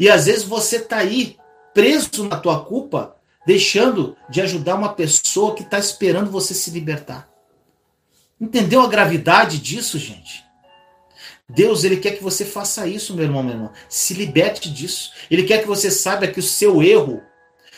E 0.00 0.08
às 0.08 0.24
vezes 0.24 0.42
você 0.42 0.76
está 0.76 0.96
aí 0.96 1.36
preso 1.74 2.24
na 2.24 2.38
tua 2.38 2.64
culpa, 2.64 3.16
deixando 3.46 4.16
de 4.30 4.40
ajudar 4.40 4.74
uma 4.74 4.94
pessoa 4.94 5.54
que 5.54 5.62
está 5.62 5.78
esperando 5.78 6.30
você 6.30 6.54
se 6.54 6.70
libertar. 6.70 7.28
Entendeu 8.40 8.80
a 8.80 8.88
gravidade 8.88 9.58
disso, 9.58 9.98
gente? 9.98 10.44
Deus, 11.48 11.84
ele 11.84 11.98
quer 11.98 12.16
que 12.16 12.22
você 12.22 12.44
faça 12.44 12.88
isso, 12.88 13.14
meu 13.14 13.24
irmão, 13.24 13.42
meu 13.42 13.54
irmão. 13.54 13.72
Se 13.88 14.14
liberte 14.14 14.70
disso. 14.70 15.12
Ele 15.30 15.44
quer 15.44 15.60
que 15.60 15.68
você 15.68 15.90
saiba 15.90 16.26
que 16.26 16.40
o 16.40 16.42
seu 16.42 16.82
erro 16.82 17.22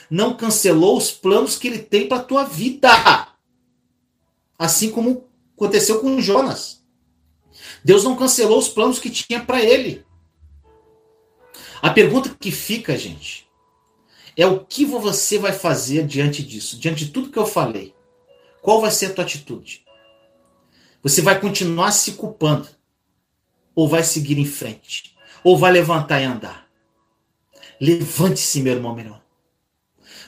não 0.09 0.35
cancelou 0.35 0.97
os 0.97 1.11
planos 1.11 1.57
que 1.57 1.69
ele 1.69 1.79
tem 1.79 2.09
para 2.09 2.19
a 2.19 2.25
tua 2.25 2.45
vida. 2.45 3.29
Assim 4.59 4.91
como 4.91 5.29
aconteceu 5.55 6.01
com 6.01 6.21
Jonas. 6.21 6.78
Deus 7.85 8.05
não 8.05 8.17
cancelou 8.17 8.59
os 8.59 8.69
planos 8.69 8.99
que 8.99 9.11
tinha 9.11 9.45
para 9.45 9.63
ele. 9.63 10.05
A 11.81 11.91
pergunta 11.91 12.35
que 12.39 12.51
fica, 12.51 12.97
gente, 12.97 13.49
é 14.37 14.47
o 14.47 14.65
que 14.65 14.85
você 14.85 15.39
vai 15.39 15.53
fazer 15.53 16.07
diante 16.07 16.43
disso, 16.43 16.79
diante 16.79 17.05
de 17.05 17.11
tudo 17.11 17.31
que 17.31 17.39
eu 17.39 17.47
falei. 17.47 17.95
Qual 18.63 18.81
vai 18.81 18.91
ser 18.91 19.07
a 19.07 19.15
tua 19.15 19.25
atitude? 19.25 19.85
Você 21.03 21.23
vai 21.23 21.41
continuar 21.41 21.93
se 21.93 22.13
culpando? 22.13 22.69
Ou 23.75 23.89
vai 23.89 24.03
seguir 24.03 24.39
em 24.39 24.45
frente? 24.45 25.17
Ou 25.45 25.57
vai 25.57 25.71
levantar 25.71 26.21
e 26.21 26.25
andar? 26.25 26.69
Levante-se, 27.81 28.61
meu 28.61 28.75
irmão, 28.75 28.95
meu 28.95 29.05
irmão. 29.05 29.21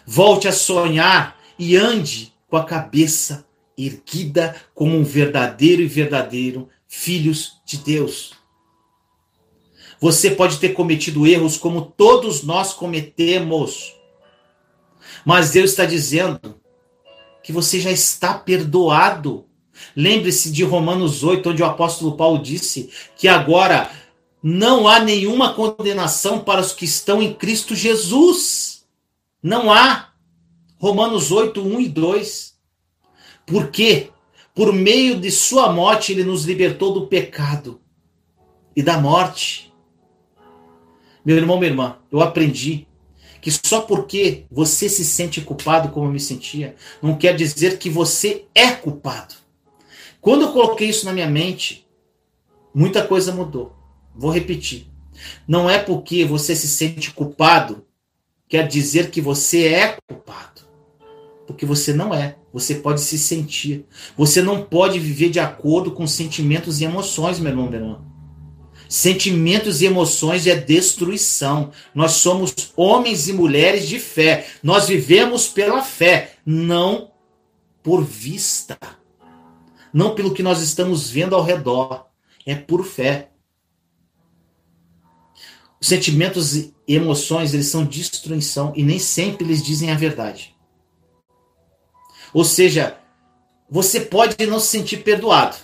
Volte 0.07 0.47
a 0.47 0.53
sonhar 0.53 1.39
e 1.59 1.77
ande 1.77 2.33
com 2.49 2.57
a 2.57 2.65
cabeça 2.65 3.47
erguida 3.77 4.57
como 4.75 4.97
um 4.97 5.05
verdadeiro 5.05 5.83
e 5.83 5.87
verdadeiro 5.87 6.69
filhos 6.91 7.63
de 7.65 7.79
Deus. 7.79 8.33
Você 10.01 10.33
pode 10.33 10.59
ter 10.59 10.71
cometido 10.71 11.27
erros 11.27 11.57
como 11.57 11.83
todos 11.83 12.43
nós 12.43 12.73
cometemos. 12.73 13.95
Mas 15.25 15.53
Deus 15.53 15.71
está 15.71 15.85
dizendo 15.85 16.61
que 17.45 17.53
você 17.53 17.79
já 17.79 17.93
está 17.93 18.35
perdoado. 18.35 19.47
Lembre-se 19.95 20.51
de 20.51 20.65
Romanos 20.65 21.23
8, 21.23 21.51
onde 21.51 21.63
o 21.63 21.67
apóstolo 21.67 22.17
Paulo 22.17 22.43
disse 22.43 22.91
que 23.17 23.29
agora 23.29 23.91
não 24.43 24.89
há 24.89 24.99
nenhuma 24.99 25.55
condenação 25.55 26.41
para 26.41 26.61
os 26.61 26.73
que 26.73 26.85
estão 26.85 27.23
em 27.23 27.33
Cristo 27.33 27.75
Jesus. 27.75 28.85
Não 29.43 29.73
há. 29.73 30.11
Romanos 30.79 31.31
8, 31.31 31.63
1 31.63 31.81
e 31.81 31.89
2. 31.89 32.55
Por 33.47 33.71
quê? 33.71 34.11
Por 34.55 34.73
meio 34.73 35.19
de 35.21 35.31
sua 35.31 35.73
morte, 35.73 36.13
ele 36.13 36.25
nos 36.25 36.45
libertou 36.45 36.93
do 36.93 37.07
pecado 37.07 37.81
e 38.75 38.83
da 38.83 38.99
morte. 38.99 39.73
Meu 41.25 41.37
irmão, 41.37 41.59
minha 41.59 41.71
irmã, 41.71 41.99
eu 42.11 42.21
aprendi 42.21 42.87
que 43.41 43.51
só 43.51 43.81
porque 43.83 44.45
você 44.51 44.89
se 44.89 45.05
sente 45.05 45.41
culpado 45.41 45.89
como 45.89 46.07
eu 46.07 46.13
me 46.13 46.21
sentia, 46.21 46.77
não 47.01 47.17
quer 47.17 47.35
dizer 47.35 47.79
que 47.79 47.89
você 47.89 48.45
é 48.55 48.71
culpado. 48.71 49.35
Quando 50.21 50.43
eu 50.43 50.53
coloquei 50.53 50.89
isso 50.89 51.07
na 51.07 51.13
minha 51.13 51.29
mente, 51.29 51.89
muita 52.75 53.07
coisa 53.07 53.33
mudou. 53.33 53.75
Vou 54.15 54.31
repetir. 54.31 54.87
Não 55.49 55.69
é 55.69 55.79
porque 55.79 56.25
você 56.25 56.55
se 56.55 56.69
sente 56.69 57.13
culpado, 57.13 57.87
quer 58.49 58.67
dizer 58.67 59.11
que 59.11 59.21
você 59.21 59.69
é 59.69 59.97
culpado. 60.07 60.63
Porque 61.51 61.67
você 61.67 61.93
não 61.93 62.15
é. 62.15 62.37
Você 62.53 62.77
pode 62.77 63.01
se 63.01 63.19
sentir. 63.19 63.85
Você 64.17 64.41
não 64.41 64.63
pode 64.63 64.99
viver 64.99 65.31
de 65.31 65.41
acordo 65.41 65.91
com 65.91 66.07
sentimentos 66.07 66.81
e 66.81 66.85
emoções, 66.85 67.41
meu 67.41 67.51
irmão, 67.51 67.69
meu 67.69 67.81
irmão. 67.81 68.05
Sentimentos 68.89 69.83
e 69.83 69.87
emoções 69.87 70.47
é 70.47 70.57
destruição. 70.57 71.71
Nós 71.95 72.13
somos 72.13 72.73
homens 72.77 73.29
e 73.29 73.33
mulheres 73.33 73.89
de 73.89 73.99
fé. 73.99 74.47
Nós 74.63 74.89
vivemos 74.89 75.49
pela 75.49 75.83
fé, 75.83 76.35
não 76.47 77.11
por 77.83 78.05
vista. 78.05 78.79
Não 79.93 80.15
pelo 80.15 80.33
que 80.33 80.43
nós 80.43 80.63
estamos 80.63 81.11
vendo 81.11 81.35
ao 81.35 81.43
redor. 81.43 82.07
É 82.47 82.55
por 82.55 82.85
fé. 82.85 83.31
Os 85.81 85.89
sentimentos 85.89 86.55
e 86.55 86.75
emoções, 86.87 87.55
eles 87.55 87.67
são 87.67 87.85
destruição 87.85 88.73
e 88.77 88.83
nem 88.83 88.99
sempre 88.99 89.45
eles 89.45 89.63
dizem 89.63 89.91
a 89.91 89.97
verdade. 89.97 90.55
Ou 92.33 92.45
seja, 92.45 92.99
você 93.69 94.01
pode 94.01 94.47
não 94.47 94.59
se 94.59 94.69
sentir 94.69 95.05
perdoado, 95.05 95.57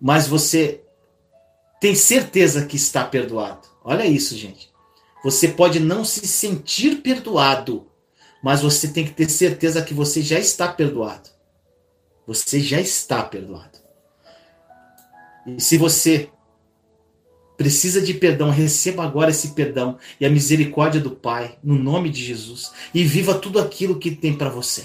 mas 0.00 0.26
você 0.26 0.82
tem 1.80 1.94
certeza 1.94 2.66
que 2.66 2.76
está 2.76 3.04
perdoado. 3.04 3.68
Olha 3.84 4.04
isso, 4.04 4.36
gente. 4.36 4.72
Você 5.24 5.48
pode 5.48 5.80
não 5.80 6.04
se 6.04 6.26
sentir 6.26 7.02
perdoado, 7.02 7.86
mas 8.42 8.62
você 8.62 8.88
tem 8.88 9.04
que 9.04 9.12
ter 9.12 9.28
certeza 9.28 9.82
que 9.82 9.94
você 9.94 10.22
já 10.22 10.38
está 10.38 10.68
perdoado. 10.68 11.30
Você 12.26 12.60
já 12.60 12.80
está 12.80 13.22
perdoado. 13.22 13.78
E 15.46 15.60
se 15.60 15.78
você 15.78 16.30
precisa 17.58 18.00
de 18.00 18.14
perdão, 18.14 18.50
receba 18.50 19.02
agora 19.02 19.30
esse 19.30 19.48
perdão 19.48 19.98
e 20.20 20.24
a 20.24 20.30
misericórdia 20.30 21.00
do 21.00 21.10
Pai, 21.10 21.58
no 21.62 21.74
nome 21.74 22.08
de 22.08 22.24
Jesus, 22.24 22.72
e 22.94 23.02
viva 23.02 23.34
tudo 23.34 23.58
aquilo 23.58 23.98
que 23.98 24.12
tem 24.12 24.32
para 24.32 24.48
você, 24.48 24.84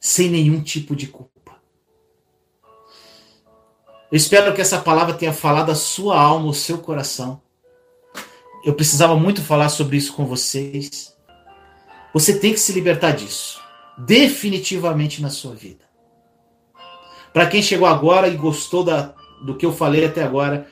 sem 0.00 0.30
nenhum 0.30 0.62
tipo 0.62 0.96
de 0.96 1.06
culpa. 1.06 1.56
Eu 4.10 4.16
espero 4.16 4.54
que 4.54 4.62
essa 4.62 4.80
palavra 4.80 5.12
tenha 5.12 5.34
falado 5.34 5.70
a 5.70 5.74
sua 5.74 6.18
alma, 6.18 6.48
o 6.48 6.54
seu 6.54 6.78
coração. 6.78 7.42
Eu 8.64 8.72
precisava 8.72 9.14
muito 9.14 9.42
falar 9.42 9.68
sobre 9.68 9.98
isso 9.98 10.14
com 10.14 10.24
vocês. 10.24 11.14
Você 12.14 12.38
tem 12.38 12.54
que 12.54 12.60
se 12.60 12.72
libertar 12.72 13.12
disso, 13.12 13.60
definitivamente 13.98 15.20
na 15.20 15.28
sua 15.28 15.54
vida. 15.54 15.84
Para 17.30 17.46
quem 17.46 17.60
chegou 17.60 17.86
agora 17.86 18.26
e 18.26 18.36
gostou 18.36 18.82
da, 18.82 19.14
do 19.42 19.54
que 19.54 19.66
eu 19.66 19.72
falei 19.74 20.06
até 20.06 20.22
agora, 20.22 20.66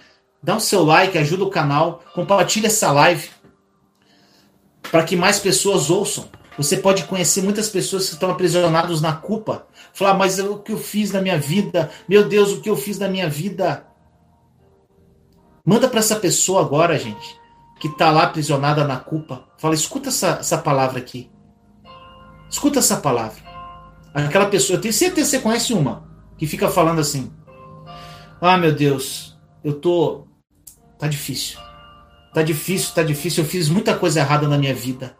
dá 0.46 0.54
o 0.54 0.60
seu 0.60 0.84
like, 0.84 1.18
ajuda 1.18 1.42
o 1.42 1.50
canal, 1.50 2.04
compartilha 2.14 2.68
essa 2.68 2.92
live 2.92 3.30
para 4.92 5.02
que 5.02 5.16
mais 5.16 5.40
pessoas 5.40 5.90
ouçam. 5.90 6.28
Você 6.56 6.76
pode 6.76 7.02
conhecer 7.02 7.42
muitas 7.42 7.68
pessoas 7.68 8.06
que 8.06 8.14
estão 8.14 8.30
aprisionadas 8.30 9.00
na 9.00 9.12
culpa. 9.12 9.66
Falar, 9.92 10.14
mas 10.14 10.38
o 10.38 10.60
que 10.60 10.70
eu 10.70 10.78
fiz 10.78 11.10
na 11.10 11.20
minha 11.20 11.36
vida? 11.36 11.90
Meu 12.08 12.28
Deus, 12.28 12.52
o 12.52 12.60
que 12.60 12.70
eu 12.70 12.76
fiz 12.76 12.96
na 12.96 13.08
minha 13.08 13.28
vida? 13.28 13.88
Manda 15.64 15.88
para 15.88 15.98
essa 15.98 16.14
pessoa 16.14 16.60
agora, 16.60 16.96
gente, 16.96 17.36
que 17.80 17.88
está 17.88 18.12
lá 18.12 18.22
aprisionada 18.22 18.84
na 18.84 18.98
culpa. 18.98 19.48
Fala, 19.58 19.74
escuta 19.74 20.10
essa, 20.10 20.38
essa 20.38 20.58
palavra 20.58 21.00
aqui. 21.00 21.28
Escuta 22.48 22.78
essa 22.78 22.98
palavra. 22.98 23.42
Aquela 24.14 24.46
pessoa, 24.46 24.76
eu 24.76 24.80
tenho 24.80 24.94
certeza 24.94 25.28
que 25.28 25.36
você 25.36 25.42
conhece 25.42 25.74
uma, 25.74 26.08
que 26.38 26.46
fica 26.46 26.68
falando 26.68 27.00
assim: 27.00 27.32
Ah, 28.40 28.56
meu 28.56 28.72
Deus, 28.72 29.36
eu 29.64 29.74
tô. 29.80 30.25
Tá 30.98 31.06
difícil. 31.06 31.58
Tá 32.32 32.42
difícil, 32.42 32.94
tá 32.94 33.02
difícil. 33.02 33.44
Eu 33.44 33.48
fiz 33.48 33.68
muita 33.68 33.96
coisa 33.96 34.20
errada 34.20 34.48
na 34.48 34.58
minha 34.58 34.74
vida. 34.74 35.16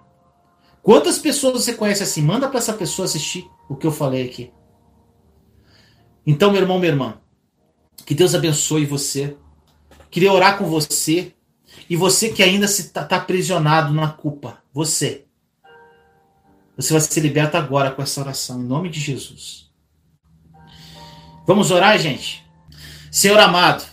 Quantas 0.82 1.18
pessoas 1.18 1.64
você 1.64 1.74
conhece 1.74 2.02
assim? 2.02 2.22
Manda 2.22 2.48
para 2.48 2.58
essa 2.58 2.72
pessoa 2.72 3.06
assistir 3.06 3.50
o 3.68 3.74
que 3.74 3.86
eu 3.86 3.92
falei 3.92 4.26
aqui. 4.26 4.52
Então, 6.26 6.50
meu 6.50 6.60
irmão, 6.60 6.78
minha 6.78 6.92
irmã, 6.92 7.18
que 8.04 8.14
Deus 8.14 8.34
abençoe 8.34 8.84
você. 8.84 9.36
Queria 10.10 10.32
orar 10.32 10.58
com 10.58 10.66
você. 10.66 11.32
E 11.88 11.96
você 11.96 12.30
que 12.30 12.42
ainda 12.42 12.66
está 12.66 13.04
tá 13.04 13.16
aprisionado 13.16 13.92
na 13.92 14.08
culpa, 14.08 14.58
você. 14.72 15.24
Você 16.76 16.92
vai 16.92 17.00
ser 17.00 17.20
liberto 17.20 17.56
agora 17.56 17.90
com 17.90 18.02
essa 18.02 18.20
oração, 18.20 18.60
em 18.60 18.64
nome 18.66 18.88
de 18.88 19.00
Jesus. 19.00 19.70
Vamos 21.46 21.70
orar, 21.70 21.98
gente? 21.98 22.44
Senhor 23.10 23.38
amado, 23.38 23.84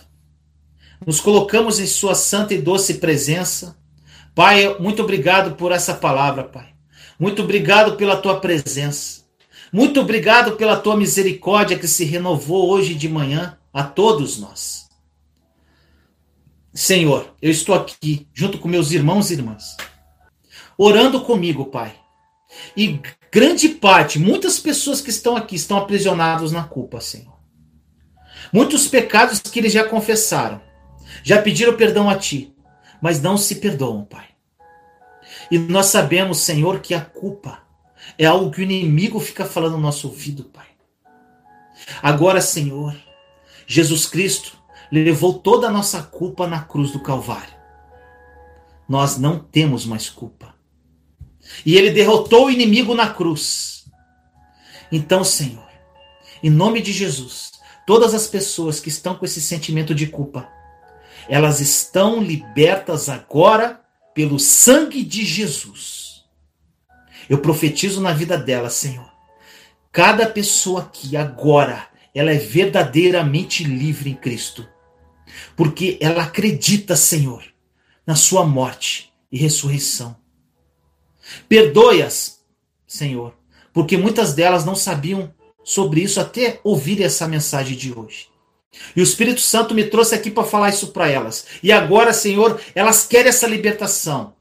nos 1.06 1.20
colocamos 1.20 1.78
em 1.78 1.86
Sua 1.86 2.14
santa 2.14 2.54
e 2.54 2.60
doce 2.60 2.94
presença. 2.94 3.76
Pai, 4.34 4.76
muito 4.78 5.02
obrigado 5.02 5.54
por 5.56 5.72
essa 5.72 5.94
palavra, 5.94 6.44
Pai. 6.44 6.68
Muito 7.18 7.42
obrigado 7.42 7.96
pela 7.96 8.16
tua 8.16 8.40
presença. 8.40 9.22
Muito 9.72 10.00
obrigado 10.00 10.56
pela 10.56 10.76
tua 10.76 10.96
misericórdia 10.96 11.78
que 11.78 11.88
se 11.88 12.04
renovou 12.04 12.70
hoje 12.70 12.94
de 12.94 13.08
manhã 13.08 13.58
a 13.72 13.82
todos 13.82 14.38
nós. 14.38 14.88
Senhor, 16.72 17.34
eu 17.40 17.50
estou 17.50 17.74
aqui 17.74 18.28
junto 18.32 18.58
com 18.58 18.66
meus 18.66 18.90
irmãos 18.90 19.30
e 19.30 19.34
irmãs, 19.34 19.76
orando 20.76 21.20
comigo, 21.20 21.66
Pai. 21.66 21.94
E 22.76 23.00
grande 23.32 23.68
parte, 23.68 24.18
muitas 24.18 24.58
pessoas 24.58 25.00
que 25.00 25.10
estão 25.10 25.36
aqui 25.36 25.56
estão 25.56 25.76
aprisionados 25.76 26.50
na 26.50 26.64
culpa, 26.64 27.00
Senhor. 27.00 27.34
Muitos 28.52 28.86
pecados 28.86 29.40
que 29.40 29.58
eles 29.58 29.72
já 29.72 29.84
confessaram, 29.84 30.60
já 31.22 31.40
pediram 31.40 31.76
perdão 31.76 32.08
a 32.08 32.16
Ti, 32.16 32.54
mas 33.00 33.20
não 33.20 33.36
se 33.36 33.56
perdoam, 33.56 34.04
Pai. 34.04 34.28
E 35.50 35.58
nós 35.58 35.86
sabemos, 35.86 36.38
Senhor, 36.38 36.80
que 36.80 36.94
a 36.94 37.00
culpa 37.00 37.62
é 38.18 38.24
algo 38.24 38.50
que 38.50 38.60
o 38.60 38.64
inimigo 38.64 39.20
fica 39.20 39.44
falando 39.44 39.74
no 39.74 39.82
nosso 39.82 40.08
ouvido, 40.08 40.44
Pai. 40.44 40.66
Agora, 42.02 42.40
Senhor, 42.40 42.96
Jesus 43.66 44.06
Cristo 44.06 44.56
levou 44.90 45.34
toda 45.34 45.68
a 45.68 45.72
nossa 45.72 46.02
culpa 46.02 46.46
na 46.46 46.60
cruz 46.60 46.92
do 46.92 47.00
Calvário. 47.00 47.54
Nós 48.88 49.18
não 49.18 49.38
temos 49.38 49.86
mais 49.86 50.08
culpa. 50.08 50.54
E 51.64 51.76
ele 51.76 51.90
derrotou 51.90 52.46
o 52.46 52.50
inimigo 52.50 52.94
na 52.94 53.10
cruz. 53.10 53.86
Então, 54.90 55.24
Senhor, 55.24 55.68
em 56.42 56.50
nome 56.50 56.80
de 56.80 56.92
Jesus, 56.92 57.52
todas 57.86 58.14
as 58.14 58.26
pessoas 58.26 58.80
que 58.80 58.88
estão 58.88 59.14
com 59.14 59.24
esse 59.24 59.40
sentimento 59.40 59.94
de 59.94 60.06
culpa, 60.06 60.48
elas 61.28 61.60
estão 61.60 62.22
libertas 62.22 63.08
agora 63.08 63.80
pelo 64.14 64.38
sangue 64.38 65.02
de 65.02 65.24
Jesus. 65.24 66.24
Eu 67.28 67.38
profetizo 67.38 68.00
na 68.00 68.12
vida 68.12 68.36
dela, 68.36 68.70
Senhor. 68.70 69.10
Cada 69.90 70.26
pessoa 70.26 70.82
aqui 70.82 71.16
agora, 71.16 71.88
ela 72.14 72.30
é 72.30 72.38
verdadeiramente 72.38 73.64
livre 73.64 74.10
em 74.10 74.14
Cristo. 74.14 74.68
Porque 75.56 75.98
ela 76.00 76.24
acredita, 76.24 76.96
Senhor, 76.96 77.42
na 78.06 78.14
sua 78.14 78.44
morte 78.44 79.12
e 79.30 79.38
ressurreição. 79.38 80.16
Perdoe-as, 81.48 82.40
Senhor, 82.86 83.34
porque 83.72 83.96
muitas 83.96 84.34
delas 84.34 84.64
não 84.64 84.76
sabiam 84.76 85.32
sobre 85.64 86.02
isso 86.02 86.20
até 86.20 86.60
ouvir 86.62 87.02
essa 87.02 87.26
mensagem 87.26 87.76
de 87.76 87.92
hoje. 87.92 88.28
E 88.94 89.00
o 89.00 89.02
Espírito 89.02 89.40
Santo 89.40 89.74
me 89.74 89.84
trouxe 89.84 90.14
aqui 90.14 90.30
para 90.30 90.44
falar 90.44 90.70
isso 90.70 90.88
para 90.88 91.08
elas. 91.08 91.46
E 91.62 91.72
agora, 91.72 92.12
Senhor, 92.12 92.60
elas 92.74 93.06
querem 93.06 93.28
essa 93.28 93.46
libertação. 93.46 94.34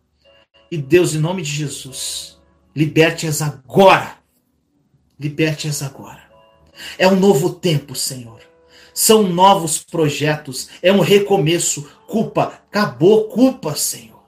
E 0.72 0.78
Deus, 0.78 1.14
em 1.14 1.20
nome 1.20 1.42
de 1.42 1.52
Jesus, 1.52 2.38
liberte-as 2.76 3.42
agora. 3.42 4.18
Liberte-as 5.20 5.82
agora. 5.84 6.24
É 6.98 7.08
um 7.08 7.16
novo 7.16 7.52
tempo, 7.52 7.96
Senhor. 7.96 8.42
São 8.94 9.24
novos 9.24 9.80
projetos. 9.80 10.70
É 10.82 10.92
um 10.92 11.00
recomeço. 11.00 11.90
Culpa. 12.08 12.60
Acabou 12.70 13.26
culpa, 13.26 13.76
Senhor. 13.76 14.24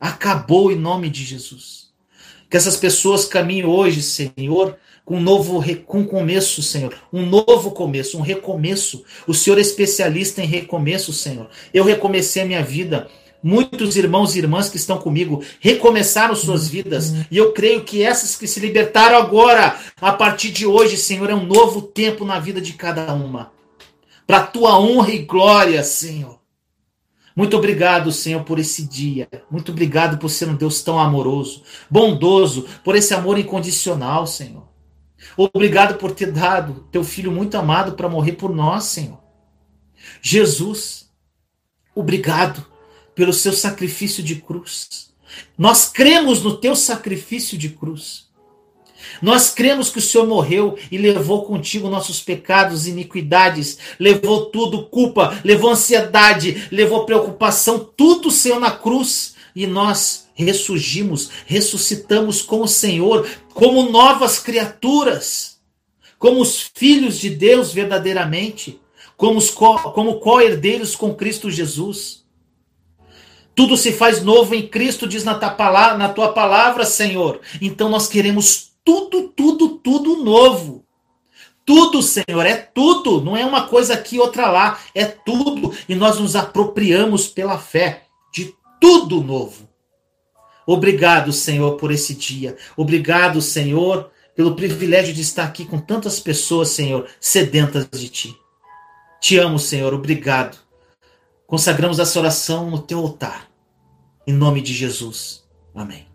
Acabou 0.00 0.70
em 0.70 0.76
nome 0.76 1.08
de 1.08 1.24
Jesus. 1.24 1.86
Que 2.48 2.56
essas 2.56 2.76
pessoas 2.76 3.24
caminhem 3.24 3.64
hoje, 3.64 4.02
Senhor, 4.02 4.76
com 5.06 5.18
um 5.18 5.20
novo 5.20 5.62
com 5.86 6.04
começo, 6.04 6.60
Senhor. 6.60 6.92
Um 7.12 7.24
novo 7.24 7.70
começo, 7.70 8.18
um 8.18 8.22
recomeço. 8.22 9.04
O 9.24 9.32
Senhor 9.32 9.56
é 9.56 9.60
especialista 9.60 10.42
em 10.42 10.46
recomeço, 10.46 11.12
Senhor. 11.12 11.48
Eu 11.72 11.84
recomecei 11.84 12.42
a 12.42 12.44
minha 12.44 12.62
vida. 12.62 13.08
Muitos 13.40 13.94
irmãos 13.94 14.34
e 14.34 14.40
irmãs 14.40 14.68
que 14.68 14.76
estão 14.76 14.98
comigo 14.98 15.44
recomeçaram 15.60 16.34
suas 16.34 16.66
vidas. 16.66 17.14
E 17.30 17.36
eu 17.36 17.52
creio 17.52 17.84
que 17.84 18.02
essas 18.02 18.34
que 18.34 18.48
se 18.48 18.58
libertaram 18.58 19.16
agora, 19.16 19.78
a 20.00 20.12
partir 20.12 20.50
de 20.50 20.66
hoje, 20.66 20.96
Senhor, 20.96 21.30
é 21.30 21.34
um 21.34 21.46
novo 21.46 21.82
tempo 21.82 22.24
na 22.24 22.40
vida 22.40 22.60
de 22.60 22.72
cada 22.72 23.14
uma. 23.14 23.52
Para 24.26 24.38
a 24.38 24.46
tua 24.46 24.76
honra 24.76 25.12
e 25.12 25.18
glória, 25.18 25.84
Senhor. 25.84 26.40
Muito 27.36 27.56
obrigado, 27.56 28.10
Senhor, 28.10 28.42
por 28.42 28.58
esse 28.58 28.84
dia. 28.84 29.28
Muito 29.48 29.70
obrigado 29.70 30.18
por 30.18 30.30
ser 30.30 30.48
um 30.48 30.56
Deus 30.56 30.82
tão 30.82 30.98
amoroso, 30.98 31.62
bondoso, 31.88 32.66
por 32.82 32.96
esse 32.96 33.14
amor 33.14 33.38
incondicional, 33.38 34.26
Senhor. 34.26 34.74
Obrigado 35.36 35.98
por 35.98 36.12
ter 36.12 36.30
dado 36.30 36.86
teu 36.90 37.02
filho 37.02 37.30
muito 37.30 37.56
amado 37.56 37.92
para 37.92 38.08
morrer 38.08 38.32
por 38.32 38.54
nós, 38.54 38.84
Senhor. 38.84 39.18
Jesus, 40.20 41.10
obrigado 41.94 42.64
pelo 43.14 43.32
seu 43.32 43.52
sacrifício 43.52 44.22
de 44.22 44.36
cruz. 44.36 45.10
Nós 45.56 45.88
cremos 45.88 46.42
no 46.42 46.56
teu 46.56 46.76
sacrifício 46.76 47.56
de 47.56 47.70
cruz. 47.70 48.26
Nós 49.22 49.50
cremos 49.50 49.90
que 49.90 49.98
o 49.98 50.02
Senhor 50.02 50.26
morreu 50.26 50.76
e 50.90 50.98
levou 50.98 51.44
contigo 51.44 51.88
nossos 51.88 52.20
pecados 52.20 52.86
iniquidades, 52.86 53.78
levou 53.98 54.46
tudo, 54.46 54.86
culpa, 54.86 55.38
levou 55.44 55.70
ansiedade, 55.70 56.68
levou 56.70 57.06
preocupação, 57.06 57.78
tudo, 57.78 58.30
Senhor, 58.30 58.60
na 58.60 58.70
cruz. 58.70 59.34
E 59.54 59.66
nós 59.66 60.25
ressurgimos, 60.44 61.30
ressuscitamos 61.46 62.42
com 62.42 62.62
o 62.62 62.68
Senhor, 62.68 63.28
como 63.54 63.90
novas 63.90 64.38
criaturas, 64.38 65.58
como 66.18 66.40
os 66.40 66.70
filhos 66.74 67.18
de 67.18 67.30
Deus 67.30 67.72
verdadeiramente, 67.72 68.80
como, 69.16 69.40
co, 69.52 69.78
como 69.92 70.20
co-herdeiros 70.20 70.94
com 70.94 71.14
Cristo 71.14 71.50
Jesus. 71.50 72.24
Tudo 73.54 73.76
se 73.76 73.90
faz 73.92 74.22
novo 74.22 74.54
em 74.54 74.68
Cristo, 74.68 75.08
diz 75.08 75.24
na 75.24 75.34
tua, 75.34 75.50
palavra, 75.50 75.96
na 75.96 76.10
tua 76.10 76.32
palavra, 76.32 76.84
Senhor. 76.84 77.40
Então 77.60 77.88
nós 77.88 78.06
queremos 78.06 78.72
tudo, 78.84 79.28
tudo, 79.28 79.78
tudo 79.78 80.22
novo. 80.22 80.84
Tudo, 81.64 82.00
Senhor, 82.02 82.46
é 82.46 82.54
tudo. 82.54 83.20
Não 83.20 83.36
é 83.36 83.44
uma 83.44 83.66
coisa 83.66 83.94
aqui, 83.94 84.20
outra 84.20 84.48
lá. 84.48 84.78
É 84.94 85.04
tudo. 85.04 85.74
E 85.88 85.94
nós 85.94 86.20
nos 86.20 86.36
apropriamos 86.36 87.26
pela 87.26 87.58
fé 87.58 88.04
de 88.32 88.54
tudo 88.80 89.22
novo. 89.22 89.65
Obrigado, 90.66 91.32
Senhor, 91.32 91.76
por 91.76 91.92
esse 91.92 92.14
dia. 92.14 92.56
Obrigado, 92.76 93.40
Senhor, 93.40 94.10
pelo 94.34 94.56
privilégio 94.56 95.14
de 95.14 95.20
estar 95.20 95.44
aqui 95.44 95.64
com 95.64 95.78
tantas 95.78 96.18
pessoas, 96.18 96.70
Senhor, 96.70 97.06
sedentas 97.20 97.88
de 97.90 98.08
Ti. 98.08 98.36
Te 99.20 99.38
amo, 99.38 99.58
Senhor. 99.58 99.94
Obrigado. 99.94 100.58
Consagramos 101.46 101.98
essa 101.98 102.18
oração 102.18 102.70
no 102.70 102.80
Teu 102.80 102.98
altar. 102.98 103.48
Em 104.26 104.32
nome 104.32 104.60
de 104.60 104.74
Jesus. 104.74 105.44
Amém. 105.74 106.06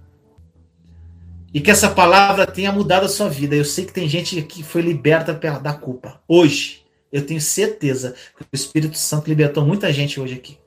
E 1.54 1.60
que 1.60 1.72
essa 1.72 1.90
palavra 1.90 2.46
tenha 2.46 2.72
mudado 2.72 3.06
a 3.06 3.10
sua 3.10 3.30
vida. 3.30 3.56
Eu 3.56 3.66
sei 3.66 3.86
que 3.86 3.94
tem 3.94 4.08
gente 4.08 4.42
que 4.42 4.64
foi 4.64 4.82
liberta 4.82 5.34
da 5.34 5.74
culpa. 5.74 6.22
Hoje, 6.28 6.84
eu 7.12 7.26
tenho 7.26 7.42
certeza 7.42 8.16
que 8.38 8.44
o 8.44 8.48
Espírito 8.54 8.98
Santo 8.98 9.28
libertou 9.28 9.66
muita 9.66 9.92
gente 9.92 10.20
hoje 10.20 10.36
aqui. 10.36 10.61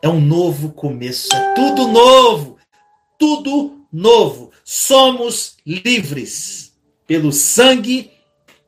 É 0.00 0.08
um 0.08 0.20
novo 0.20 0.70
começo, 0.70 1.34
é 1.34 1.54
tudo 1.54 1.88
novo, 1.88 2.56
tudo 3.18 3.84
novo. 3.92 4.52
Somos 4.64 5.56
livres 5.66 6.72
pelo 7.04 7.32
sangue 7.32 8.12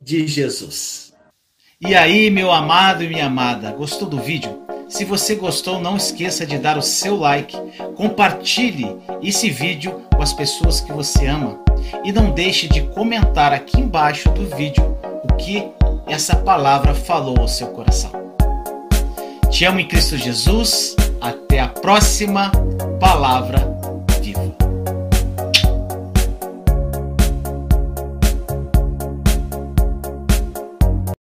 de 0.02 0.26
Jesus. 0.26 1.12
E 1.80 1.94
aí, 1.94 2.30
meu 2.30 2.50
amado 2.50 3.04
e 3.04 3.08
minha 3.08 3.26
amada, 3.26 3.70
gostou 3.70 4.08
do 4.08 4.18
vídeo? 4.18 4.60
Se 4.88 5.04
você 5.04 5.36
gostou, 5.36 5.80
não 5.80 5.96
esqueça 5.96 6.44
de 6.44 6.58
dar 6.58 6.76
o 6.76 6.82
seu 6.82 7.16
like, 7.16 7.56
compartilhe 7.94 8.96
esse 9.22 9.48
vídeo 9.48 10.02
com 10.12 10.22
as 10.22 10.32
pessoas 10.32 10.80
que 10.80 10.92
você 10.92 11.28
ama 11.28 11.62
e 12.04 12.10
não 12.10 12.32
deixe 12.32 12.66
de 12.66 12.82
comentar 12.88 13.52
aqui 13.52 13.78
embaixo 13.78 14.28
do 14.32 14.48
vídeo 14.56 14.98
o 15.22 15.34
que 15.36 15.62
essa 16.08 16.34
palavra 16.34 16.92
falou 16.92 17.38
ao 17.38 17.46
seu 17.46 17.68
coração. 17.68 18.10
Te 19.48 19.64
amo 19.64 19.78
em 19.78 19.86
Cristo 19.86 20.16
Jesus. 20.16 20.96
Até 21.20 21.60
a 21.60 21.68
próxima 21.68 22.50
palavra 22.98 23.79